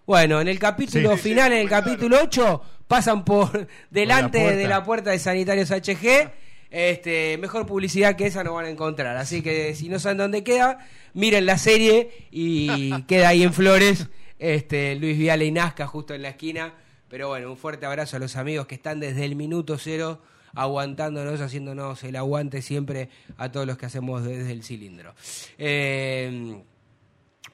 Bueno, 0.07 0.41
en 0.41 0.47
el 0.47 0.57
capítulo 0.57 1.15
Sí. 1.17 1.29
final, 1.29 1.51
en 1.53 1.59
el 1.59 1.69
capítulo 1.69 2.17
8, 2.23 2.61
pasan 2.87 3.23
por 3.23 3.67
delante 3.91 4.55
de 4.55 4.67
la 4.67 4.83
puerta 4.83 5.11
de 5.11 5.19
Sanitarios 5.19 5.69
HG. 5.69 6.31
Este, 6.69 7.37
mejor 7.37 7.65
publicidad 7.65 8.15
que 8.15 8.25
esa 8.25 8.43
no 8.43 8.53
van 8.55 8.65
a 8.65 8.69
encontrar. 8.69 9.17
Así 9.17 9.41
que 9.41 9.75
si 9.75 9.87
no 9.87 9.99
saben 9.99 10.17
dónde 10.17 10.43
queda, 10.43 10.79
miren 11.13 11.45
la 11.45 11.57
serie 11.57 12.09
y 12.31 13.03
queda 13.07 13.29
ahí 13.29 13.43
en 13.43 13.53
Flores. 13.53 14.07
Este, 14.39 14.95
Luis 14.95 15.17
Viale 15.17 15.45
y 15.45 15.51
Nazca 15.51 15.85
justo 15.87 16.13
en 16.13 16.23
la 16.23 16.29
esquina. 16.29 16.73
Pero 17.09 17.29
bueno, 17.29 17.49
un 17.49 17.57
fuerte 17.57 17.85
abrazo 17.85 18.17
a 18.17 18.19
los 18.19 18.35
amigos 18.35 18.67
que 18.67 18.75
están 18.75 18.99
desde 18.99 19.25
el 19.25 19.35
minuto 19.35 19.77
cero 19.77 20.21
aguantándonos, 20.53 21.39
haciéndonos 21.39 22.03
el 22.03 22.15
aguante 22.15 22.61
siempre 22.61 23.09
a 23.37 23.51
todos 23.51 23.67
los 23.67 23.77
que 23.77 23.85
hacemos 23.85 24.23
desde 24.23 24.51
el 24.51 24.63
cilindro. 24.63 25.13
Eh, 25.57 26.61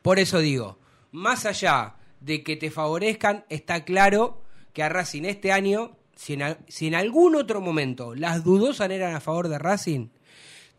por 0.01 0.19
eso 0.19 0.39
digo, 0.39 0.79
más 1.11 1.45
allá 1.45 1.95
de 2.19 2.43
que 2.43 2.55
te 2.55 2.71
favorezcan, 2.71 3.45
está 3.49 3.83
claro 3.83 4.41
que 4.73 4.83
a 4.83 4.89
Racing 4.89 5.23
este 5.23 5.51
año, 5.51 5.97
si 6.15 6.33
en, 6.33 6.95
algún 6.95 7.35
otro 7.35 7.61
momento 7.61 8.15
las 8.15 8.43
dudosas 8.43 8.89
eran 8.89 9.15
a 9.15 9.19
favor 9.19 9.49
de 9.49 9.59
Racing, 9.59 10.07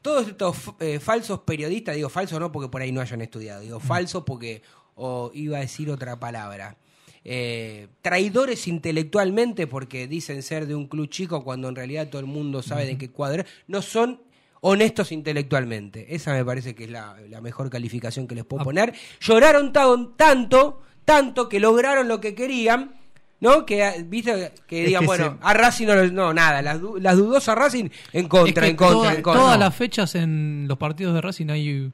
todos 0.03 0.29
estos 0.29 0.57
eh, 0.81 1.01
falsos 1.01 1.41
periodistas, 1.41 1.95
digo 1.95 2.09
falsos 2.09 2.41
no 2.41 2.53
porque 2.53 2.69
por 2.69 2.83
ahí 2.83 2.93
no 2.93 3.01
hayan 3.01 3.23
estudiado, 3.23 3.61
digo 3.61 3.81
falsos 3.81 4.25
porque, 4.25 4.63
o 4.95 5.31
iba 5.33 5.59
a 5.59 5.61
decir 5.61 5.91
otra 5.91 6.19
palabra, 6.19 6.77
eh, 7.25 7.89
traidores 8.03 8.69
intelectualmente 8.69 9.67
porque 9.67 10.07
dicen 10.07 10.43
ser 10.43 10.67
de 10.67 10.75
un 10.75 10.87
club 10.89 11.09
chico 11.09 11.43
cuando 11.43 11.69
en 11.69 11.77
realidad 11.77 12.09
todo 12.09 12.21
el 12.21 12.27
mundo 12.27 12.63
sabe 12.63 12.85
de 12.87 12.99
qué 12.99 13.11
cuadro, 13.11 13.45
no 13.67 13.81
son 13.83 14.21
honestos 14.61 15.13
intelectualmente. 15.13 16.15
Esa 16.15 16.33
me 16.33 16.45
parece 16.45 16.75
que 16.75 16.85
es 16.85 16.91
la, 16.91 17.17
la 17.29 17.41
mejor 17.41 17.71
calificación 17.71 18.27
que 18.27 18.35
les 18.35 18.45
puedo 18.45 18.65
poner. 18.65 18.95
Lloraron 19.21 19.73
ta- 19.73 19.87
tanto, 20.17 20.83
tanto 21.05 21.49
que 21.49 21.61
lograron 21.61 22.09
lo 22.09 22.21
que 22.21 22.35
querían. 22.35 22.95
¿No? 23.41 23.67
Que, 23.67 23.85
ah, 23.85 23.93
viste, 24.07 24.53
que 24.67 24.87
digan, 24.87 25.05
bueno, 25.05 25.33
se- 25.33 25.47
a 25.47 25.53
Racing 25.53 25.87
no, 25.87 26.07
no 26.07 26.33
nada, 26.33 26.63
las, 26.63 26.81
las 26.81 27.17
dudosas 27.17 27.55
Racing 27.59 27.91
en 28.15 28.27
contra, 28.27 28.49
Es 28.49 28.55
que 28.69 28.71
en 28.71 28.77
contra, 28.77 28.95
toda- 28.97 29.15
en 29.15 29.23
contra. 29.23 29.43
Todas 29.43 29.59
No. 29.59 29.65
las 29.65 29.75
fechas 29.75 30.15
en 30.15 30.65
los 30.67 30.79
partidos 30.79 31.13
de 31.15 31.21
Racing 31.21 31.51
ahí 31.51 31.93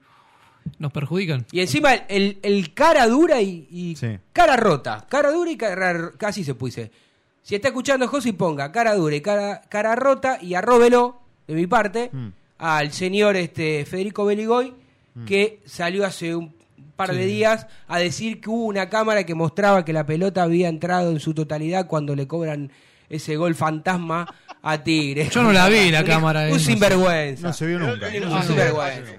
nos 0.79 0.93
perjudican. 0.93 1.47
Y 1.53 1.61
encima 1.61 1.95
el, 1.95 2.39
el 2.43 2.73
cara 2.75 3.07
dura 3.07 3.41
y, 3.41 3.67
y 3.71 3.97
Sí. 3.97 4.19
cara 4.33 4.57
rota. 4.57 5.07
Cara 5.09 5.31
dura 5.31 5.51
y 5.51 5.57
cara 5.57 6.13
casi 6.19 6.45
se 6.45 6.55
puse. 6.55 6.91
Si 7.43 7.55
está 7.55 7.69
escuchando 7.69 8.07
José, 8.09 8.33
ponga 8.33 8.71
cara 8.71 8.95
dura 8.95 9.17
y 9.17 9.21
cara, 9.21 9.63
cara 9.69 9.95
rota 9.97 10.39
y 10.41 10.55
arróbelo, 10.55 11.21
de 11.49 11.55
mi 11.55 11.67
parte, 11.67 12.11
Mm. 12.13 12.29
al 12.59 12.93
señor 12.93 13.37
este 13.37 13.85
Federico 13.85 14.25
Beligoy, 14.25 14.75
que 15.27 15.61
salió 15.67 16.07
hace 16.07 16.35
un 16.37 16.55
par 16.97 17.13
de 17.13 17.27
días 17.27 17.67
a 17.89 17.99
decir 17.99 18.41
que 18.41 18.51
hubo 18.51 18.65
una 18.67 18.89
cámara 18.89 19.25
que 19.25 19.35
mostraba 19.35 19.85
que 19.85 19.93
la 19.93 20.05
pelota 20.07 20.43
había 20.43 20.69
entrado 20.69 21.11
en 21.11 21.19
su 21.21 21.35
totalidad 21.35 21.87
cuando 21.87 22.15
le 22.15 22.27
cobran 22.27 22.71
ese 23.09 23.37
gol 23.37 23.55
fantasma 23.55 24.33
a 24.63 24.85
Tigre. 24.85 25.29
Yo 25.31 25.43
no 25.43 25.53
la 25.53 25.69
vi, 25.69 25.91
la 25.91 26.05
cámara, 26.05 26.45
eh, 26.45 26.53
Un 26.53 26.53
no 26.53 26.59
sé. 26.61 26.67
sinvergüenza. 26.67 27.47
No 27.49 27.53
se 27.55 27.67
vio 27.67 27.79
nunca. 27.79 28.07
Un 28.07 28.43
sinvergüenza. 28.45 29.13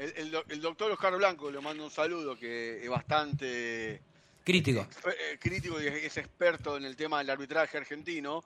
Eh, 0.00 0.12
el- 0.16 0.26
el 0.26 0.30
doc- 0.32 0.50
el 0.50 0.60
doctor 0.60 0.90
Oscar 0.92 1.16
Blanco 1.16 1.50
le 1.50 1.60
mando 1.60 1.84
un 1.84 1.90
saludo 1.90 2.36
que 2.36 2.82
es 2.82 2.88
bastante 2.88 4.00
Crítico. 4.44 4.86
eh, 5.06 5.38
crítico 5.38 5.80
y 5.80 5.86
es 5.86 6.16
experto 6.16 6.76
en 6.76 6.84
el 6.84 6.96
tema 6.96 7.18
del 7.18 7.30
arbitraje 7.30 7.76
argentino 7.78 8.42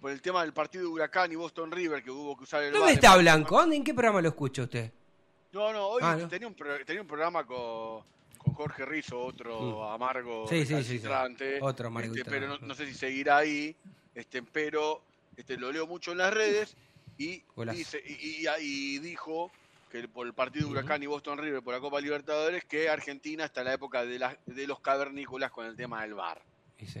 por 0.00 0.10
el 0.10 0.20
tema 0.20 0.42
del 0.42 0.52
partido 0.52 0.84
de 0.84 0.90
Huracán 0.90 1.30
y 1.32 1.36
Boston 1.36 1.70
River 1.70 2.02
que 2.02 2.10
hubo 2.10 2.36
que 2.36 2.44
usar 2.44 2.62
el 2.64 2.72
¿Dónde 2.72 2.92
está 2.94 3.16
Blanco? 3.16 3.56
¿Dónde, 3.58 3.76
¿En 3.76 3.84
qué 3.84 3.94
programa 3.94 4.20
lo 4.20 4.28
escucha 4.28 4.62
usted? 4.62 4.92
No, 5.52 5.72
no, 5.72 5.86
hoy 5.88 6.02
Ah, 6.04 6.16
¿no? 6.16 6.28
Tenía, 6.28 6.46
un 6.48 6.54
pro- 6.54 6.84
tenía 6.84 7.00
un 7.00 7.08
programa 7.08 7.44
con, 7.46 8.02
con 8.36 8.52
Jorge 8.54 8.84
Rizzo, 8.84 9.18
otro 9.20 9.90
amargo 9.90 10.44
Mm. 10.44 10.48
Sí, 10.48 10.66
sí, 10.66 10.82
sí, 10.84 11.00
Otro 11.60 11.86
amargo 11.88 12.14
este, 12.14 12.28
pero 12.30 12.46
no, 12.48 12.58
no 12.58 12.74
sé 12.74 12.86
si 12.86 12.94
seguirá 12.94 13.38
ahí, 13.38 13.74
este, 14.14 14.42
pero 14.42 15.02
este, 15.36 15.56
lo 15.56 15.72
leo 15.72 15.86
mucho 15.86 16.12
en 16.12 16.18
las 16.18 16.34
redes 16.34 16.76
y, 17.16 17.42
dice, 17.72 18.02
y, 18.06 18.44
y- 18.46 18.48
y 18.60 18.98
dijo 18.98 19.50
que 19.88 20.06
por 20.08 20.26
el 20.26 20.32
partido 20.34 20.66
de 20.66 20.72
Huracán 20.72 21.02
y 21.02 21.06
Boston 21.06 21.38
River 21.38 21.62
por 21.62 21.74
la 21.74 21.80
Copa 21.80 22.00
Libertadores 22.00 22.64
que 22.64 22.88
Argentina 22.88 23.44
está 23.44 23.60
en 23.62 23.66
la 23.68 23.74
época 23.74 24.04
de, 24.04 24.18
las- 24.18 24.36
de 24.46 24.66
los 24.66 24.80
cavernícolas 24.80 25.50
con 25.50 25.66
el 25.66 25.76
tema 25.76 26.02
del 26.02 26.14
bar. 26.14 26.40
Y 26.78 26.86
sí. 26.86 27.00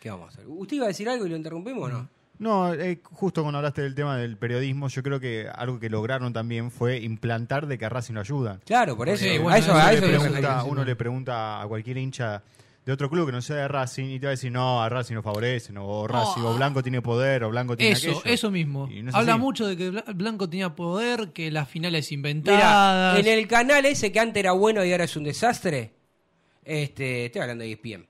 ¿Qué 0.00 0.10
vamos 0.10 0.26
a 0.26 0.32
hacer? 0.32 0.44
¿Usted 0.46 0.76
iba 0.76 0.84
a 0.84 0.88
decir 0.88 1.08
algo 1.08 1.26
y 1.26 1.30
lo 1.30 1.36
interrumpimos 1.36 1.84
o 1.84 1.88
no? 1.88 2.08
No, 2.38 2.74
eh, 2.74 3.00
justo 3.02 3.40
cuando 3.42 3.58
hablaste 3.58 3.80
del 3.82 3.94
tema 3.94 4.16
del 4.18 4.36
periodismo, 4.36 4.88
yo 4.88 5.02
creo 5.02 5.18
que 5.18 5.48
algo 5.52 5.80
que 5.80 5.88
lograron 5.88 6.32
también 6.34 6.70
fue 6.70 6.98
implantar 7.00 7.66
de 7.66 7.78
que 7.78 7.86
a 7.86 7.88
Racing 7.88 8.12
lo 8.14 8.20
ayuda. 8.20 8.60
Claro, 8.66 8.94
por 8.96 9.08
eso. 9.08 9.24
Sí, 9.24 9.36
a 9.36 9.40
bueno, 9.40 9.56
eso, 9.56 9.70
eso 9.72 9.80
a 9.80 9.84
uno, 9.86 9.92
eso 9.96 10.06
le 10.06 10.18
pregunta, 10.18 10.64
uno 10.64 10.84
le 10.84 10.96
pregunta 10.96 11.62
a 11.62 11.66
cualquier 11.66 11.96
hincha 11.96 12.42
de 12.86 12.92
otro 12.92 13.10
club 13.10 13.26
que 13.26 13.32
no 13.32 13.42
sea 13.42 13.56
de 13.56 13.68
Racing 13.68 14.06
y 14.06 14.20
te 14.20 14.26
va 14.26 14.30
a 14.30 14.36
decir, 14.36 14.50
no, 14.52 14.80
a 14.82 14.88
Racing 14.88 15.14
no 15.16 15.22
favorece, 15.22 15.72
no, 15.72 15.84
o 15.86 16.06
Racing, 16.06 16.40
o 16.42 16.54
Blanco 16.54 16.82
tiene 16.84 17.02
poder, 17.02 17.42
o 17.44 17.50
Blanco 17.50 17.76
tiene 17.76 17.92
Eso, 17.94 18.10
aquello. 18.20 18.24
eso 18.34 18.50
mismo. 18.52 18.88
Y 18.90 19.02
no 19.02 19.10
es 19.10 19.14
Habla 19.16 19.32
así. 19.34 19.40
mucho 19.42 19.66
de 19.66 19.76
que 19.76 19.90
Bla- 19.90 20.04
Blanco 20.14 20.48
tenía 20.48 20.74
poder, 20.74 21.32
que 21.32 21.50
las 21.50 21.68
finales 21.68 22.12
inventadas. 22.12 23.18
en 23.18 23.26
el 23.26 23.46
canal 23.48 23.84
ese 23.86 24.12
que 24.12 24.20
antes 24.20 24.40
era 24.40 24.52
bueno 24.52 24.84
y 24.84 24.92
ahora 24.92 25.04
es 25.04 25.16
un 25.16 25.24
desastre, 25.24 25.94
este, 26.64 27.26
estoy 27.26 27.42
hablando 27.42 27.64
de 27.64 27.72
ESPN. 27.72 28.06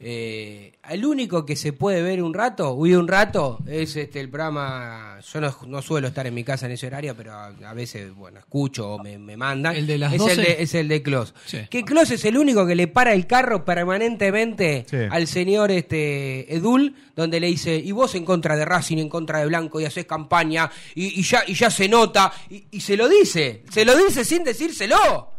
Eh, 0.00 0.78
el 0.88 1.04
único 1.04 1.44
que 1.44 1.56
se 1.56 1.72
puede 1.72 2.02
ver 2.02 2.22
un 2.22 2.32
rato, 2.32 2.72
uy, 2.74 2.94
un 2.94 3.08
rato, 3.08 3.58
es 3.66 3.96
este 3.96 4.20
el 4.20 4.28
programa. 4.30 5.18
Yo 5.32 5.40
no, 5.40 5.56
no 5.66 5.82
suelo 5.82 6.06
estar 6.06 6.24
en 6.26 6.34
mi 6.34 6.44
casa 6.44 6.66
en 6.66 6.72
ese 6.72 6.86
horario, 6.86 7.16
pero 7.16 7.32
a, 7.32 7.46
a 7.48 7.74
veces, 7.74 8.14
bueno, 8.14 8.38
escucho 8.38 8.90
o 8.94 9.02
me, 9.02 9.18
me 9.18 9.36
mandan. 9.36 9.74
¿El 9.74 9.88
de 9.88 9.98
las 9.98 10.12
es, 10.12 10.18
12? 10.20 10.32
El 10.34 10.36
de, 10.42 10.56
es 10.62 10.74
el 10.74 10.86
de 10.88 11.02
Klos. 11.02 11.34
Sí. 11.46 11.58
Que 11.68 11.84
Klos 11.84 12.12
es 12.12 12.24
el 12.24 12.38
único 12.38 12.64
que 12.64 12.76
le 12.76 12.86
para 12.86 13.12
el 13.12 13.26
carro 13.26 13.64
permanentemente 13.64 14.86
Sí. 14.88 14.96
al 15.10 15.26
señor 15.26 15.72
este 15.72 16.54
Edul, 16.54 16.94
donde 17.16 17.40
le 17.40 17.48
dice, 17.48 17.74
y 17.76 17.90
vos 17.90 18.14
en 18.14 18.24
contra 18.24 18.56
de 18.56 18.64
Racing, 18.64 18.98
en 18.98 19.08
contra 19.08 19.40
de 19.40 19.46
Blanco, 19.46 19.80
y 19.80 19.84
haces 19.84 20.06
campaña, 20.06 20.70
y, 20.94 21.18
y 21.18 21.22
ya, 21.24 21.42
y 21.46 21.54
ya 21.54 21.70
se 21.70 21.88
nota, 21.88 22.32
y, 22.48 22.64
y 22.70 22.80
se 22.80 22.96
lo 22.96 23.08
dice, 23.08 23.64
se 23.70 23.84
lo 23.84 23.96
dice 23.96 24.24
sin 24.24 24.44
decírselo. 24.44 25.32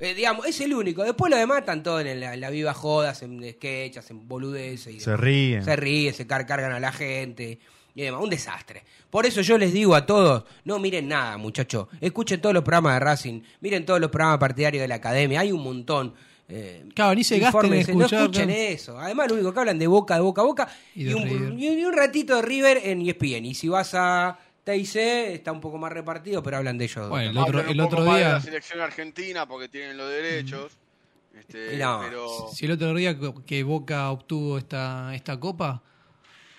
Eh, 0.00 0.14
digamos, 0.14 0.46
es 0.46 0.60
el 0.60 0.72
único. 0.74 1.04
Después 1.04 1.30
lo 1.30 1.36
demás 1.36 1.58
están 1.60 1.82
todos 1.82 2.04
en 2.04 2.20
la, 2.20 2.32
en 2.34 2.40
la 2.40 2.48
viva 2.50 2.72
joda, 2.74 3.10
hacen 3.10 3.38
sketch, 3.52 3.98
hacen 3.98 4.26
boludeces. 4.26 4.94
Y 4.94 5.00
Se 5.00 5.10
demás. 5.10 5.20
ríen. 5.24 5.64
Se 5.64 5.76
ríen, 5.76 6.14
se 6.14 6.26
car- 6.26 6.46
cargan 6.46 6.72
a 6.72 6.80
la 6.80 6.90
gente 6.90 7.58
y 7.94 8.02
demás. 8.02 8.22
Un 8.22 8.30
desastre. 8.30 8.82
Por 9.10 9.26
eso 9.26 9.40
yo 9.42 9.58
les 9.58 9.72
digo 9.72 9.94
a 9.94 10.06
todos, 10.06 10.44
no 10.64 10.78
miren 10.78 11.08
nada, 11.08 11.36
muchachos. 11.36 11.88
Escuchen 12.00 12.40
todos 12.40 12.54
los 12.54 12.62
programas 12.64 12.94
de 12.94 13.00
Racing, 13.00 13.40
miren 13.60 13.84
todos 13.84 14.00
los 14.00 14.10
programas 14.10 14.38
partidarios 14.38 14.80
de 14.80 14.88
la 14.88 14.94
academia. 14.96 15.40
Hay 15.40 15.52
un 15.52 15.62
montón. 15.62 16.14
Eh, 16.48 16.84
Claro, 16.94 17.14
ni 17.14 17.22
se 17.22 17.38
gasten 17.38 17.66
en 17.72 17.80
escuchar, 17.80 17.98
No 17.98 18.06
escuchen 18.24 18.46
claro. 18.48 18.60
eso. 18.62 18.98
Además, 18.98 19.28
lo 19.28 19.34
único 19.34 19.52
que 19.52 19.60
hablan 19.60 19.78
de 19.78 19.86
boca, 19.86 20.14
de 20.14 20.20
boca 20.20 20.40
a 20.42 20.44
boca. 20.44 20.68
Y 20.96 21.12
un, 21.12 21.60
y 21.60 21.84
un- 21.84 21.92
ratito 21.92 22.34
de 22.36 22.42
River 22.42 22.80
en 22.84 23.02
ESPN. 23.02 23.44
Y 23.44 23.54
si 23.54 23.68
vas 23.68 23.94
a 23.94 24.38
TIC, 24.72 24.96
está 25.34 25.52
un 25.52 25.60
poco 25.60 25.78
más 25.78 25.92
repartido, 25.92 26.42
pero 26.42 26.56
hablan 26.58 26.78
de 26.78 26.84
ellos. 26.84 27.08
Bueno, 27.08 27.30
el 27.30 27.38
otro- 27.38 27.60
el 27.60 27.68
un 27.80 27.86
poco 27.86 27.96
otro 28.02 28.06
más 28.06 28.14
de 28.16 28.20
día- 28.20 28.32
la 28.34 28.40
selección 28.40 28.80
argentina 28.80 29.46
porque 29.46 29.68
tienen 29.68 29.96
los 29.96 30.08
derechos. 30.10 30.72
Este, 31.38 31.76
No. 31.78 32.00
pero 32.02 32.48
Si 32.52 32.66
el 32.66 32.72
otro 32.72 32.92
día 32.94 33.16
que- 33.46 33.62
Boca 33.62 34.10
obtuvo 34.10 34.58
esta, 34.58 35.14
esta 35.14 35.38
copa, 35.38 35.80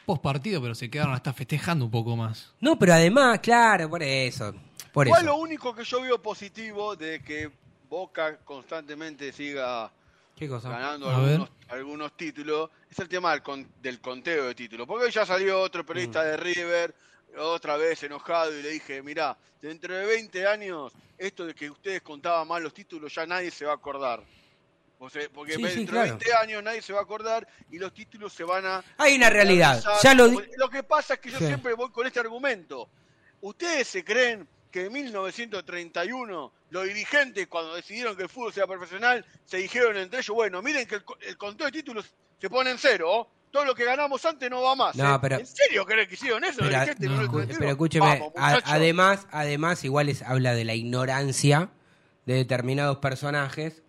post 0.05 0.21
partido, 0.23 0.61
pero 0.61 0.73
se 0.75 0.89
quedaron 0.89 1.13
hasta 1.13 1.33
festejando 1.33 1.85
un 1.85 1.91
poco 1.91 2.15
más. 2.15 2.53
No, 2.59 2.77
pero 2.79 2.93
además, 2.93 3.39
claro, 3.39 3.89
por 3.89 4.01
eso. 4.01 4.53
Por 4.93 5.07
Igual 5.07 5.21
eso. 5.23 5.31
lo 5.31 5.37
único 5.37 5.73
que 5.75 5.83
yo 5.83 6.01
veo 6.01 6.21
positivo 6.21 6.95
de 6.95 7.21
que 7.21 7.49
Boca 7.89 8.37
constantemente 8.45 9.31
siga 9.33 9.91
¿Qué 10.35 10.47
cosa? 10.47 10.69
ganando 10.69 11.09
algunos, 11.09 11.49
algunos 11.69 12.15
títulos 12.17 12.69
es 12.89 12.97
el 12.99 13.09
tema 13.09 13.31
del, 13.31 13.43
con- 13.43 13.67
del 13.81 13.99
conteo 13.99 14.45
de 14.45 14.55
títulos. 14.55 14.87
Porque 14.87 15.05
hoy 15.05 15.11
ya 15.11 15.25
salió 15.25 15.59
otro 15.61 15.83
Mm. 15.83 15.85
periodista 15.85 16.23
de 16.23 16.37
River, 16.37 16.95
otra 17.37 17.77
vez 17.77 18.01
enojado, 18.03 18.57
y 18.57 18.61
le 18.61 18.69
dije, 18.69 19.01
mirá, 19.01 19.37
dentro 19.61 19.95
de 19.95 20.05
20 20.05 20.47
años, 20.47 20.91
esto 21.17 21.45
de 21.45 21.53
que 21.53 21.69
ustedes 21.69 22.01
contaban 22.01 22.47
mal 22.47 22.63
los 22.63 22.73
títulos 22.73 23.13
ya 23.13 23.25
nadie 23.25 23.51
se 23.51 23.65
va 23.65 23.73
a 23.73 23.75
acordar. 23.75 24.23
O 24.99 25.09
sea, 25.09 25.27
porque 25.33 25.53
Sí, 25.55 25.61
dentro 25.63 25.75
sí, 25.77 25.79
de 25.85 25.87
claro. 25.91 26.17
20 26.19 26.33
años 26.35 26.63
nadie 26.63 26.81
se 26.81 26.93
va 26.93 26.99
a 26.99 27.03
acordar 27.03 27.47
y 27.71 27.79
los 27.79 27.91
títulos 27.93 28.33
se 28.33 28.43
van 28.43 28.65
a... 28.65 28.83
Hay 28.97 29.15
una 29.15 29.29
realidad. 29.31 29.83
Ya 30.03 30.13
lo 30.13 30.27
Lo 30.57 30.69
que 30.69 30.83
pasa 30.83 31.15
es 31.15 31.19
que 31.19 31.31
yo 31.31 31.39
Sí. 31.39 31.47
siempre 31.47 31.73
voy 31.73 31.89
con 31.91 32.05
este 32.05 32.19
argumento. 32.19 32.87
¿Ustedes 33.41 33.87
se 33.87 34.03
creen 34.03 34.47
que 34.69 34.85
en 34.85 34.93
1931 34.93 36.53
los 36.69 36.85
dirigentes, 36.85 37.47
cuando 37.47 37.75
decidieron 37.75 38.15
que 38.15 38.23
el 38.23 38.29
fútbol 38.29 38.53
sea 38.53 38.67
profesional, 38.67 39.25
se 39.45 39.57
dijeron 39.57 39.97
entre 39.97 40.19
ellos, 40.19 40.35
bueno, 40.35 40.61
miren 40.61 40.87
que 40.87 40.95
el, 40.95 41.03
el 41.21 41.37
conteo 41.37 41.65
de 41.65 41.71
títulos 41.71 42.05
se 42.39 42.49
pone 42.49 42.69
en 42.71 42.77
cero. 42.77 43.27
Todo 43.51 43.65
lo 43.65 43.75
que 43.75 43.85
ganamos 43.85 44.25
antes 44.25 44.49
no 44.49 44.61
va 44.61 44.75
más. 44.75 44.95
No, 44.95 45.15
¿eh? 45.15 45.19
pero- 45.21 45.37
¿En 45.39 45.45
serio 45.45 45.85
creen 45.85 46.07
que 46.07 46.15
hicieron 46.15 46.43
eso? 46.43 46.57
Pero, 46.59 46.69
en 46.71 46.79
no, 46.79 46.85
escu- 46.85 46.99
1931? 46.99 47.59
pero 47.59 47.71
escúcheme, 47.71 48.05
Vamos, 48.05 48.33
a- 48.35 48.47
muchachos. 48.49 48.71
además, 48.73 49.27
además 49.31 49.83
igual 49.83 50.09
es, 50.09 50.21
habla 50.21 50.53
de 50.53 50.65
la 50.65 50.73
ignorancia 50.73 51.69
de 52.25 52.33
determinados 52.35 52.97
personajes 52.97 53.81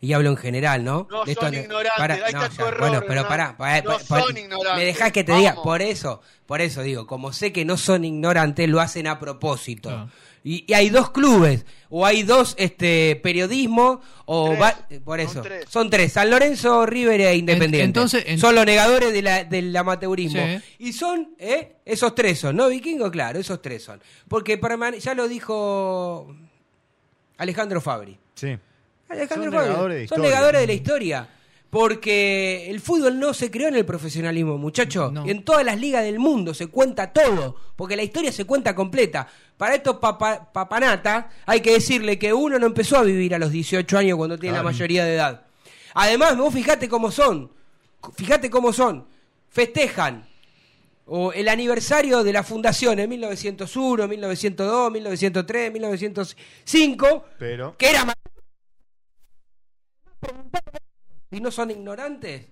y 0.00 0.12
hablo 0.12 0.28
en 0.30 0.36
general, 0.36 0.84
¿no? 0.84 1.08
No 1.10 1.24
De 1.24 1.34
son 1.34 1.52
no- 1.54 1.58
ignorantes, 1.60 2.22
ahí 2.22 2.32
está 2.32 2.48
tu 2.50 2.66
error, 2.66 2.80
Bueno, 2.80 3.02
pero 3.08 3.26
pará, 3.26 3.56
pará, 3.56 3.80
No 3.82 3.92
pa- 3.92 3.98
pa- 4.06 4.20
son 4.20 4.36
ignorantes, 4.36 4.76
me 4.76 4.84
dejás 4.84 5.12
que 5.12 5.24
te 5.24 5.32
diga, 5.32 5.54
por 5.62 5.80
eso, 5.80 6.20
por 6.44 6.60
eso 6.60 6.82
digo, 6.82 7.06
como 7.06 7.32
sé 7.32 7.52
que 7.52 7.64
no 7.64 7.76
son 7.78 8.04
ignorantes, 8.04 8.68
lo 8.68 8.80
hacen 8.80 9.06
a 9.06 9.18
propósito. 9.18 10.08
Y, 10.48 10.64
y 10.68 10.74
hay 10.74 10.90
dos 10.90 11.10
clubes, 11.10 11.66
o 11.90 12.06
hay 12.06 12.22
dos 12.22 12.54
este 12.56 13.16
periodismos, 13.16 13.98
o 14.26 14.50
Tres, 14.50 14.60
va- 14.62 14.78
por 15.04 15.18
son 15.20 15.28
eso. 15.28 15.42
tres. 15.42 15.64
Son 15.68 15.90
tres, 15.90 16.12
San 16.12 16.30
Lorenzo, 16.30 16.86
River 16.86 17.20
e 17.20 17.34
Independiente. 17.34 17.82
entonces, 17.84 18.22
en- 18.28 18.38
son 18.38 18.54
los 18.54 18.64
negadores 18.64 19.12
de 19.12 19.22
la- 19.22 19.42
del 19.42 19.74
amateurismo. 19.76 20.40
Sí. 20.40 20.62
Y 20.78 20.92
son, 20.92 21.34
¿eh? 21.40 21.78
Esos 21.84 22.14
tres 22.14 22.38
son, 22.38 22.54
¿no? 22.54 22.68
Vikingo, 22.68 23.10
claro, 23.10 23.40
esos 23.40 23.60
tres 23.60 23.82
son. 23.82 24.00
Porque 24.28 24.56
ya 25.00 25.14
lo 25.14 25.26
dijo 25.26 26.32
Alejandro 27.38 27.80
Fabri. 27.80 28.16
Sí. 28.34 28.56
Alejandro 29.08 29.50
Son 29.50 29.52
Fabri. 29.52 29.68
negadores 29.68 29.96
de 29.98 30.08
Son 30.08 30.16
historia. 30.18 30.30
negadores 30.30 30.60
de 30.60 30.66
la 30.68 30.72
historia. 30.72 31.28
Porque 31.68 32.70
el 32.70 32.80
fútbol 32.80 33.18
no 33.18 33.34
se 33.34 33.50
creó 33.50 33.68
en 33.68 33.74
el 33.74 33.84
profesionalismo, 33.84 34.56
muchachos. 34.56 35.12
No. 35.12 35.26
En 35.26 35.44
todas 35.44 35.64
las 35.64 35.78
ligas 35.78 36.04
del 36.04 36.18
mundo 36.20 36.54
se 36.54 36.68
cuenta 36.68 37.12
todo. 37.12 37.56
Porque 37.74 37.96
la 37.96 38.02
historia 38.04 38.30
se 38.32 38.44
cuenta 38.44 38.74
completa. 38.74 39.26
Para 39.56 39.74
estos 39.74 39.96
papa- 39.96 40.52
papanatas 40.52 41.26
hay 41.46 41.60
que 41.60 41.72
decirle 41.72 42.18
que 42.18 42.32
uno 42.32 42.58
no 42.58 42.66
empezó 42.66 42.98
a 42.98 43.02
vivir 43.02 43.34
a 43.34 43.38
los 43.38 43.50
18 43.50 43.98
años 43.98 44.16
cuando 44.18 44.38
tiene 44.38 44.56
la 44.56 44.62
mayoría 44.62 45.04
de 45.04 45.14
edad. 45.14 45.46
Además, 45.94 46.36
vos 46.36 46.52
fijate 46.52 46.88
cómo 46.88 47.10
son. 47.10 47.50
Fíjate 48.14 48.50
cómo 48.50 48.72
son. 48.72 49.08
Festejan 49.48 50.28
o 51.06 51.32
el 51.32 51.48
aniversario 51.48 52.22
de 52.24 52.32
la 52.32 52.42
fundación 52.42 52.98
en 52.98 53.08
1901, 53.08 54.08
1902, 54.08 54.92
1903, 54.92 55.72
1905, 55.72 57.24
Pero. 57.38 57.76
que 57.78 57.90
era 57.90 58.12
si 61.30 61.40
no 61.40 61.50
son 61.50 61.70
ignorantes, 61.70 62.46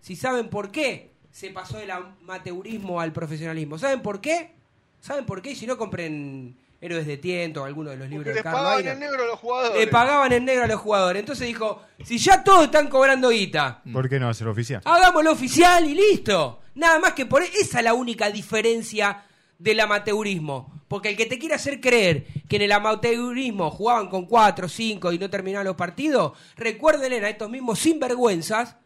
si 0.00 0.16
saben 0.16 0.48
por 0.48 0.70
qué 0.70 1.12
se 1.30 1.50
pasó 1.50 1.78
del 1.78 1.90
amateurismo 1.90 3.00
al 3.00 3.12
profesionalismo, 3.12 3.78
¿saben 3.78 4.02
por 4.02 4.20
qué? 4.20 4.54
¿Saben 5.02 5.26
por 5.26 5.42
qué? 5.42 5.50
Y 5.50 5.56
si 5.56 5.66
no 5.66 5.76
compren 5.76 6.56
Héroes 6.80 7.06
de 7.08 7.16
Tiento 7.16 7.62
o 7.62 7.64
alguno 7.64 7.90
de 7.90 7.96
los 7.96 8.08
libros 8.08 8.24
Porque 8.24 8.38
de 8.38 8.42
Carlos 8.42 8.60
pagaban 8.60 8.78
Aira. 8.78 8.92
en 8.92 9.00
negro 9.00 9.24
a 9.24 9.26
los 9.26 9.38
jugadores. 9.40 9.78
Le 9.80 9.86
pagaban 9.88 10.32
en 10.32 10.44
negro 10.44 10.62
a 10.62 10.66
los 10.68 10.80
jugadores. 10.80 11.20
Entonces 11.20 11.46
dijo, 11.48 11.82
si 12.04 12.18
ya 12.18 12.44
todos 12.44 12.64
están 12.66 12.88
cobrando 12.88 13.30
guita, 13.30 13.82
¿Por 13.92 14.08
qué 14.08 14.20
no 14.20 14.28
hacer 14.28 14.46
oficial? 14.46 14.80
Hagámoslo 14.84 15.32
oficial 15.32 15.84
y 15.86 15.94
listo. 15.94 16.60
Nada 16.76 17.00
más 17.00 17.14
que 17.14 17.26
por 17.26 17.42
esa 17.42 17.78
es 17.78 17.84
la 17.84 17.94
única 17.94 18.30
diferencia 18.30 19.24
del 19.58 19.80
amateurismo. 19.80 20.84
Porque 20.86 21.08
el 21.08 21.16
que 21.16 21.26
te 21.26 21.38
quiere 21.38 21.56
hacer 21.56 21.80
creer 21.80 22.26
que 22.48 22.56
en 22.56 22.62
el 22.62 22.72
amateurismo 22.72 23.72
jugaban 23.72 24.08
con 24.08 24.26
4, 24.26 24.68
5 24.68 25.12
y 25.12 25.18
no 25.18 25.28
terminaban 25.28 25.66
los 25.66 25.74
partidos, 25.76 26.32
recuérdenle 26.56 27.24
a 27.26 27.28
estos 27.28 27.50
mismos 27.50 27.80
sinvergüenzas 27.80 28.76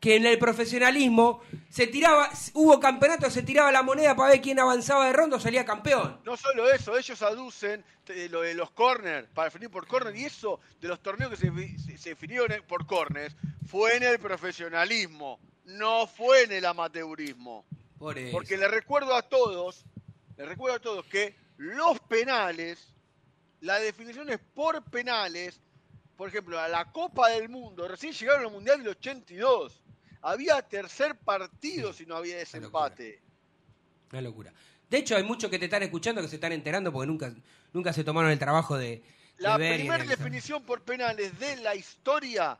que 0.00 0.16
en 0.16 0.26
el 0.26 0.38
profesionalismo 0.38 1.42
se 1.68 1.86
tiraba, 1.88 2.30
hubo 2.54 2.78
campeonatos, 2.78 3.32
se 3.32 3.42
tiraba 3.42 3.72
la 3.72 3.82
moneda 3.82 4.14
para 4.14 4.30
ver 4.30 4.40
quién 4.40 4.58
avanzaba 4.60 5.06
de 5.06 5.12
ronda 5.12 5.36
o 5.36 5.40
salía 5.40 5.64
campeón. 5.64 6.20
No 6.24 6.36
solo 6.36 6.70
eso, 6.70 6.96
ellos 6.96 7.20
aducen 7.22 7.84
lo 8.30 8.40
de 8.42 8.54
los 8.54 8.70
corners, 8.70 9.28
para 9.34 9.46
definir 9.46 9.70
por 9.70 9.86
corner, 9.86 10.14
y 10.16 10.24
eso 10.24 10.60
de 10.80 10.88
los 10.88 11.00
torneos 11.02 11.30
que 11.30 11.36
se, 11.36 11.98
se- 11.98 12.08
definieron 12.10 12.48
por 12.66 12.86
corners, 12.86 13.36
fue 13.66 13.96
en 13.96 14.02
el 14.04 14.18
profesionalismo, 14.18 15.38
no 15.64 16.06
fue 16.06 16.44
en 16.44 16.52
el 16.52 16.64
amateurismo. 16.64 17.66
Por 17.98 18.16
eso. 18.16 18.32
Porque 18.32 18.56
le 18.56 18.68
recuerdo 18.68 19.14
a 19.14 19.22
todos, 19.22 19.84
les 20.36 20.48
recuerdo 20.48 20.76
a 20.76 20.80
todos 20.80 21.04
que 21.06 21.34
los 21.58 21.98
penales, 22.00 22.94
la 23.60 23.78
definición 23.80 24.30
es 24.30 24.38
por 24.54 24.82
penales, 24.84 25.60
por 26.18 26.28
ejemplo, 26.28 26.58
a 26.58 26.66
la 26.66 26.90
Copa 26.90 27.28
del 27.28 27.48
Mundo, 27.48 27.86
recién 27.86 28.12
llegaron 28.12 28.46
al 28.46 28.50
Mundial 28.50 28.78
del 28.78 28.88
82, 28.88 29.80
había 30.20 30.60
tercer 30.62 31.16
partido 31.16 31.92
si 31.92 32.06
no 32.06 32.16
había 32.16 32.38
desempate. 32.38 33.22
Una 34.10 34.22
locura. 34.22 34.52
De 34.90 34.98
hecho, 34.98 35.16
hay 35.16 35.22
muchos 35.22 35.48
que 35.48 35.60
te 35.60 35.66
están 35.66 35.84
escuchando 35.84 36.20
que 36.20 36.26
se 36.26 36.34
están 36.34 36.50
enterando 36.50 36.92
porque 36.92 37.06
nunca, 37.06 37.32
nunca 37.72 37.92
se 37.92 38.02
tomaron 38.02 38.32
el 38.32 38.38
trabajo 38.40 38.76
de, 38.76 39.04
La 39.36 39.54
primera 39.54 40.04
definición 40.04 40.64
por 40.64 40.82
penales 40.82 41.38
de 41.38 41.54
la 41.58 41.76
historia 41.76 42.58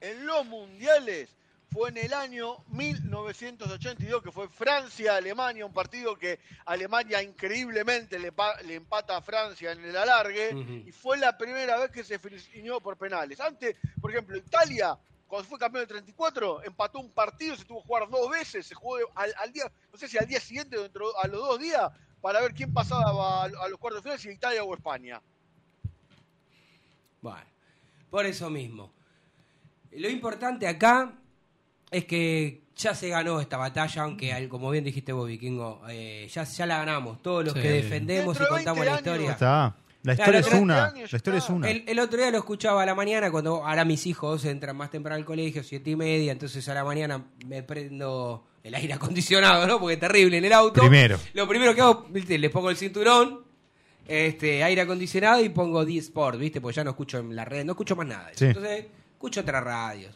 en 0.00 0.26
los 0.26 0.44
mundiales 0.44 1.35
fue 1.70 1.90
en 1.90 1.98
el 1.98 2.14
año 2.14 2.56
1982, 2.68 4.22
que 4.22 4.30
fue 4.32 4.48
Francia-Alemania, 4.48 5.66
un 5.66 5.72
partido 5.72 6.16
que 6.16 6.38
Alemania 6.64 7.22
increíblemente 7.22 8.18
le, 8.18 8.32
pa- 8.32 8.60
le 8.62 8.74
empata 8.76 9.16
a 9.16 9.20
Francia 9.22 9.72
en 9.72 9.84
el 9.84 9.96
alargue, 9.96 10.52
y 10.86 10.92
fue 10.92 11.18
la 11.18 11.36
primera 11.36 11.76
vez 11.78 11.90
que 11.90 12.04
se 12.04 12.18
definió 12.18 12.80
por 12.80 12.96
penales. 12.96 13.40
Antes, 13.40 13.76
por 14.00 14.10
ejemplo, 14.10 14.36
Italia, 14.36 14.96
cuando 15.26 15.48
fue 15.48 15.58
campeón 15.58 15.82
del 15.82 15.88
34, 15.88 16.62
empató 16.64 17.00
un 17.00 17.10
partido, 17.10 17.56
se 17.56 17.64
tuvo 17.64 17.82
que 17.82 17.86
jugar 17.88 18.08
dos 18.08 18.30
veces, 18.30 18.66
se 18.66 18.74
jugó 18.74 18.98
al, 19.14 19.34
al 19.38 19.52
día, 19.52 19.70
no 19.92 19.98
sé 19.98 20.08
si 20.08 20.16
al 20.16 20.26
día 20.26 20.40
siguiente 20.40 20.78
dentro, 20.78 21.18
a 21.18 21.26
los 21.26 21.40
dos 21.40 21.58
días, 21.58 21.90
para 22.22 22.40
ver 22.40 22.54
quién 22.54 22.72
pasaba 22.72 23.42
a, 23.42 23.44
a 23.44 23.68
los 23.68 23.78
cuartos 23.78 24.02
de 24.02 24.10
final, 24.10 24.18
si 24.18 24.30
Italia 24.30 24.62
o 24.64 24.72
España. 24.74 25.20
Bueno, 27.20 27.44
por 28.08 28.24
eso 28.24 28.48
mismo. 28.50 28.92
Lo 29.92 30.08
importante 30.08 30.66
acá 30.68 31.12
es 31.90 32.04
que 32.04 32.62
ya 32.76 32.94
se 32.94 33.08
ganó 33.08 33.40
esta 33.40 33.56
batalla, 33.56 34.02
aunque 34.02 34.32
al- 34.32 34.48
como 34.48 34.70
bien 34.70 34.84
dijiste 34.84 35.12
vos, 35.12 35.26
Vikingo, 35.28 35.82
eh, 35.88 36.28
ya, 36.32 36.44
ya 36.44 36.66
la 36.66 36.78
ganamos. 36.78 37.22
Todos 37.22 37.44
los 37.44 37.54
Sí. 37.54 37.60
que 37.62 37.70
defendemos 37.70 38.36
y 38.40 38.46
contamos 38.46 38.80
20 38.84 38.84
la 38.90 38.96
historia. 38.96 39.30
Está. 39.32 39.76
La 40.02 40.14
Claro, 40.14 40.38
historia 40.38 40.56
es 40.56 40.62
una. 40.62 40.84
años 40.86 41.12
La 41.12 41.16
historia 41.16 41.38
es 41.38 41.48
una. 41.50 41.68
El, 41.70 41.82
el 41.86 41.98
otro 41.98 42.18
día 42.18 42.30
lo 42.30 42.38
escuchaba 42.38 42.82
a 42.82 42.86
la 42.86 42.94
mañana, 42.94 43.30
cuando 43.30 43.64
ahora 43.66 43.84
mis 43.84 44.06
hijos 44.06 44.44
entran 44.44 44.76
más 44.76 44.90
temprano 44.90 45.16
al 45.16 45.24
colegio, 45.24 45.64
siete 45.64 45.90
y 45.90 45.96
media, 45.96 46.30
entonces 46.32 46.68
a 46.68 46.74
la 46.74 46.84
mañana 46.84 47.24
me 47.46 47.62
prendo 47.64 48.46
el 48.62 48.74
aire 48.74 48.92
acondicionado, 48.94 49.66
¿no? 49.66 49.80
Porque 49.80 49.94
es 49.94 50.00
terrible 50.00 50.36
en 50.38 50.44
el 50.44 50.52
auto. 50.52 50.80
Primero. 50.80 51.18
Lo 51.34 51.48
primero 51.48 51.74
que 51.74 51.80
hago, 51.80 52.06
¿viste? 52.10 52.38
les 52.38 52.50
pongo 52.52 52.70
el 52.70 52.76
cinturón, 52.76 53.40
este, 54.06 54.62
aire 54.62 54.82
acondicionado 54.82 55.42
y 55.42 55.48
pongo 55.48 55.84
D-Sport, 55.84 56.38
¿viste? 56.38 56.60
Porque 56.60 56.76
ya 56.76 56.84
no 56.84 56.90
escucho 56.90 57.18
en 57.18 57.34
la 57.34 57.44
red, 57.44 57.64
no 57.64 57.72
escucho 57.72 57.96
más 57.96 58.06
nada. 58.06 58.30
Sí. 58.34 58.44
Entonces, 58.46 58.86
escucho 59.14 59.40
otras 59.40 59.64
radios. 59.64 60.14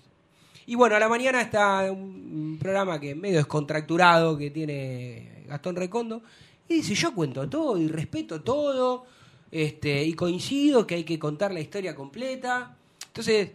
Y 0.70 0.76
bueno, 0.76 0.94
a 0.94 1.00
la 1.00 1.08
mañana 1.08 1.40
está 1.40 1.90
un 1.90 2.56
programa 2.56 3.00
que 3.00 3.16
medio 3.16 3.38
descontracturado 3.38 4.38
que 4.38 4.52
tiene 4.52 5.42
Gastón 5.48 5.74
Recondo. 5.74 6.22
Y 6.68 6.74
dice, 6.74 6.94
yo 6.94 7.12
cuento 7.12 7.50
todo 7.50 7.76
y 7.76 7.88
respeto 7.88 8.40
todo. 8.40 9.04
Este, 9.50 10.04
y 10.04 10.12
coincido 10.12 10.86
que 10.86 10.94
hay 10.94 11.02
que 11.02 11.18
contar 11.18 11.52
la 11.52 11.58
historia 11.58 11.96
completa. 11.96 12.76
Entonces, 13.04 13.50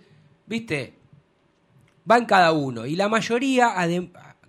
viste, 0.45 0.93
van 2.03 2.26
cada 2.26 2.51
uno. 2.51 2.86
Y 2.86 2.97
la 2.97 3.07
mayoría, 3.07 3.80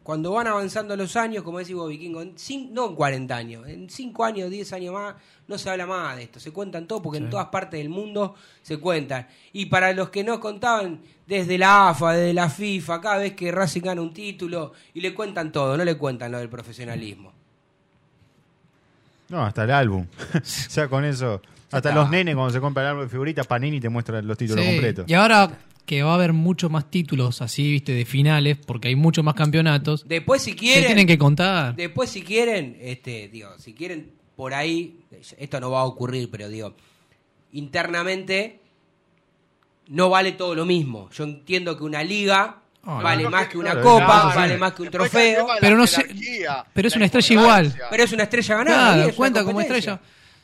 cuando 0.06 0.30
van 0.30 0.46
avanzando 0.46 0.96
los 0.96 1.16
años, 1.16 1.42
como 1.42 1.58
decís 1.58 1.74
vos, 1.74 1.88
Vikingo, 1.88 2.22
en 2.22 2.36
no 2.70 2.90
en 2.90 2.94
40 2.94 3.36
años, 3.36 3.66
en 3.66 3.90
5 3.90 4.24
años, 4.24 4.48
10 4.50 4.72
años 4.74 4.94
más, 4.94 5.16
no 5.48 5.58
se 5.58 5.68
habla 5.68 5.84
más 5.84 6.16
de 6.16 6.22
esto. 6.22 6.38
Se 6.38 6.52
cuentan 6.52 6.86
todo 6.86 7.02
porque 7.02 7.18
en 7.18 7.28
todas 7.28 7.46
partes 7.46 7.80
del 7.80 7.88
mundo 7.88 8.36
se 8.62 8.78
cuentan. 8.78 9.26
Y 9.52 9.66
para 9.66 9.92
los 9.92 10.10
que 10.10 10.22
no 10.22 10.38
contaban, 10.38 11.00
desde 11.26 11.58
la 11.58 11.88
AFA, 11.88 12.12
desde 12.12 12.34
la 12.34 12.48
FIFA, 12.48 13.00
cada 13.00 13.16
vez 13.16 13.32
que 13.32 13.50
Racing 13.50 13.80
gana 13.80 14.00
un 14.00 14.14
título, 14.14 14.74
y 14.94 15.00
le 15.00 15.12
cuentan 15.12 15.50
todo, 15.50 15.76
no 15.76 15.84
le 15.84 15.96
cuentan 15.96 16.30
lo 16.30 16.38
del 16.38 16.48
profesionalismo. 16.48 17.32
No, 19.28 19.44
hasta 19.44 19.64
el 19.64 19.72
álbum. 19.72 20.06
ya 20.70 20.86
con 20.86 21.04
eso. 21.04 21.42
Hasta 21.72 21.88
está. 21.88 21.92
los 22.00 22.08
nenes 22.10 22.36
cuando 22.36 22.52
se 22.52 22.60
compra 22.60 22.84
el 22.84 22.90
álbum 22.90 23.02
de 23.02 23.08
figuritas, 23.08 23.44
Panini 23.48 23.80
te 23.80 23.88
muestra 23.88 24.22
los 24.22 24.38
títulos 24.38 24.64
Sí, 24.64 24.70
completos. 24.70 25.04
Y 25.08 25.14
ahora 25.14 25.50
que 25.86 26.02
va 26.02 26.10
a 26.12 26.14
haber 26.16 26.32
muchos 26.32 26.70
más 26.70 26.90
títulos 26.90 27.40
así, 27.40 27.70
viste, 27.70 27.92
de 27.92 28.04
finales, 28.04 28.58
porque 28.66 28.88
hay 28.88 28.96
muchos 28.96 29.24
más 29.24 29.34
campeonatos, 29.34 30.06
Después, 30.06 30.42
si 30.42 30.50
se 30.50 30.56
quieren... 30.56 30.86
tienen 30.86 31.06
que 31.06 31.16
contar. 31.16 31.74
Después, 31.76 32.10
si 32.10 32.22
quieren, 32.22 32.76
este, 32.80 33.28
digo, 33.28 33.50
si 33.58 33.72
quieren 33.72 34.10
por 34.36 34.52
ahí, 34.52 35.00
esto 35.38 35.60
no 35.60 35.70
va 35.70 35.80
a 35.80 35.84
ocurrir, 35.84 36.28
pero 36.30 36.48
digo, 36.48 36.74
internamente 37.52 38.60
no 39.88 40.10
vale 40.10 40.32
todo 40.32 40.54
lo 40.54 40.66
mismo. 40.66 41.08
Yo 41.10 41.24
entiendo 41.24 41.76
que 41.76 41.84
una 41.84 42.02
liga 42.02 42.58
Ah, 42.88 43.00
vale 43.02 43.24
no, 43.24 43.30
más 43.30 43.48
que- 43.48 43.58
una 43.58 43.72
claro, 43.72 43.82
copa, 43.88 44.06
claro, 44.06 44.30
sí. 44.30 44.36
vale 44.36 44.56
más 44.58 44.72
que 44.74 44.82
un 44.82 44.90
Después 44.90 45.10
trofeo, 45.10 45.46
Pero 45.60 45.76
no 45.76 45.86
sé- 45.88 46.06
pero 46.72 46.86
es 46.86 46.94
una 46.94 47.04
estrella 47.06 47.34
importancia. 47.34 47.82
pero 47.90 48.02
es 48.04 48.12
una 48.12 48.22
estrella 48.22 48.54
ganada. 48.56 48.76
Claro, 48.84 48.96
y 48.96 49.00
es 49.00 49.06
una 49.08 49.16
cuenta 49.16 49.44
como 49.44 49.60
estrella. 49.60 50.00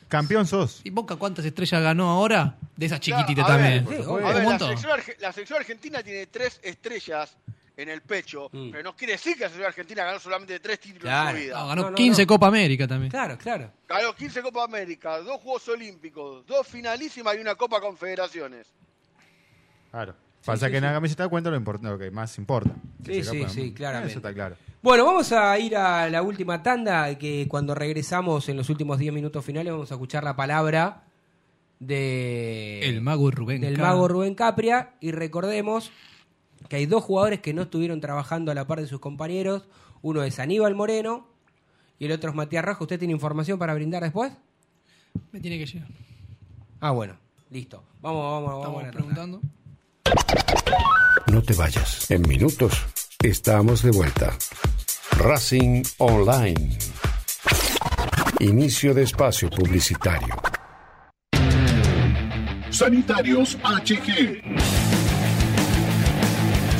Campeón 0.07 0.45
sos. 0.47 0.81
¿Y 0.83 0.89
Boca 0.89 1.15
cuántas 1.15 1.45
estrellas 1.45 1.81
ganó 1.81 2.09
ahora? 2.09 2.57
De 2.75 2.85
esas 2.85 2.99
Claro, 2.99 3.23
chiquititas 3.23 3.49
a 3.49 3.57
ver, 3.57 3.83
también. 3.83 4.01
sí, 4.03 4.07
Un 4.07 4.15
obvio. 4.15 4.27
A 4.27 4.33
ver, 4.33 4.43
la 4.43 4.49
montón. 4.49 4.67
selección, 4.77 4.91
arge- 4.99 5.19
la 5.19 5.31
selección 5.31 5.59
argentina 5.59 6.03
tiene 6.03 6.27
tres 6.27 6.59
estrellas 6.63 7.35
en 7.75 7.89
el 7.89 8.01
pecho, 8.01 8.49
Mm. 8.51 8.69
pero 8.71 8.83
no 8.83 8.95
quiere 8.95 9.13
decir 9.13 9.33
que 9.35 9.41
la 9.41 9.49
selección 9.49 9.67
argentina 9.67 10.03
ganó 10.05 10.19
solamente 10.19 10.59
tres 10.59 10.79
títulos 10.79 11.03
Claro. 11.03 11.29
en 11.29 11.35
su 11.35 11.41
vida. 11.43 11.59
No, 11.59 11.67
ganó 11.67 11.81
No, 11.83 11.89
no, 11.91 11.95
15 11.95 12.21
no. 12.21 12.27
Copa 12.27 12.47
América 12.47 12.87
también. 12.87 13.09
Claro, 13.11 13.37
claro. 13.37 13.71
Ganó 13.87 14.15
15 14.15 14.41
Copa 14.43 14.63
América, 14.63 15.17
dos 15.19 15.41
Juegos 15.41 15.67
Olímpicos, 15.69 16.45
dos 16.45 16.67
finalísimas 16.67 17.35
y 17.35 17.39
una 17.39 17.55
Copa 17.55 17.79
Confederaciones. 17.81 18.67
Claro. 19.91 20.15
Pasa 20.45 20.69
que 20.69 20.77
en 20.77 20.83
la 20.83 20.91
camiseta 20.93 21.27
cuenta 21.29 21.49
lo, 21.49 21.57
import- 21.59 21.81
lo 21.81 21.97
que 21.97 22.11
más 22.11 22.37
importa. 22.37 22.71
Que 23.03 23.15
Sí, 23.15 23.23
se 23.23 23.31
sí, 23.31 23.45
sí, 23.49 23.73
claramente. 23.73 24.11
Eso 24.11 24.19
está 24.19 24.33
claro. 24.33 24.57
Bueno, 24.83 25.05
vamos 25.05 25.31
a 25.31 25.57
ir 25.59 25.77
a 25.77 26.09
la 26.09 26.21
última 26.21 26.61
tanda, 26.61 27.17
que 27.17 27.47
cuando 27.47 27.73
regresamos 27.73 28.49
en 28.49 28.57
los 28.57 28.69
últimos 28.69 28.99
10 28.99 29.13
minutos 29.13 29.45
finales 29.45 29.71
vamos 29.71 29.89
a 29.89 29.95
escuchar 29.95 30.25
la 30.25 30.35
palabra 30.35 31.05
de... 31.79 32.81
El 32.81 32.99
mago 32.99 33.31
Rubén. 33.31 33.61
del 33.61 33.77
mago 33.77 34.09
Rubén 34.09 34.35
Capria 34.35 34.95
y 34.99 35.11
recordemos 35.11 35.89
que 36.67 36.75
hay 36.75 36.85
dos 36.85 37.01
jugadores 37.01 37.39
que 37.39 37.53
no 37.53 37.61
estuvieron 37.61 38.01
trabajando 38.01 38.51
a 38.51 38.55
la 38.55 38.67
par 38.67 38.81
de 38.81 38.87
sus 38.87 38.99
compañeros. 38.99 39.69
Uno 40.01 40.21
es 40.21 40.37
Aníbal 40.39 40.75
Moreno 40.75 41.27
y 41.97 42.07
el 42.07 42.11
otro 42.11 42.31
es 42.31 42.35
Matías 42.35 42.65
Rajo. 42.65 42.83
¿Usted 42.83 42.99
tiene 42.99 43.13
información 43.13 43.57
para 43.57 43.73
brindar 43.73 44.03
después? 44.03 44.33
Me 45.31 45.39
tiene 45.39 45.59
que 45.59 45.65
llegar. 45.65 45.87
Ah, 46.81 46.91
bueno, 46.91 47.15
listo. 47.51 47.81
Vamos, 48.01 48.43
vamos, 48.43 48.65
vamos. 48.65 48.83
A 48.83 48.91
preguntando. 48.91 49.39
No 51.31 51.41
te 51.41 51.53
vayas. 51.53 52.11
En 52.11 52.21
minutos 52.23 52.85
estamos 53.23 53.81
de 53.81 53.91
vuelta. 53.91 54.37
Racing 55.17 55.83
Online. 55.97 56.77
Inicio 58.39 58.93
de 58.93 59.03
espacio 59.03 59.49
publicitario. 59.49 60.35
Sanitarios 62.69 63.57
HG. 63.63 64.82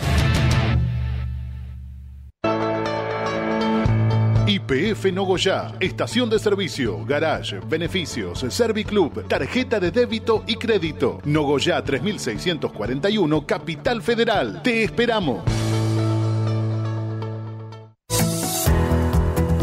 IPF 4.49 5.11
Nogoyá, 5.13 5.75
estación 5.79 6.27
de 6.27 6.39
servicio, 6.39 7.05
garage, 7.05 7.59
beneficios, 7.59 8.43
Serviclub, 8.49 9.27
tarjeta 9.27 9.79
de 9.79 9.91
débito 9.91 10.43
y 10.47 10.55
crédito. 10.55 11.19
Nogoyá 11.23 11.83
3641, 11.83 13.45
Capital 13.45 14.01
Federal. 14.01 14.63
Te 14.63 14.83
esperamos. 14.83 15.58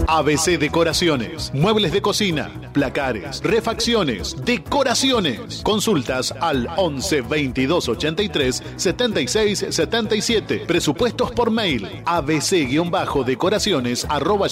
ABC 0.08 0.58
Decoraciones, 0.58 1.52
muebles 1.52 1.92
de 1.92 2.00
cocina, 2.00 2.50
placares, 2.72 3.42
refacciones, 3.42 4.34
decoraciones. 4.44 5.60
Consultas 5.62 6.32
al 6.40 6.68
11 6.76 7.20
22 7.22 7.88
83 7.88 8.62
76 8.76 9.66
77. 9.70 10.60
Presupuestos 10.66 11.32
por 11.32 11.50
mail 11.50 11.88
abc-decoraciones 12.04 14.06
arroba. 14.08 14.46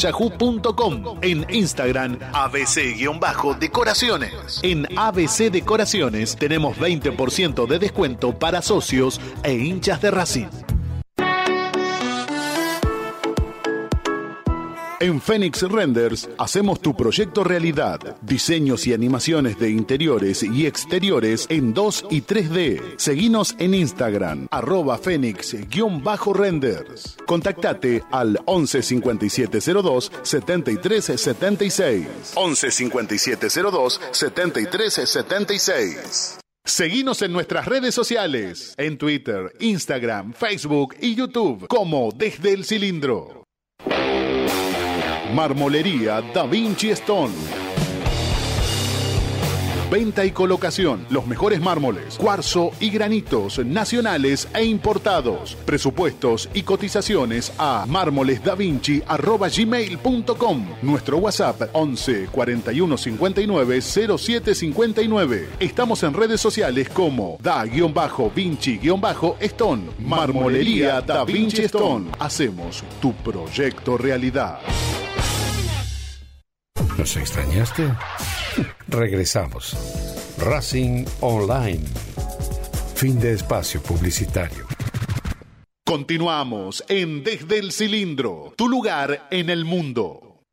En 1.23 1.47
Instagram 1.51 2.19
abc-decoraciones. 2.33 4.61
En 4.63 4.89
ABC 4.99 5.51
Decoraciones 5.51 6.35
tenemos 6.37 6.77
20% 6.79 7.69
de 7.69 7.79
descuento 7.79 8.37
para 8.37 8.61
socios 8.61 9.21
e 9.45 9.53
hinchas 9.53 10.03
de 10.03 10.11
Racing. 10.11 10.74
En 15.01 15.21
Phoenix 15.21 15.63
Renders 15.63 16.29
hacemos 16.39 16.81
tu 16.81 16.95
proyecto 16.95 17.43
realidad. 17.43 18.17
Diseños 18.23 18.87
y 18.87 18.95
animaciones 18.95 19.59
de 19.59 19.71
interiores 19.71 20.45
y 20.45 20.67
exteriores 20.67 21.47
en 21.49 21.75
2 21.75 22.07
y 22.11 22.23
3D. 22.23 22.95
Seguinos 22.97 23.57
en 23.59 23.75
Instagram, 23.75 24.47
arroba 24.53 24.97
Phoenix-renders. 24.99 27.17
Contactate 27.27 28.05
al 28.13 28.39
11 28.45 28.83
5702 28.83 30.13
73 30.23 31.05
76. 31.05 32.07
11 32.37 32.71
5702 32.71 34.01
73 34.13 34.95
76. 34.95 36.39
Seguinos 36.65 37.21
en 37.21 37.33
nuestras 37.33 37.67
redes 37.67 37.95
sociales, 37.95 38.73
en 38.79 38.97
Twitter, 38.97 39.53
Instagram, 39.61 40.33
Facebook 40.33 40.95
y 41.01 41.15
YouTube 41.15 41.67
como 41.67 42.11
Desde 42.13 42.55
el 42.55 42.65
Cilindro. 42.65 43.44
Marmolería 45.35 46.23
Da 46.33 46.45
Vinci 46.47 46.91
Stone. 46.91 47.35
venta 49.91 50.25
y 50.25 50.31
colocación. 50.33 51.07
Los 51.11 51.27
mejores 51.27 51.61
mármoles, 51.61 52.17
cuarzo 52.17 52.71
y 52.81 52.89
granitos 52.91 53.59
nacionales 53.65 54.49
e 54.55 54.65
importados. 54.65 55.57
Presupuestos 55.67 56.49
y 56.55 56.63
cotizaciones 56.63 57.53
a 57.59 57.85
mármolesdavinci.gmail.com 57.87 60.67
Nuestro 60.83 61.19
WhatsApp 61.19 61.63
11 61.73 62.29
41 62.33 62.97
59 62.97 63.81
07 63.83 64.55
59. 64.55 65.49
Estamos 65.61 66.03
en 66.03 66.15
redes 66.15 66.41
sociales 66.41 66.89
como 66.89 67.37
da-vinci-stone. 67.41 69.83
Marmolería 69.99 71.01
Da 71.03 71.25
Vinci 71.25 71.63
Stone. 71.63 72.11
Hacemos 72.19 72.83
tu 73.01 73.13
proyecto 73.13 73.97
realidad. 73.99 74.59
¿Nos 76.99 77.17
extrañaste? 77.17 77.93
Regresamos. 78.87 79.77
Racing 80.39 81.05
Online. 81.21 81.85
Fin 82.95 83.19
de 83.19 83.33
espacio 83.33 83.83
publicitario. 83.83 84.67
Continuamos 85.85 86.85
en 86.89 87.25
Desde 87.25 87.59
el 87.59 87.73
Cilindro, 87.73 88.55
tu 88.57 88.69
lugar 88.69 89.27
en 89.33 89.51
el 89.51 89.65
mundo. 89.65 90.45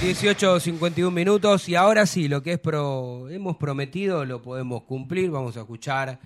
Dieciocho 0.00 0.58
51 0.58 1.10
minutos 1.10 1.68
y 1.68 1.74
ahora 1.74 2.06
sí, 2.06 2.28
lo 2.28 2.42
que 2.42 2.54
es 2.54 2.58
pro, 2.58 3.28
hemos 3.28 3.56
prometido 3.56 4.24
lo 4.24 4.40
podemos 4.40 4.84
cumplir. 4.84 5.30
Vamos 5.30 5.56
a 5.56 5.60
escuchar 5.60 6.18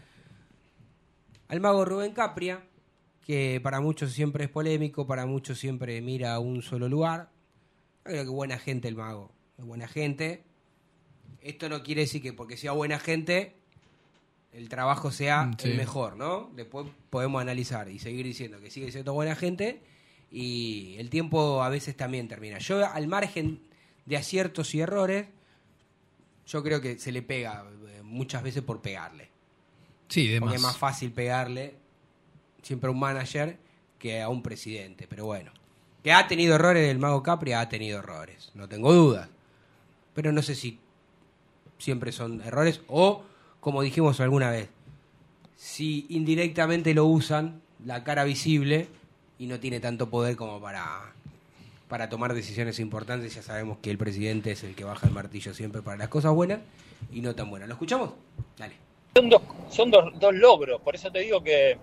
al 1.50 1.60
mago 1.60 1.84
Rubén 1.84 2.12
Capria, 2.12 2.62
que 3.26 3.60
para 3.60 3.80
muchos 3.80 4.12
siempre 4.12 4.44
es 4.44 4.50
polémico, 4.50 5.04
para 5.04 5.26
muchos 5.26 5.58
siempre 5.58 6.00
mira 6.00 6.32
a 6.34 6.38
un 6.38 6.62
solo 6.62 6.88
lugar. 6.88 7.28
Creo 8.04 8.22
que 8.22 8.30
buena 8.30 8.56
gente 8.56 8.86
el 8.86 8.94
mago, 8.94 9.32
es 9.58 9.64
buena 9.64 9.88
gente. 9.88 10.44
Esto 11.40 11.68
no 11.68 11.82
quiere 11.82 12.02
decir 12.02 12.22
que 12.22 12.32
porque 12.32 12.56
sea 12.56 12.70
buena 12.70 13.00
gente 13.00 13.56
el 14.52 14.68
trabajo 14.68 15.10
sea 15.10 15.50
sí. 15.58 15.70
el 15.70 15.76
mejor, 15.76 16.16
¿no? 16.16 16.52
Después 16.54 16.86
podemos 17.10 17.42
analizar 17.42 17.88
y 17.88 17.98
seguir 17.98 18.26
diciendo 18.26 18.60
que 18.60 18.70
sigue 18.70 18.92
siendo 18.92 19.12
buena 19.12 19.34
gente 19.34 19.82
y 20.30 20.94
el 20.98 21.10
tiempo 21.10 21.64
a 21.64 21.68
veces 21.68 21.96
también 21.96 22.28
termina. 22.28 22.58
Yo 22.58 22.86
al 22.86 23.08
margen 23.08 23.60
de 24.06 24.16
aciertos 24.16 24.72
y 24.76 24.80
errores, 24.80 25.26
yo 26.46 26.62
creo 26.62 26.80
que 26.80 26.96
se 26.98 27.10
le 27.10 27.22
pega 27.22 27.64
eh, 27.88 28.02
muchas 28.04 28.44
veces 28.44 28.62
por 28.62 28.80
pegarle. 28.80 29.29
Sí, 30.10 30.28
de 30.28 30.40
Porque 30.40 30.54
más. 30.54 30.60
es 30.60 30.66
más 30.66 30.76
fácil 30.76 31.12
pegarle 31.12 31.74
siempre 32.62 32.88
a 32.88 32.90
un 32.90 32.98
manager 32.98 33.56
que 33.98 34.20
a 34.20 34.28
un 34.28 34.42
presidente. 34.42 35.06
Pero 35.08 35.24
bueno, 35.24 35.52
que 36.02 36.12
ha 36.12 36.28
tenido 36.28 36.56
errores 36.56 36.90
el 36.90 36.98
Mago 36.98 37.22
Capri, 37.22 37.52
ha 37.52 37.68
tenido 37.68 38.00
errores, 38.00 38.50
no 38.54 38.68
tengo 38.68 38.92
dudas. 38.92 39.28
Pero 40.12 40.32
no 40.32 40.42
sé 40.42 40.54
si 40.54 40.78
siempre 41.78 42.12
son 42.12 42.42
errores 42.42 42.82
o, 42.88 43.22
como 43.60 43.82
dijimos 43.82 44.20
alguna 44.20 44.50
vez, 44.50 44.68
si 45.56 46.06
indirectamente 46.08 46.92
lo 46.92 47.06
usan, 47.06 47.62
la 47.84 48.04
cara 48.04 48.24
visible, 48.24 48.88
y 49.38 49.46
no 49.46 49.58
tiene 49.58 49.80
tanto 49.80 50.10
poder 50.10 50.36
como 50.36 50.60
para, 50.60 51.14
para 51.88 52.10
tomar 52.10 52.34
decisiones 52.34 52.78
importantes. 52.78 53.34
Ya 53.34 53.42
sabemos 53.42 53.78
que 53.80 53.90
el 53.90 53.96
presidente 53.96 54.52
es 54.52 54.64
el 54.64 54.74
que 54.74 54.84
baja 54.84 55.06
el 55.06 55.14
martillo 55.14 55.54
siempre 55.54 55.80
para 55.80 55.96
las 55.96 56.08
cosas 56.08 56.32
buenas 56.32 56.60
y 57.10 57.22
no 57.22 57.34
tan 57.34 57.48
buenas. 57.48 57.66
¿Lo 57.68 57.74
escuchamos? 57.74 58.10
Dale. 58.58 58.89
Son 59.14 59.28
dos, 59.28 59.42
son 59.70 59.90
dos, 59.90 60.18
dos 60.20 60.34
logros, 60.34 60.80
por 60.82 60.94
eso 60.94 61.10
te 61.10 61.18
digo 61.18 61.42
que, 61.42 61.76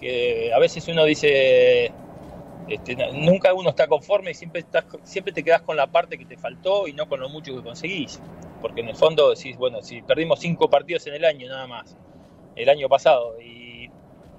que 0.00 0.50
a 0.52 0.58
veces 0.58 0.88
uno 0.88 1.04
dice, 1.04 1.92
este, 2.68 2.96
nunca 3.12 3.52
uno 3.52 3.68
está 3.68 3.86
conforme 3.86 4.30
y 4.30 4.34
siempre, 4.34 4.60
estás, 4.60 4.86
siempre 5.02 5.32
te 5.32 5.42
quedas 5.42 5.60
con 5.60 5.76
la 5.76 5.86
parte 5.88 6.16
que 6.16 6.24
te 6.24 6.38
faltó 6.38 6.88
y 6.88 6.94
no 6.94 7.06
con 7.06 7.20
lo 7.20 7.28
mucho 7.28 7.54
que 7.54 7.62
conseguís. 7.62 8.18
Porque 8.62 8.80
en 8.80 8.88
el 8.88 8.96
fondo, 8.96 9.36
si, 9.36 9.52
bueno, 9.52 9.82
si 9.82 10.00
perdimos 10.02 10.40
cinco 10.40 10.70
partidos 10.70 11.06
en 11.06 11.14
el 11.14 11.24
año 11.26 11.48
nada 11.48 11.66
más, 11.66 11.96
el 12.56 12.68
año 12.70 12.88
pasado, 12.88 13.40
y, 13.40 13.90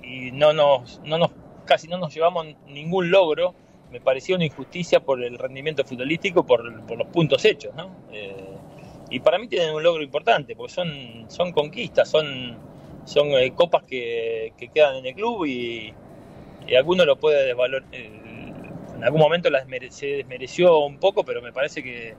y 0.03 0.31
no 0.31 0.51
nos, 0.51 0.99
no 1.03 1.19
nos, 1.19 1.31
casi 1.65 1.87
no 1.87 1.99
nos 1.99 2.13
llevamos 2.13 2.47
ningún 2.67 3.11
logro, 3.11 3.53
me 3.91 4.01
pareció 4.01 4.35
una 4.35 4.45
injusticia 4.45 4.99
por 4.99 5.23
el 5.23 5.37
rendimiento 5.37 5.83
futbolístico, 5.85 6.43
por, 6.45 6.85
por 6.85 6.97
los 6.97 7.07
puntos 7.07 7.45
hechos, 7.45 7.73
¿no? 7.75 7.91
Eh, 8.11 8.58
y 9.09 9.19
para 9.19 9.39
mí 9.39 9.47
tienen 9.47 9.73
un 9.73 9.81
logro 9.81 10.03
importante, 10.03 10.55
porque 10.55 10.73
son, 10.73 11.25
son 11.27 11.51
conquistas, 11.51 12.09
son, 12.09 12.57
son 13.05 13.29
eh, 13.31 13.51
copas 13.55 13.83
que, 13.83 14.53
que 14.57 14.67
quedan 14.69 14.97
en 14.97 15.05
el 15.07 15.15
club 15.15 15.45
y, 15.45 15.93
alguno 16.77 17.03
lo 17.03 17.15
puede 17.17 17.45
desvalorar. 17.47 17.87
en 17.91 19.03
algún 19.03 19.19
momento 19.19 19.49
las 19.49 19.65
se 19.89 20.07
desmereció 20.07 20.79
un 20.79 20.99
poco, 20.99 21.23
pero 21.23 21.41
me 21.41 21.51
parece 21.51 21.81
que 21.81 22.13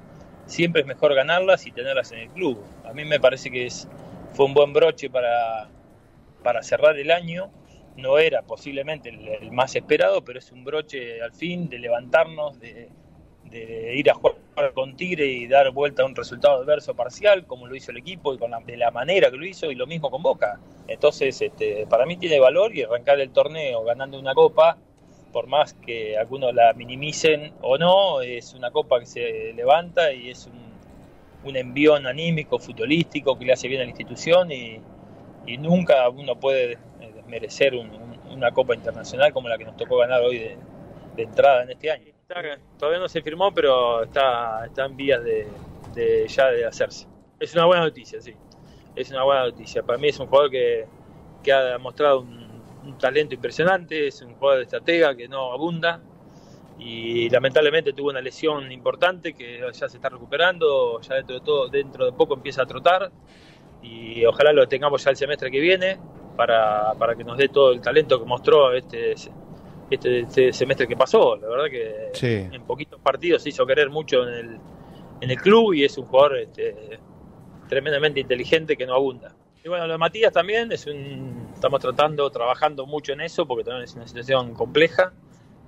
siempre 0.47 0.81
es 0.81 0.89
mejor 0.89 1.15
ganarlas 1.15 1.67
y 1.67 1.71
tenerlas 1.71 2.11
en 2.11 2.21
el 2.21 2.29
club. 2.31 2.61
A 2.85 2.93
mí 2.93 3.05
me 3.05 3.21
parece 3.21 3.49
que 3.53 3.67
es, 3.67 3.87
fue 4.33 4.47
un 4.47 4.55
buen 4.55 4.73
broche 4.73 5.09
para, 5.09 5.69
para 6.43 6.65
cerrar 6.65 6.99
el 6.99 7.13
año. 7.13 7.53
No 7.97 8.19
era 8.19 8.43
posiblemente 8.43 9.11
el, 9.11 9.29
el 9.29 9.53
más 9.53 9.77
esperado, 9.77 10.25
pero 10.25 10.41
es 10.41 10.51
un 10.51 10.65
broche 10.65 11.23
al 11.23 11.33
fin 11.33 11.69
de 11.69 11.79
levantarnos, 11.79 12.59
de, 12.59 12.89
de 13.45 13.95
ir 13.95 14.11
a 14.11 14.15
jugar 14.15 14.35
con 14.75 14.97
Tigre 14.97 15.27
y 15.27 15.47
dar 15.49 15.71
vuelta 15.73 16.03
a 16.03 16.07
un 16.07 16.15
resultado 16.15 16.63
adverso 16.63 16.95
parcial, 16.95 17.47
como 17.47 17.67
lo 17.67 17.75
hizo 17.77 17.91
el 17.91 17.99
equipo 17.99 18.35
y 18.35 18.39
con 18.39 18.51
la, 18.51 18.61
de 18.61 18.77
la 18.77 18.91
manera 18.91 19.31
que 19.31 19.37
lo 19.37 19.47
hizo, 19.47 19.71
y 19.71 19.75
lo 19.75 19.87
mismo 19.87 20.11
con 20.11 20.23
Boca. 20.23 20.61
Entonces, 20.89 21.41
este, 21.41 21.87
para 21.87 22.07
mí 22.07 22.17
tiene 22.17 22.41
valor 22.41 22.75
y 22.77 22.83
arrancar 22.83 23.21
el 23.21 23.31
torneo 23.33 23.85
ganando 23.85 24.19
una 24.19 24.35
copa, 24.35 24.79
por 25.33 25.47
más 25.47 25.75
que 25.75 26.17
algunos 26.19 26.55
la 26.55 26.73
minimicen 26.75 27.53
o 27.63 27.79
no, 27.79 28.21
es 28.23 28.55
una 28.55 28.71
copa 28.71 28.99
que 29.01 29.07
se 29.07 29.53
levanta 29.55 30.13
y 30.13 30.31
es 30.31 30.47
un, 30.47 30.79
un 31.45 31.57
envión 31.57 32.07
anímico, 32.07 32.59
futbolístico, 32.59 33.39
que 33.39 33.45
le 33.47 33.53
hace 33.53 33.69
bien 33.69 33.81
a 33.81 33.85
la 33.85 33.91
institución 33.91 34.51
y, 34.53 34.81
y 35.47 35.59
nunca 35.59 36.09
uno 36.11 36.37
puede 36.39 36.75
eh, 36.75 37.13
desmerecer 37.15 37.75
un- 37.75 37.91
un- 37.91 38.21
una 38.33 38.53
copa 38.53 38.75
internacional 38.75 39.33
como 39.33 39.49
la 39.49 39.59
que 39.59 39.65
nos 39.65 39.77
tocó 39.77 39.99
ganar 39.99 40.23
hoy 40.23 40.39
de 41.17 41.23
entrada 41.23 41.63
en 41.65 41.71
este 41.71 41.91
año. 41.91 42.10
Todavía 42.79 43.01
no 43.01 43.09
se 43.09 43.23
firmó, 43.23 43.53
pero 43.53 44.05
está, 44.05 44.65
en 44.77 44.97
vías 44.97 45.21
de, 45.25 46.27
ya 46.29 46.47
de 46.47 46.65
hacerse. 46.65 47.09
Es 47.41 47.55
una 47.55 47.65
buena 47.65 47.83
noticia, 47.83 48.21
sí. 48.21 48.35
Es 48.95 49.11
una 49.11 49.25
buena 49.25 49.45
noticia. 49.45 49.83
Para 49.83 49.99
mí 49.99 50.09
es 50.09 50.19
un 50.21 50.27
jugador 50.27 50.51
que, 50.51 50.87
ha 51.53 51.61
demostrado 51.63 52.21
un, 52.21 52.63
un 52.85 52.99
talento 52.99 53.35
impresionante, 53.35 54.07
es 54.07 54.23
un 54.23 54.35
jugador 54.35 54.59
de 54.59 54.65
estratega 54.65 55.17
que 55.17 55.27
no 55.27 55.53
abunda 55.53 56.01
y 56.79 57.29
lamentablemente 57.29 57.93
tuvo 57.93 58.11
una 58.11 58.21
lesión 58.21 58.71
importante 58.73 59.35
que 59.35 59.61
ya 59.73 59.89
se 59.89 59.97
está 59.97 60.09
recuperando, 60.09 61.01
ya 61.01 61.17
dentro 61.17 61.35
de 61.35 61.41
todo, 61.41 61.69
dentro 61.69 62.07
de 62.07 62.13
poco 62.13 62.35
empieza 62.35 62.63
a 62.63 62.67
trotar 62.67 63.11
y 63.83 64.25
ojalá 64.25 64.53
lo 64.53 64.67
tengamos 64.67 65.05
ya 65.05 65.11
el 65.11 65.17
semestre 65.17 65.51
que 65.51 65.61
viene 65.61 65.99
para, 66.37 66.95
para 66.95 67.15
que 67.15 67.25
nos 67.25 67.37
dé 67.37 67.49
todo 67.49 67.73
el 67.73 67.81
talento 67.81 68.19
que 68.19 68.25
mostró 68.25 68.73
este, 68.73 69.15
este, 69.91 70.21
este 70.21 70.53
semestre 70.53 70.87
que 70.87 70.97
pasó. 70.97 71.37
La 71.37 71.49
verdad 71.49 71.67
que 71.71 72.11
Sí. 72.15 72.49
en 72.55 72.63
poquitos 72.63 73.01
partidos 73.01 73.43
se 73.43 73.49
hizo 73.51 73.67
querer 73.67 73.91
mucho 73.91 74.27
en 74.27 74.35
el, 74.35 74.59
en 75.21 75.31
el 75.31 75.37
club 75.41 75.75
y 75.75 75.85
es 75.85 75.97
un 75.99 76.07
jugador 76.07 76.39
este, 76.39 76.99
tremendamente 77.69 78.21
inteligente 78.21 78.77
que 78.77 78.87
no 78.87 78.95
abunda. 78.95 79.35
Y 79.65 79.69
bueno, 79.69 79.87
lo 79.87 79.93
de 79.93 79.99
Matías 79.99 80.33
también 80.33 80.73
es 80.73 80.87
un, 80.87 81.49
estamos 81.55 81.81
tratando, 81.81 82.31
trabajando 82.31 82.87
mucho 82.87 83.13
en 83.13 83.21
eso 83.21 83.47
porque 83.47 83.65
también 83.65 83.85
es 83.85 83.95
una 83.95 84.07
situación 84.07 84.55
compleja, 84.55 85.13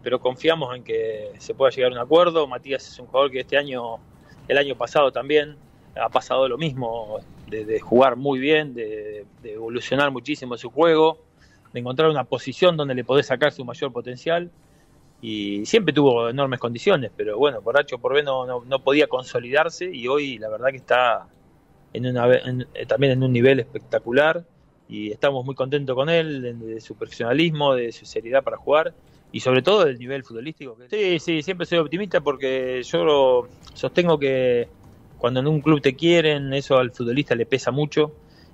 pero 0.02 0.18
confiamos 0.18 0.74
en 0.74 0.82
que 0.82 1.32
se 1.38 1.54
pueda 1.54 1.70
llegar 1.70 1.92
a 1.92 1.94
un 1.96 2.00
acuerdo. 2.00 2.46
Matías 2.46 2.88
es 2.88 2.98
un 2.98 3.06
jugador 3.06 3.30
que 3.30 3.40
este 3.40 3.56
año, 3.58 3.98
el 4.48 4.56
año 4.58 4.76
pasado 4.76 5.12
también 5.12 5.56
ha 5.94 6.08
pasado 6.08 6.48
lo 6.48 6.56
mismo, 6.56 7.18
de, 7.48 7.66
de 7.66 7.80
jugar 7.80 8.16
muy 8.16 8.38
bien, 8.40 8.72
de, 8.72 9.26
de 9.42 9.52
evolucionar 9.52 10.10
muchísimo 10.10 10.56
su 10.56 10.70
juego, 10.70 11.18
de 11.72 11.80
encontrar 11.80 12.10
una 12.10 12.24
posición 12.24 12.76
donde 12.76 12.94
le 12.94 13.04
podés 13.04 13.26
sacar 13.26 13.52
su 13.52 13.64
mayor 13.64 13.92
potencial 13.92 14.50
y 15.20 15.64
siempre 15.66 15.94
tuvo 15.94 16.28
enormes 16.28 16.58
condiciones, 16.58 17.12
pero 17.16 17.38
bueno, 17.38 17.60
por 17.62 17.78
H 17.78 17.96
por 17.98 18.12
B 18.14 18.22
no, 18.22 18.46
no, 18.46 18.64
no 18.64 18.78
podía 18.80 19.06
consolidarse 19.06 19.88
y 19.92 20.08
hoy 20.08 20.38
la 20.38 20.48
verdad 20.48 20.70
que 20.70 20.78
está 20.78 21.28
en 21.92 22.06
una, 22.06 22.34
en- 22.36 22.66
eh, 22.74 22.86
también 22.86 23.12
en 23.12 23.22
un 23.22 23.32
nivel 23.32 23.60
espectacular 23.60 24.44
y 24.88 25.10
estamos 25.12 25.44
muy 25.44 25.54
contentos 25.54 25.94
con 25.94 26.08
él, 26.08 26.42
de, 26.42 26.54
de 26.54 26.80
su 26.80 26.96
profesionalismo, 26.96 27.74
de 27.74 27.92
su 27.92 28.04
seriedad 28.04 28.42
para 28.42 28.56
jugar 28.56 28.94
y 29.30 29.40
sobre 29.40 29.62
todo 29.62 29.84
del 29.84 29.98
nivel 29.98 30.24
futbolístico. 30.24 30.76
Sí, 30.90 31.18
sí, 31.18 31.42
siempre 31.42 31.66
soy 31.66 31.78
optimista 31.78 32.20
porque 32.20 32.82
yo 32.82 33.48
sostengo 33.74 34.18
que 34.18 34.68
cuando 35.18 35.40
en 35.40 35.46
un 35.46 35.60
club 35.60 35.80
te 35.80 35.94
quieren, 35.94 36.52
eso 36.52 36.76
al 36.78 36.90
futbolista 36.90 37.34
le 37.34 37.46
pesa 37.46 37.70
mucho 37.70 38.12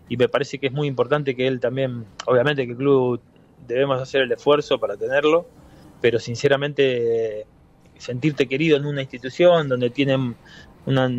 y 0.09 0.17
me 0.17 0.29
parece 0.29 0.59
que 0.59 0.69
es 0.69 0.73
muy 0.73 0.89
importante 0.89 1.35
que 1.35 1.47
él 1.47 1.61
también, 1.61 2.05
obviamente 2.27 2.65
que 2.65 2.73
el 2.73 2.79
club 2.79 3.21
debemos 3.67 4.01
hacer 4.01 4.23
el 4.23 4.33
esfuerzo 4.33 4.79
para 4.79 4.97
tenerlo, 4.97 5.47
pero 6.01 6.19
sinceramente 6.19 7.47
sentirte 7.97 8.47
querido 8.47 8.77
en 8.77 8.87
una 8.87 9.03
institución 9.03 9.69
donde 9.69 9.91
tienen 9.91 10.37
una 10.87 11.11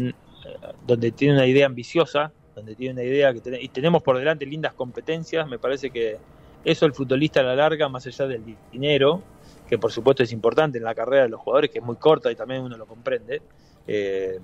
donde 0.87 1.11
tiene 1.11 1.35
una 1.35 1.45
idea 1.45 1.65
ambiciosa, 1.67 2.31
donde 2.55 2.75
tiene 2.75 2.93
una 2.93 3.03
idea 3.03 3.33
que 3.33 3.41
ten- 3.41 3.57
y 3.61 3.67
tenemos 3.69 4.01
por 4.01 4.17
delante 4.17 4.45
lindas 4.45 4.73
competencias, 4.73 5.47
me 5.47 5.59
parece 5.59 5.91
que 5.91 6.17
eso 6.65 6.85
el 6.85 6.93
futbolista 6.93 7.41
a 7.41 7.43
la 7.43 7.55
larga, 7.55 7.87
más 7.89 8.05
allá 8.07 8.27
del 8.27 8.43
dinero, 8.71 9.21
que 9.67 9.77
por 9.77 9.91
supuesto 9.91 10.23
es 10.23 10.31
importante 10.31 10.77
en 10.77 10.83
la 10.83 10.95
carrera 10.95 11.23
de 11.23 11.29
los 11.29 11.39
jugadores, 11.41 11.69
que 11.69 11.79
es 11.79 11.85
muy 11.85 11.97
corta 11.97 12.31
y 12.31 12.35
también 12.35 12.63
uno 12.63 12.77
lo 12.77 12.85
comprende, 12.85 13.41
eh, 13.87 14.39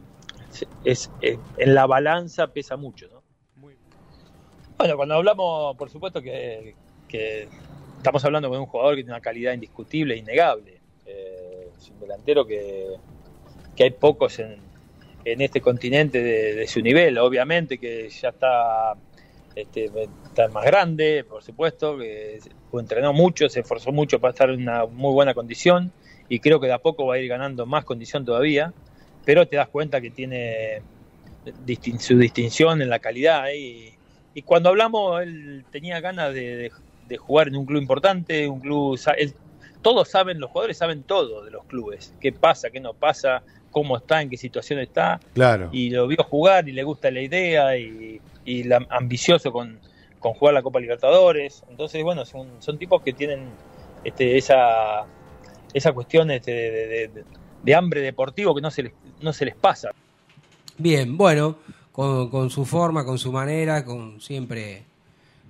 es, 0.83 1.09
en 1.21 1.73
la 1.73 1.85
balanza 1.87 2.47
pesa 2.47 2.77
mucho. 2.77 3.07
¿no? 3.11 3.14
Bueno, 4.86 4.97
cuando 4.97 5.15
hablamos, 5.15 5.75
por 5.77 5.89
supuesto 5.89 6.21
que, 6.21 6.75
estamos 7.97 8.23
hablando 8.23 8.49
con 8.51 8.59
un 8.59 8.67
jugador 8.67 8.93
que 8.93 9.01
tiene 9.01 9.13
una 9.13 9.19
calidad 9.19 9.53
indiscutible, 9.53 10.15
innegable. 10.15 10.79
Eh, 11.07 11.71
es 11.75 11.89
un 11.89 12.01
delantero 12.01 12.45
que, 12.45 12.86
que 13.75 13.86
hay 13.86 13.89
pocos 13.89 14.38
en, 14.38 14.59
en 15.23 15.41
este 15.41 15.59
continente 15.59 16.21
de, 16.21 16.53
de 16.53 16.67
su 16.67 16.81
nivel. 16.83 17.17
Obviamente 17.17 17.79
que 17.79 18.09
ya 18.09 18.29
está, 18.29 18.93
este, 19.55 19.89
está 20.23 20.49
más 20.49 20.65
grande, 20.65 21.25
por 21.27 21.41
supuesto, 21.41 21.97
que 21.97 22.38
entrenó 22.73 23.11
mucho, 23.11 23.49
se 23.49 23.61
esforzó 23.61 23.91
mucho 23.91 24.19
para 24.19 24.33
estar 24.33 24.51
en 24.51 24.61
una 24.61 24.86
muy 24.86 25.13
buena 25.13 25.33
condición 25.33 25.91
y 26.29 26.39
creo 26.41 26.59
que 26.59 26.67
de 26.67 26.73
a 26.73 26.77
poco 26.77 27.07
va 27.07 27.15
a 27.15 27.17
ir 27.17 27.27
ganando 27.27 27.65
más 27.65 27.86
condición 27.86 28.23
todavía, 28.23 28.71
pero 29.23 29.47
te 29.47 29.55
das 29.55 29.69
cuenta 29.69 29.99
que 29.99 30.11
tiene 30.11 30.83
distin- 31.65 31.97
su 31.97 32.19
distinción 32.19 32.83
en 32.83 32.89
la 32.91 32.99
calidad 32.99 33.47
y, 33.51 33.94
y 34.36 34.43
cuando 34.43 34.69
hablamos 34.69 35.21
él 35.23 35.65
tenía 35.71 35.99
ganas 36.01 36.31
de, 36.33 36.55
de- 36.55 36.71
de 37.07 37.17
jugar 37.17 37.47
en 37.47 37.55
un 37.55 37.65
club 37.65 37.81
importante, 37.81 38.47
un 38.47 38.59
club... 38.59 38.99
él- 39.17 39.33
todos 39.81 40.09
saben, 40.09 40.39
los 40.39 40.49
jugadores 40.51 40.77
saben 40.77 41.03
todo 41.03 41.43
de 41.45 41.51
los 41.51 41.63
clubes, 41.65 42.13
qué 42.19 42.31
pasa, 42.31 42.69
qué 42.71 42.79
no 42.79 42.93
pasa, 42.93 43.43
cómo 43.71 43.97
está, 43.97 44.21
en 44.21 44.29
qué 44.31 44.38
situación 44.38 44.79
está, 44.79 45.19
Claro. 45.36 45.69
y 45.71 45.91
lo 45.91 46.07
vio 46.07 46.23
jugar 46.23 46.67
y 46.67 46.71
le 46.71 46.83
gusta 46.83 47.11
la 47.11 47.21
idea 47.21 47.77
y, 47.77 48.19
y 48.45 48.63
la- 48.63 48.86
ambicioso 48.89 49.51
con, 49.51 49.79
con 50.19 50.33
jugar 50.33 50.55
la 50.55 50.63
Copa 50.63 50.79
Libertadores. 50.79 51.63
Entonces, 51.69 52.03
bueno, 52.03 52.25
son, 52.25 52.47
son 52.59 52.79
tipos 52.79 53.03
que 53.03 53.13
tienen 53.13 53.49
este, 54.03 54.38
esa, 54.38 55.05
esa 55.73 55.93
cuestión 55.93 56.31
este, 56.31 56.51
de, 56.51 56.71
de- 56.88 57.07
de- 57.09 57.23
de 57.61 57.75
hambre 57.75 58.01
deportivo 58.01 58.55
que 58.55 58.61
no 58.61 58.71
se 58.71 58.83
les, 58.83 58.93
no 59.21 59.33
se 59.33 59.45
les 59.45 59.55
pasa. 59.55 59.91
Bien, 60.79 61.15
bueno, 61.15 61.57
con, 61.95 62.29
con 62.29 62.49
su 62.49 62.65
forma, 62.65 63.05
con 63.05 63.17
su 63.17 63.31
manera, 63.31 63.85
con 63.85 64.19
siempre 64.19 64.83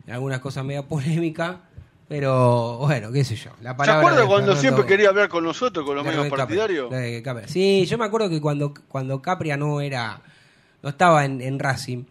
algunas 0.07 0.39
cosas 0.39 0.63
media 0.63 0.83
polémica, 0.87 1.61
pero 2.07 2.77
bueno, 2.77 3.11
qué 3.11 3.23
sé 3.23 3.35
yo. 3.35 3.49
La 3.61 3.71
¿Se 3.71 3.77
palabra 3.77 3.99
acuerda 4.01 4.21
de 4.21 4.27
cuando 4.27 4.45
Fernando- 4.55 4.61
siempre 4.61 4.85
quería 4.85 5.09
hablar 5.09 5.27
con 5.29 5.43
nosotros, 5.43 5.83
con 5.85 5.95
los 5.95 6.05
medios 6.05 6.27
partidarios? 6.29 6.91
Sí, 7.47 7.85
yo 7.87 7.97
me 7.97 8.05
acuerdo 8.05 8.29
que 8.29 8.39
cuando, 8.39 8.73
cuando 8.87 9.21
Capria 9.23 9.57
no 9.57 9.81
era, 9.81 10.21
no 10.83 10.89
estaba 10.89 11.25
en, 11.25 11.41
en 11.41 11.57
Racing, 11.57 12.03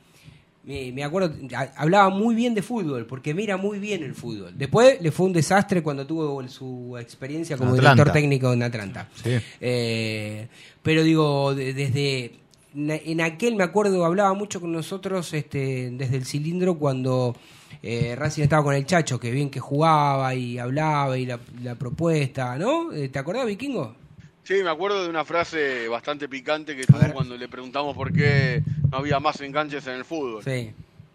me, 0.65 0.91
me 0.91 1.05
acuerdo, 1.05 1.33
a- 1.57 1.71
hablaba 1.77 2.09
muy 2.09 2.35
bien 2.35 2.55
de 2.55 2.63
fútbol, 2.63 3.07
porque 3.07 3.35
mira 3.35 3.57
muy 3.57 3.79
bien 3.79 4.03
el 4.03 4.15
fútbol. 4.17 4.53
Después 4.57 5.01
le 5.01 5.13
fue 5.13 5.27
un 5.27 5.33
desastre 5.33 5.81
cuando 5.81 6.05
tuvo 6.09 6.43
su 6.49 6.97
experiencia 6.99 7.57
como 7.57 7.75
Atlanta. 7.75 7.93
director 7.95 8.13
técnico 8.13 8.53
en 8.53 8.63
Atlanta. 8.65 9.09
Sí. 9.23 9.37
Eh, 9.61 10.49
pero 10.83 11.05
digo, 11.05 11.55
de- 11.55 11.73
desde 11.73 12.33
en 12.75 13.21
aquel 13.21 13.57
me 13.57 13.65
acuerdo 13.65 14.05
hablaba 14.05 14.35
mucho 14.35 14.61
con 14.61 14.73
nosotros 14.73 15.33
este, 15.33 15.91
desde 15.93 16.17
el 16.17 16.25
cilindro 16.25 16.77
cuando 16.77 17.37
eh, 17.83 18.17
Racing 18.17 18.43
estaba 18.43 18.65
con 18.65 18.75
el 18.75 18.87
Chacho, 18.87 19.21
que 19.21 19.31
bien 19.31 19.51
que 19.51 19.61
jugaba 19.61 20.35
y 20.35 20.59
hablaba 20.59 21.17
y 21.19 21.27
la, 21.27 21.39
la 21.63 21.75
propuesta, 21.75 22.57
¿no? 22.57 22.93
Eh, 22.93 23.09
¿Te 23.09 23.19
acordás, 23.19 23.47
Vikingo? 23.47 23.95
Sí, 24.43 24.63
me 24.63 24.71
acuerdo 24.71 25.03
de 25.03 25.09
una 25.09 25.25
frase 25.25 25.89
bastante 25.89 26.29
picante 26.29 26.77
que 26.77 26.85
tuvo 26.85 26.99
cuando 27.13 27.37
le 27.37 27.49
preguntamos 27.49 27.97
por 27.97 28.13
qué 28.13 28.63
no 28.91 28.99
había 28.99 29.19
más 29.19 29.41
enganches 29.41 29.87
en 29.87 29.95
el 29.95 30.05
fútbol. 30.05 30.43
Sí. 30.45 30.73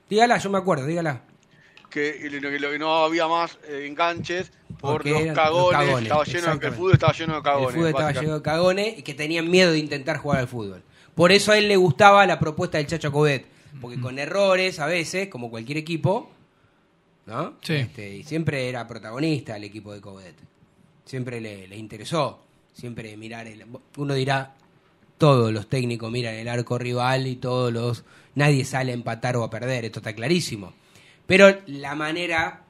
Dígala, 0.09 0.37
yo 0.39 0.49
me 0.49 0.57
acuerdo, 0.57 0.85
dígala. 0.87 1.21
Que, 1.89 2.19
que 2.19 2.39
que 2.39 2.79
no 2.79 3.03
había 3.03 3.27
más 3.27 3.57
eh, 3.67 3.85
enganches 3.87 4.51
por 4.79 5.05
los 5.05 5.21
cagones, 5.33 5.35
los 5.35 5.35
cagones, 5.35 6.03
estaba 6.03 6.23
lleno, 6.23 6.53
el 6.53 6.73
fútbol 6.73 6.93
estaba 6.93 7.13
lleno 7.13 7.35
de 7.35 7.41
cagones. 7.41 7.69
el 7.69 7.75
fútbol 7.75 7.89
estaba 7.89 8.11
lleno 8.11 8.33
de 8.35 8.41
cagones 8.41 8.99
y 8.99 9.01
que 9.03 9.13
tenían 9.13 9.49
miedo 9.49 9.71
de 9.71 9.79
intentar 9.79 10.17
jugar 10.17 10.39
al 10.39 10.47
fútbol. 10.47 10.83
Por 11.19 11.33
eso 11.33 11.51
a 11.51 11.57
él 11.57 11.67
le 11.67 11.75
gustaba 11.75 12.25
la 12.25 12.39
propuesta 12.39 12.77
del 12.77 12.87
Chacho 12.87 13.11
Cobet. 13.11 13.45
Porque 13.81 13.99
con 13.99 14.17
errores, 14.19 14.79
a 14.79 14.85
veces, 14.85 15.27
como 15.27 15.49
cualquier 15.49 15.77
equipo, 15.77 16.31
¿no? 17.25 17.55
Sí. 17.59 17.73
Este, 17.73 18.15
y 18.15 18.23
siempre 18.23 18.69
era 18.69 18.87
protagonista 18.87 19.57
el 19.57 19.65
equipo 19.65 19.91
de 19.91 19.99
Cobet. 19.99 20.35
Siempre 21.03 21.41
le, 21.41 21.67
le 21.67 21.75
interesó. 21.75 22.39
Siempre 22.71 23.17
mirar 23.17 23.47
el. 23.47 23.65
Uno 23.97 24.13
dirá, 24.13 24.55
todos 25.17 25.51
los 25.51 25.67
técnicos 25.67 26.09
miran 26.09 26.35
el 26.35 26.47
arco 26.47 26.77
rival 26.77 27.27
y 27.27 27.35
todos 27.35 27.73
los. 27.73 28.05
Nadie 28.35 28.63
sale 28.63 28.91
a 28.91 28.95
empatar 28.95 29.35
o 29.35 29.43
a 29.43 29.49
perder, 29.49 29.83
esto 29.83 29.99
está 29.99 30.13
clarísimo. 30.13 30.71
Pero 31.27 31.53
la 31.65 31.95
manera 31.95 32.61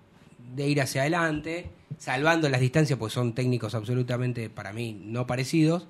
de 0.56 0.68
ir 0.68 0.82
hacia 0.82 1.02
adelante, 1.02 1.70
salvando 2.00 2.50
las 2.50 2.62
distancias, 2.62 2.98
pues 2.98 3.14
son 3.14 3.36
técnicos 3.36 3.76
absolutamente, 3.76 4.50
para 4.50 4.74
mí, 4.74 5.00
no 5.06 5.28
parecidos. 5.28 5.86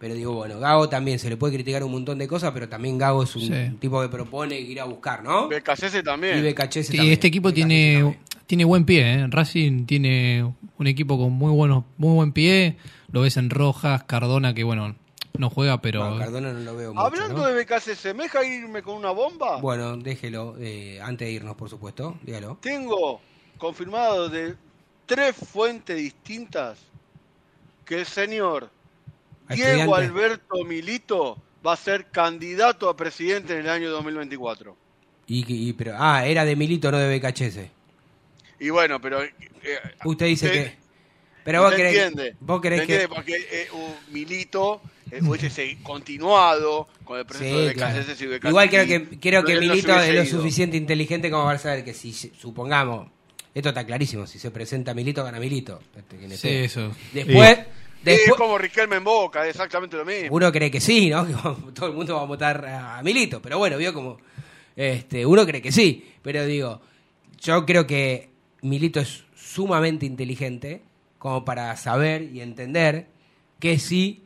Pero 0.00 0.14
digo, 0.14 0.32
bueno, 0.32 0.58
Gago 0.58 0.88
también 0.88 1.18
se 1.18 1.28
le 1.28 1.36
puede 1.36 1.52
criticar 1.52 1.84
un 1.84 1.92
montón 1.92 2.16
de 2.16 2.26
cosas, 2.26 2.52
pero 2.52 2.66
también 2.70 2.96
Gago 2.96 3.22
es 3.22 3.36
un 3.36 3.42
Sí. 3.42 3.76
tipo 3.78 4.00
que 4.00 4.08
propone 4.08 4.58
ir 4.58 4.80
a 4.80 4.84
buscar, 4.84 5.22
¿no? 5.22 5.46
Becasese 5.46 6.02
también. 6.02 6.38
Y 6.38 6.40
Becachese 6.40 6.94
Y 6.94 6.96
también. 6.96 7.12
este 7.12 7.26
equipo 7.28 7.52
tiene, 7.52 8.18
tiene 8.46 8.64
buen 8.64 8.86
pie, 8.86 9.12
¿eh? 9.12 9.26
Racing 9.28 9.84
tiene 9.84 10.54
un 10.78 10.86
equipo 10.86 11.18
con 11.18 11.32
muy 11.32 11.52
buenos, 11.52 11.84
muy 11.98 12.14
buen 12.14 12.32
pie. 12.32 12.78
Lo 13.12 13.20
ves 13.20 13.36
en 13.36 13.50
Rojas, 13.50 14.04
Cardona, 14.04 14.54
que 14.54 14.64
bueno, 14.64 14.96
no 15.36 15.50
juega, 15.50 15.82
pero. 15.82 16.00
Bueno, 16.00 16.16
Cardona 16.18 16.52
no 16.54 16.60
lo 16.60 16.76
veo 16.76 16.94
mucho, 16.94 17.06
Hablando 17.06 17.42
¿no? 17.42 17.46
de 17.48 17.54
Becasese, 17.54 18.14
¿me 18.14 18.22
deja 18.22 18.42
irme 18.42 18.82
con 18.82 18.94
una 18.96 19.10
bomba? 19.10 19.60
Bueno, 19.60 19.98
déjelo, 19.98 20.56
eh, 20.58 20.98
antes 21.02 21.28
de 21.28 21.32
irnos, 21.32 21.56
por 21.56 21.68
supuesto, 21.68 22.16
dígalo. 22.22 22.56
Tengo 22.62 23.20
confirmado 23.58 24.30
de 24.30 24.54
tres 25.04 25.36
fuentes 25.36 25.94
distintas 25.98 26.78
que 27.84 28.00
el 28.00 28.06
señor 28.06 28.64
¿A 28.64 28.79
Diego 29.54 29.70
estudiante? 29.70 29.94
Alberto 29.94 30.64
Milito 30.64 31.42
va 31.66 31.72
a 31.74 31.76
ser 31.76 32.06
candidato 32.06 32.88
a 32.88 32.96
presidente 32.96 33.52
en 33.54 33.60
el 33.60 33.68
año 33.68 33.90
2024. 33.90 34.76
Y, 35.26 35.68
y- 35.68 35.72
pero, 35.74 35.94
ah, 35.98 36.26
era 36.26 36.44
de 36.44 36.56
Milito, 36.56 36.90
no 36.90 36.98
de 36.98 37.08
Becachese. 37.08 37.70
Y 38.58 38.70
bueno, 38.70 39.00
pero... 39.00 39.22
eh, 39.22 39.32
Usted 40.04 40.26
dice 40.26 40.46
usted- 40.46 40.64
que... 40.72 40.80
Pero 41.42 41.62
vos 41.62 41.74
querés, 41.74 41.96
entiende, 41.96 42.36
vos 42.40 42.60
querés 42.60 42.80
usted 42.82 42.86
que... 42.98 43.02
entiende 43.04 43.14
porque 43.16 43.46
eh, 43.50 43.68
un 43.72 43.94
Milito 44.12 44.82
eh, 45.10 45.20
hubiese 45.22 45.78
continuado 45.82 46.86
con 47.02 47.18
el 47.18 47.24
proceso 47.24 47.58
Sí, 47.60 47.64
de 47.66 47.72
claro. 47.74 47.94
Becasese 47.94 48.24
y 48.24 48.26
Becasese. 48.26 48.48
Igual 48.50 48.68
creo 48.70 48.86
que, 48.86 49.18
creo 49.18 49.44
que 49.44 49.58
Milito 49.58 49.98
es 49.98 50.08
lo 50.14 50.22
ido. 50.22 50.26
suficiente 50.38 50.76
inteligente 50.76 51.30
como 51.30 51.44
para 51.44 51.58
saber 51.58 51.82
que 51.82 51.94
si 51.94 52.12
supongamos, 52.12 53.08
esto 53.54 53.70
está 53.70 53.86
clarísimo, 53.86 54.26
si 54.26 54.38
se 54.38 54.50
presenta 54.50 54.92
Milito, 54.92 55.24
gana 55.24 55.40
Milito. 55.40 55.80
Este, 55.96 56.36
Sí, 56.36 56.48
eso. 56.48 56.94
Después, 57.14 57.58
Sí, 57.58 57.64
después 58.04 58.28
es 58.28 58.34
como 58.34 58.56
Riquelme 58.58 58.96
en 58.96 59.04
Boca, 59.04 59.44
es 59.44 59.50
exactamente 59.50 59.96
lo 59.96 60.04
mismo. 60.04 60.28
uno 60.36 60.50
cree 60.52 60.70
que 60.70 60.80
sí, 60.80 61.10
¿no? 61.10 61.26
Que 61.66 61.72
todo 61.72 61.86
el 61.88 61.94
mundo 61.94 62.16
va 62.16 62.22
a 62.22 62.26
votar 62.26 62.64
a 62.66 63.02
Milito, 63.02 63.40
pero 63.42 63.58
bueno, 63.58 63.76
vio 63.76 63.92
como 63.92 64.18
este, 64.76 65.26
uno 65.26 65.44
cree 65.46 65.60
que 65.62 65.72
sí, 65.72 66.12
pero 66.22 66.44
digo, 66.46 66.80
yo 67.40 67.64
creo 67.66 67.86
que 67.86 68.30
Milito 68.62 69.00
es 69.00 69.24
sumamente 69.34 70.06
inteligente 70.06 70.82
como 71.18 71.44
para 71.44 71.76
saber 71.76 72.22
y 72.22 72.40
entender 72.40 73.06
que 73.58 73.78
sí 73.78 74.24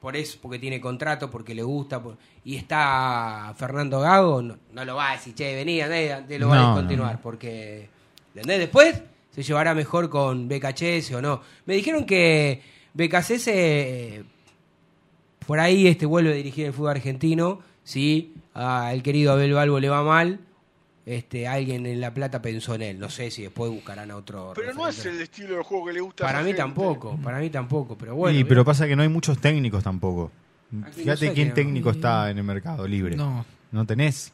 por 0.00 0.16
eso, 0.16 0.38
porque 0.40 0.58
tiene 0.58 0.80
contrato, 0.80 1.30
porque 1.30 1.54
le 1.54 1.62
gusta, 1.62 2.02
por- 2.02 2.16
y 2.42 2.56
está 2.56 3.52
Fernando 3.58 4.00
Gago, 4.00 4.40
no, 4.40 4.56
no 4.72 4.84
lo 4.86 4.94
va 4.96 5.10
a 5.10 5.12
decir, 5.12 5.34
che, 5.34 5.54
venía, 5.54 5.88
te 6.26 6.38
lo 6.38 6.48
va 6.48 6.72
a 6.72 6.74
continuar, 6.74 7.16
no. 7.16 7.20
porque, 7.20 7.86
¿entendés? 8.34 8.60
Después 8.60 9.02
se 9.30 9.42
llevará 9.42 9.74
mejor 9.74 10.08
con 10.10 10.48
BKHS 10.48 11.12
o 11.12 11.22
no. 11.22 11.40
Me 11.66 11.74
dijeron 11.74 12.04
que 12.04 12.62
BKHS 12.94 13.48
eh, 13.48 14.24
por 15.46 15.60
ahí 15.60 15.86
este 15.86 16.06
vuelve 16.06 16.30
a 16.30 16.34
dirigir 16.34 16.66
el 16.66 16.72
fútbol 16.72 16.90
argentino, 16.92 17.60
si 17.84 18.34
al 18.54 19.02
querido 19.02 19.32
Abel 19.32 19.52
Balbo 19.52 19.80
le 19.80 19.88
va 19.88 20.02
mal, 20.02 20.40
este 21.06 21.48
alguien 21.48 21.86
en 21.86 22.00
La 22.00 22.12
Plata 22.14 22.40
pensó 22.42 22.74
en 22.74 22.82
él, 22.82 22.98
no 22.98 23.08
sé 23.08 23.30
si 23.30 23.42
después 23.42 23.70
buscarán 23.70 24.10
a 24.10 24.16
otro. 24.16 24.52
Pero 24.54 24.72
no 24.74 24.86
es 24.88 25.04
el 25.06 25.20
estilo 25.20 25.56
de 25.56 25.62
juego 25.62 25.86
que 25.86 25.92
le 25.94 26.00
gusta 26.00 26.24
a 26.24 26.26
Para 26.26 26.40
mí 26.40 26.46
gente. 26.48 26.58
tampoco, 26.62 27.18
para 27.22 27.38
mí 27.40 27.50
tampoco, 27.50 27.96
pero 27.96 28.14
bueno. 28.14 28.36
Sí, 28.36 28.42
¿vio? 28.42 28.48
pero 28.48 28.64
pasa 28.64 28.86
que 28.86 28.94
no 28.94 29.02
hay 29.02 29.08
muchos 29.08 29.38
técnicos 29.38 29.82
tampoco. 29.82 30.30
Aquí 30.70 30.76
no 30.82 30.92
Fíjate 30.92 31.26
sé 31.28 31.32
quién 31.32 31.52
técnico 31.52 31.90
está 31.90 32.30
en 32.30 32.38
el 32.38 32.44
mercado 32.44 32.86
libre. 32.86 33.16
No. 33.16 33.44
No 33.72 33.84
tenés. 33.86 34.32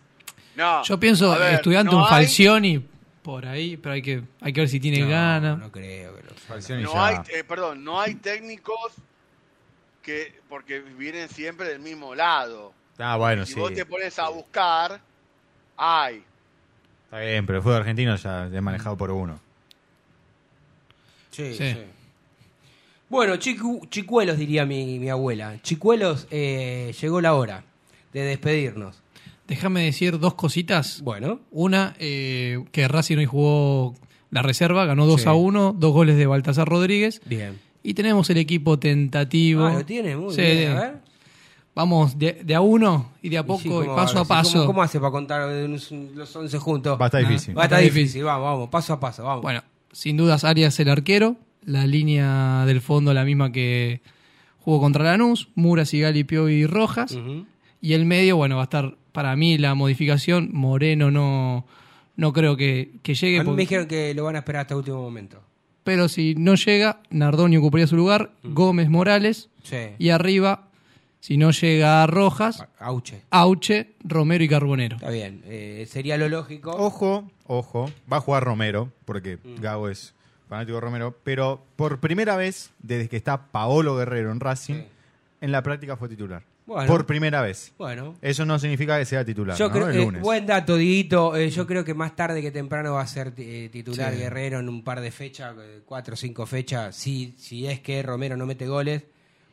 No, 0.57 0.83
Yo 0.85 0.99
pienso, 1.01 1.33
a 1.33 1.39
ver, 1.39 1.55
estudiante 1.55 1.93
no 1.93 1.99
un 1.99 2.05
hay- 2.05 2.11
Falcioni 2.11 2.85
por 3.27 3.45
ahí, 3.45 3.77
pero 3.77 3.93
hay 3.95 4.03
que, 4.03 4.23
hay 4.41 4.53
que 4.53 4.61
ver 4.61 4.69
si 4.69 4.79
tiene 4.79 5.01
No, 5.01 5.09
ganas. 5.09 5.59
No 5.59 5.73
creo 5.73 6.15
que 6.15 6.23
lo 6.23 6.79
No 6.81 7.03
hay, 7.05 7.17
eh, 7.35 7.43
perdón, 7.43 7.83
no 7.83 8.01
hay 8.01 8.15
técnicos 8.15 8.93
que, 10.01 10.33
porque 10.49 10.79
vienen 10.79 11.29
siempre 11.29 11.69
del 11.69 11.81
mismo 11.81 12.15
lado. 12.15 12.73
Ah, 12.99 13.17
bueno, 13.17 13.45
si 13.45 13.55
sí. 13.55 13.59
vos 13.59 13.75
te 13.75 13.85
pones 13.85 14.17
a 14.21 14.29
buscar, 14.29 15.01
hay. 15.77 16.23
Está 17.07 17.19
bien, 17.19 17.45
pero 17.47 17.59
el 17.59 17.63
fútbol 17.65 17.79
argentino 17.79 18.15
ya 18.15 18.47
es 18.47 18.63
manejado 18.63 18.97
por 18.97 19.11
uno. 19.11 19.41
Sí, 21.33 21.53
Sí. 21.55 21.73
sí. 21.73 21.79
Bueno, 23.09 23.35
chicu- 23.37 23.89
chicuelos, 23.91 24.39
diría 24.39 24.65
mi, 24.65 25.01
mi 25.01 25.09
abuela. 25.11 25.61
Chicuelos, 25.63 26.29
eh, 26.31 26.95
llegó 27.01 27.21
la 27.21 27.35
hora 27.35 27.65
de 28.13 28.21
despedirnos. 28.23 29.03
Déjame 29.49 29.83
decir 29.85 30.19
dos 30.19 30.35
cositas. 30.35 31.01
Bueno, 31.03 31.41
Una, 31.51 31.95
eh, 31.99 32.65
que 32.73 32.89
Racing 32.89 33.19
hoy 33.19 33.27
jugó 33.27 33.95
la 34.31 34.43
reserva, 34.43 34.85
ganó 34.87 35.07
2 35.07 35.23
Sí. 35.23 35.29
a 35.29 35.35
1, 35.35 35.75
dos 35.79 35.93
goles 35.93 36.17
de 36.17 36.27
Baltasar 36.27 36.69
Rodríguez. 36.69 37.21
bien. 37.25 37.59
Y 37.83 37.95
tenemos 37.95 38.29
el 38.31 38.39
equipo 38.39 38.79
tentativo. 38.81 39.65
Ah, 39.65 39.75
lo 39.75 39.85
tiene, 39.87 40.17
muy 40.17 40.35
Sí, 40.35 40.41
bien. 40.41 40.73
A 40.73 40.81
ver. 40.81 40.95
Vamos 41.77 42.19
de, 42.19 42.41
de 42.43 42.55
a 42.55 42.61
uno 42.61 43.13
y 43.23 43.29
de 43.29 43.39
a 43.39 43.43
Y 43.43 43.45
poco, 43.45 43.61
sí, 43.61 43.69
y 43.69 43.71
¿cómo 43.71 43.95
paso 43.95 44.19
a 44.19 44.25
paso. 44.25 44.53
¿Cómo, 44.55 44.67
cómo 44.67 44.83
hace 44.83 44.99
para 44.99 45.13
contar 45.13 45.49
los 45.49 46.35
11 46.37 46.59
juntos? 46.59 46.99
Va 47.01 47.05
a 47.05 47.09
estar 47.09 47.25
Ah, 47.25 47.29
difícil. 47.29 47.57
Va 47.57 47.63
a 47.63 47.65
estar 47.67 47.81
difícil, 47.83 48.25
vamos, 48.25 48.45
vamos, 48.45 48.69
paso 48.71 48.93
a 48.95 48.99
paso, 48.99 49.23
vamos. 49.25 49.43
Bueno, 49.43 49.63
sin 49.93 50.17
dudas 50.17 50.43
Arias 50.43 50.81
el 50.81 50.89
arquero, 50.89 51.37
la 51.65 51.87
línea 51.87 52.65
del 52.67 52.81
fondo 52.81 53.13
la 53.15 53.25
misma 53.25 53.53
que 53.53 54.01
jugó 54.59 54.81
contra 54.81 55.05
Lanús, 55.05 55.51
Mura, 55.55 55.85
Sigali, 55.85 56.25
Pio 56.25 56.49
y 56.49 56.67
Rojas. 56.67 57.13
Ujú. 57.13 57.45
Y 57.81 57.93
el 57.95 58.05
medio, 58.07 58.37
bueno, 58.37 58.57
va 58.57 58.63
a 58.63 58.65
estar 58.65 58.97
para 59.13 59.35
mí 59.37 59.59
la 59.59 59.75
modificación. 59.75 60.51
Moreno 60.53 61.11
no, 61.11 61.67
no 62.17 62.33
creo 62.33 62.57
que, 62.57 62.93
que 63.03 63.15
llegue. 63.15 63.39
A 63.39 63.43
mí 63.43 63.47
porque- 63.47 63.57
me 63.57 63.63
dijeron 63.63 63.87
que 63.87 64.15
lo 64.15 64.25
van 64.25 64.37
a 64.37 64.41
esperar 64.41 64.63
hasta 64.63 64.75
el 64.75 64.79
último 64.79 65.01
momento. 65.03 65.43
pero 65.85 66.09
si 66.09 66.35
no 66.35 66.57
llega, 66.57 67.01
Nardoni 67.11 67.57
ocuparía 67.59 67.87
su 67.87 67.97
lugar, 67.97 68.33
Gómez 68.43 68.89
Morales. 68.89 69.51
Sí. 69.63 69.77
Y 69.99 70.09
arriba, 70.11 70.69
si 71.21 71.37
no 71.37 71.53
llega 71.53 72.05
Rojas, 72.09 72.67
Auche. 72.81 73.23
Auche, 73.31 73.93
Romero 74.03 74.43
y 74.43 74.49
Carbonero. 74.49 74.97
Está 74.97 75.11
bien. 75.11 75.43
eh, 75.45 75.87
sería 75.89 76.17
lo 76.17 76.29
lógico. 76.29 76.73
Ojo, 76.73 77.31
ojo, 77.47 77.89
va 78.13 78.17
a 78.17 78.21
jugar 78.21 78.43
Romero, 78.43 78.91
porque 79.05 79.37
Mm. 79.37 79.61
Gago 79.61 79.89
es 79.89 80.13
fanático 80.49 80.75
de 80.75 80.81
Romero, 80.81 81.17
pero 81.23 81.63
por 81.77 82.01
primera 82.01 82.37
vez, 82.37 82.73
desde 82.81 83.09
que 83.09 83.17
está 83.17 83.47
Paolo 83.53 83.97
Guerrero 83.97 84.33
en 84.33 84.41
Racing, 84.41 84.75
Sí. 84.75 84.85
en 85.41 85.53
la 85.53 85.63
práctica 85.63 85.97
fue 85.97 86.09
titular. 86.09 86.43
Bueno. 86.67 86.89
Por 86.89 87.07
primera 87.07 87.43
vez. 87.43 87.73
Bueno. 87.79 88.17
Eso 88.21 88.45
no 88.45 88.59
significa 88.59 88.99
que 88.99 89.05
sea 89.05 89.25
titular, 89.25 89.57
Yo 89.57 89.69
¿no? 89.69 89.73
creo 89.73 89.89
El 89.89 89.97
eh, 89.97 90.05
lunes. 90.05 90.21
buen 90.23 90.47
dato, 90.47 90.77
Diguito. 90.77 91.37
Eh, 91.37 91.49
yo 91.51 91.65
creo 91.67 91.85
que 91.85 91.95
más 91.95 92.17
tarde 92.17 92.43
que 92.43 92.51
temprano 92.51 92.95
va 92.95 93.03
a 93.03 93.07
ser 93.07 93.33
eh, 93.37 93.69
titular 93.71 94.13
Sí. 94.13 94.19
Guerrero 94.19 94.59
en 94.59 94.69
un 94.69 94.83
par 94.83 95.01
de 95.01 95.13
fechas, 95.13 95.55
eh, 95.61 95.83
cuatro 95.87 96.15
o 96.15 96.17
cinco 96.17 96.45
fechas. 96.45 96.97
Si, 96.97 97.35
si 97.39 97.69
es 97.69 97.79
que 97.81 98.03
Romero 98.03 98.37
no 98.37 98.47
mete 98.47 98.67
goles, 98.67 99.05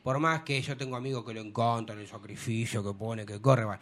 por 0.01 0.17
más 0.17 0.41
que 0.41 0.59
yo 0.61 0.75
tengo 0.75 0.95
amigos 0.95 1.23
que 1.23 1.35
lo 1.35 1.41
encantan, 1.41 1.99
el 1.99 2.07
sacrificio 2.07 2.83
que 2.83 2.93
pone, 2.97 3.25
que 3.27 3.39
corre. 3.39 3.65
va. 3.65 3.79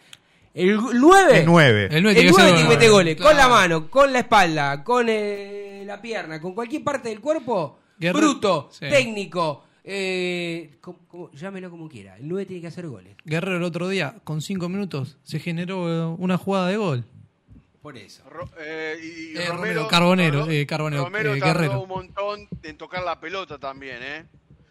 El 0.54 0.76
9. 0.76 1.38
El 1.40 1.46
9. 1.46 1.86
El 1.86 1.92
El 1.96 2.02
9 2.02 2.02
nueve 2.02 2.14
tiene 2.14 2.14
que 2.14 2.36
que 2.36 2.52
nueve. 2.62 2.68
meter 2.68 2.90
goles. 2.90 3.16
Con 3.16 3.24
la 3.28 3.32
Claro. 3.32 3.50
mano, 3.50 3.90
con 3.90 4.12
la 4.12 4.18
espalda, 4.18 4.84
con 4.84 5.06
eh, 5.08 5.84
la 5.86 6.02
pierna, 6.02 6.38
con 6.38 6.52
cualquier 6.54 6.84
parte 6.84 7.08
del 7.08 7.20
cuerpo. 7.20 7.78
Guerrero- 7.98 8.12
bruto, 8.18 8.68
Sí. 8.70 8.80
técnico. 8.90 9.64
Eh, 9.84 10.76
como- 10.80 10.98
como- 11.08 11.30
llámelo 11.32 11.70
como 11.70 11.88
quiera. 11.88 12.16
El 12.16 12.28
9 12.28 12.46
tiene 12.46 12.60
que 12.60 12.68
hacer 12.68 12.86
goles. 12.86 13.16
Guerrero 13.24 13.56
el 13.56 13.62
otro 13.64 13.88
día, 13.88 14.16
con 14.24 14.40
cinco 14.40 14.68
minutos, 14.68 15.18
se 15.24 15.38
generó 15.40 15.88
eh, 16.12 16.16
una 16.18 16.38
jugada 16.38 16.68
de 16.68 16.76
gol. 16.76 17.04
Por 17.82 17.96
eso. 17.98 18.22
Ro- 18.30 18.48
eh, 18.60 18.96
y 19.02 19.36
Eh, 19.36 19.46
Romero, 19.48 19.52
Romero, 19.56 19.88
Carbonero, 19.88 20.48
eh, 20.50 20.66
Carbonero, 20.66 21.04
Romero 21.04 21.34
eh, 21.34 21.40
tardó 21.40 21.60
Guerrero. 21.60 21.82
un 21.82 21.88
montón 21.88 22.48
en 22.62 22.76
tocar 22.78 23.02
la 23.02 23.18
pelota 23.18 23.58
también, 23.58 23.98
¿eh? 24.02 24.24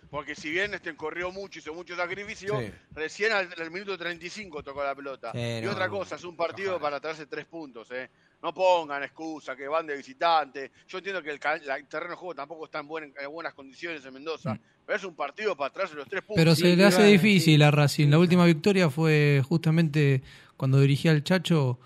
Porque 0.10 0.34
si 0.36 0.50
bien 0.50 0.74
este 0.74 0.96
corrió 0.96 1.32
mucho, 1.32 1.60
hizo 1.60 1.74
mucho 1.74 1.96
sacrificio, 1.96 2.58
Sí. 2.60 2.72
recién 2.94 3.32
al, 3.34 3.50
al 3.58 3.72
minuto 3.72 3.98
35 3.98 4.64
tocó 4.64 4.84
la 4.84 4.96
pelota. 4.96 5.32
Sí, 5.34 5.40
y 5.40 5.62
no, 5.66 5.72
otra 5.72 5.90
cosa, 5.90 6.16
es 6.16 6.24
un 6.24 6.36
partido 6.38 6.72
ojalá. 6.72 6.82
para 6.84 7.00
traerse 7.02 7.26
tres 7.28 7.46
puntos, 7.46 7.90
¿eh? 7.92 8.10
No 8.44 8.54
pongan 8.54 9.04
excusa, 9.04 9.56
que 9.56 9.68
van 9.68 9.86
de 9.86 9.96
visitante. 9.98 10.72
Yo 10.88 10.98
entiendo 10.98 11.22
que 11.22 11.30
el, 11.30 11.40
ca- 11.40 11.58
la- 11.60 11.76
el 11.76 11.86
terreno 11.88 12.12
de 12.12 12.18
juego 12.18 12.34
tampoco 12.36 12.66
está 12.66 12.80
en, 12.80 12.88
buen- 12.88 13.14
en 13.20 13.32
buenas 13.32 13.54
condiciones 13.54 14.04
en 14.06 14.14
Mendoza, 14.14 14.58
pero 14.86 14.98
es 14.98 15.04
un 15.04 15.14
partido 15.16 15.56
para 15.56 15.72
traerse 15.72 15.96
los 15.96 16.08
tres 16.08 16.22
puntos. 16.24 16.38
Pero 16.38 16.56
se 16.56 16.76
le 16.76 16.84
hace 16.86 17.04
difícil 17.04 17.62
a 17.62 17.70
Racing. 17.72 18.08
La 18.10 18.18
última 18.18 18.46
victoria 18.46 18.90
fue 18.90 19.44
justamente 19.48 20.24
cuando 20.58 20.80
dirigía 20.80 21.12
al 21.12 21.24
Chacho 21.24 21.80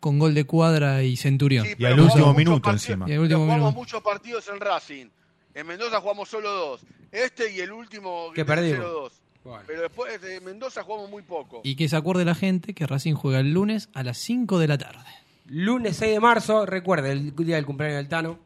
con 0.00 0.18
gol 0.18 0.32
de 0.32 0.44
cuadra 0.44 1.02
y 1.02 1.16
Centurión. 1.18 1.66
Sí, 1.66 1.74
Y 1.78 1.84
al 1.84 2.00
último 2.00 2.32
minuto 2.32 2.62
partidos- 2.62 2.88
encima. 2.88 3.04
Y 3.06 3.12
al 3.12 3.16
pero 3.16 3.22
último 3.22 3.40
jugamos 3.40 3.58
minuto. 3.64 3.78
muchos 3.78 4.02
partidos 4.02 4.48
en 4.48 4.58
Racing. 4.60 5.06
En 5.54 5.66
Mendoza 5.66 6.00
jugamos 6.00 6.28
solo 6.30 6.50
dos. 6.50 6.80
Este 7.12 7.52
y 7.52 7.60
el 7.60 7.72
último 7.72 8.30
Que 8.34 8.44
perdimos. 8.46 8.86
0-2. 8.86 9.12
Bueno. 9.44 9.64
Pero 9.66 9.82
después 9.82 10.20
de 10.22 10.40
Mendoza 10.40 10.82
jugamos 10.82 11.10
muy 11.10 11.22
poco. 11.22 11.60
Y 11.64 11.74
que 11.76 11.88
se 11.90 11.96
acuerde 11.96 12.24
la 12.24 12.34
gente 12.34 12.72
que 12.72 12.86
Racing 12.86 13.14
juega 13.14 13.40
el 13.40 13.52
lunes 13.52 13.88
a 13.92 14.02
las 14.02 14.16
5 14.18 14.58
de 14.58 14.68
la 14.68 14.78
tarde. 14.78 15.04
Lunes 15.52 15.96
6 15.96 16.12
de 16.12 16.20
marzo, 16.20 16.64
recuerde, 16.64 17.10
el 17.10 17.34
día 17.34 17.56
del 17.56 17.66
cumpleaños 17.66 17.96
del 17.98 18.08
Tano. 18.08 18.38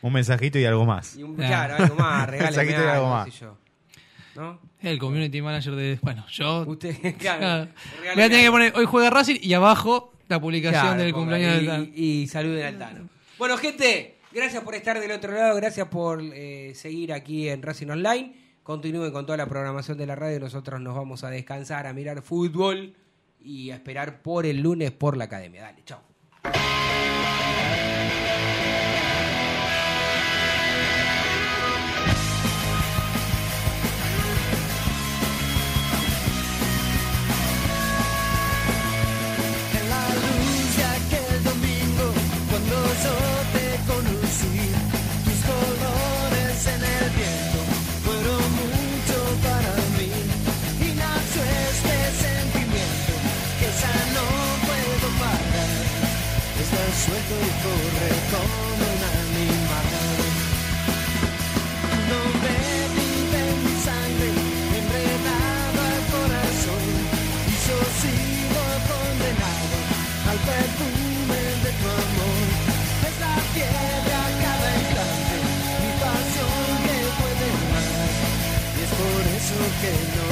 Un 0.00 0.12
mensajito 0.12 0.58
y 0.58 0.64
algo 0.64 0.84
más. 0.84 1.16
Y 1.16 1.24
un, 1.24 1.34
claro, 1.34 1.76
algo 1.82 1.96
más, 1.96 2.26
regáleme 2.30 2.54
Saquito 2.54 2.80
de 2.80 2.90
algo 2.90 3.06
algo, 3.06 3.08
más. 3.08 3.40
yo. 3.40 3.56
¿No? 4.36 4.60
El 4.80 4.98
community 5.00 5.42
manager 5.42 5.74
de. 5.74 5.98
Bueno, 6.00 6.24
yo. 6.28 6.64
Usted, 6.66 6.96
Claro. 7.18 7.18
claro. 7.18 7.68
Voy 8.14 8.22
a 8.22 8.28
tener 8.28 8.44
que 8.44 8.50
poner 8.52 8.72
hoy 8.76 8.84
juega 8.84 9.10
Racing 9.10 9.38
y 9.42 9.52
abajo 9.52 10.12
la 10.28 10.40
publicación 10.40 10.80
Claro, 10.80 11.02
del 11.02 11.12
cumpleaños 11.12 11.50
y, 11.50 11.56
del 11.56 11.66
Tano. 11.66 11.84
y, 11.94 12.02
y 12.22 12.26
saluden 12.28 12.64
al 12.66 12.78
Tano. 12.78 13.08
Bueno, 13.36 13.56
gente, 13.58 14.18
gracias 14.32 14.62
por 14.62 14.76
estar 14.76 15.00
del 15.00 15.10
otro 15.10 15.32
lado, 15.32 15.56
gracias 15.56 15.88
por 15.88 16.22
eh, 16.22 16.72
seguir 16.76 17.12
aquí 17.12 17.48
en 17.48 17.62
Racing 17.62 17.88
Online. 17.88 18.32
Continúen 18.62 19.10
con 19.12 19.26
toda 19.26 19.38
la 19.38 19.46
programación 19.46 19.98
de 19.98 20.06
la 20.06 20.14
radio. 20.14 20.38
Nosotros 20.38 20.80
nos 20.80 20.94
vamos 20.94 21.24
a 21.24 21.30
descansar, 21.30 21.88
a 21.88 21.92
mirar 21.92 22.22
fútbol 22.22 22.94
y 23.44 23.70
esperar 23.70 24.22
por 24.22 24.46
el 24.46 24.60
lunes 24.60 24.90
por 24.92 25.16
la 25.16 25.24
academia. 25.24 25.62
Dale, 25.62 25.82
chao. 25.84 26.00
Corre 57.62 58.12
como 58.32 58.58
un 58.90 59.02
animal. 59.20 59.88
No 62.08 62.20
ve 62.42 62.58
vive 62.96 63.42
mi 63.64 63.74
sangre, 63.86 64.28
enredado 64.78 65.78
al 65.92 66.02
corazón. 66.14 66.84
Y 67.52 67.54
yo 67.66 67.78
sigo 68.02 68.64
condenado 68.90 69.76
al 70.30 70.38
perfume 70.50 71.40
de 71.64 71.70
tu 71.80 71.86
amor. 72.02 72.40
Es 73.08 73.14
la 73.24 73.34
fiebre 73.52 74.14
a 74.24 74.28
cada 74.44 74.68
instante, 74.82 75.36
mi 75.82 75.90
pasión 76.02 76.66
que 76.84 76.96
puede 77.18 77.48
más. 77.72 77.88
Y 78.76 78.80
es 78.84 78.92
por 79.00 79.22
eso 79.38 79.58
que 79.80 79.92
no 80.16 80.26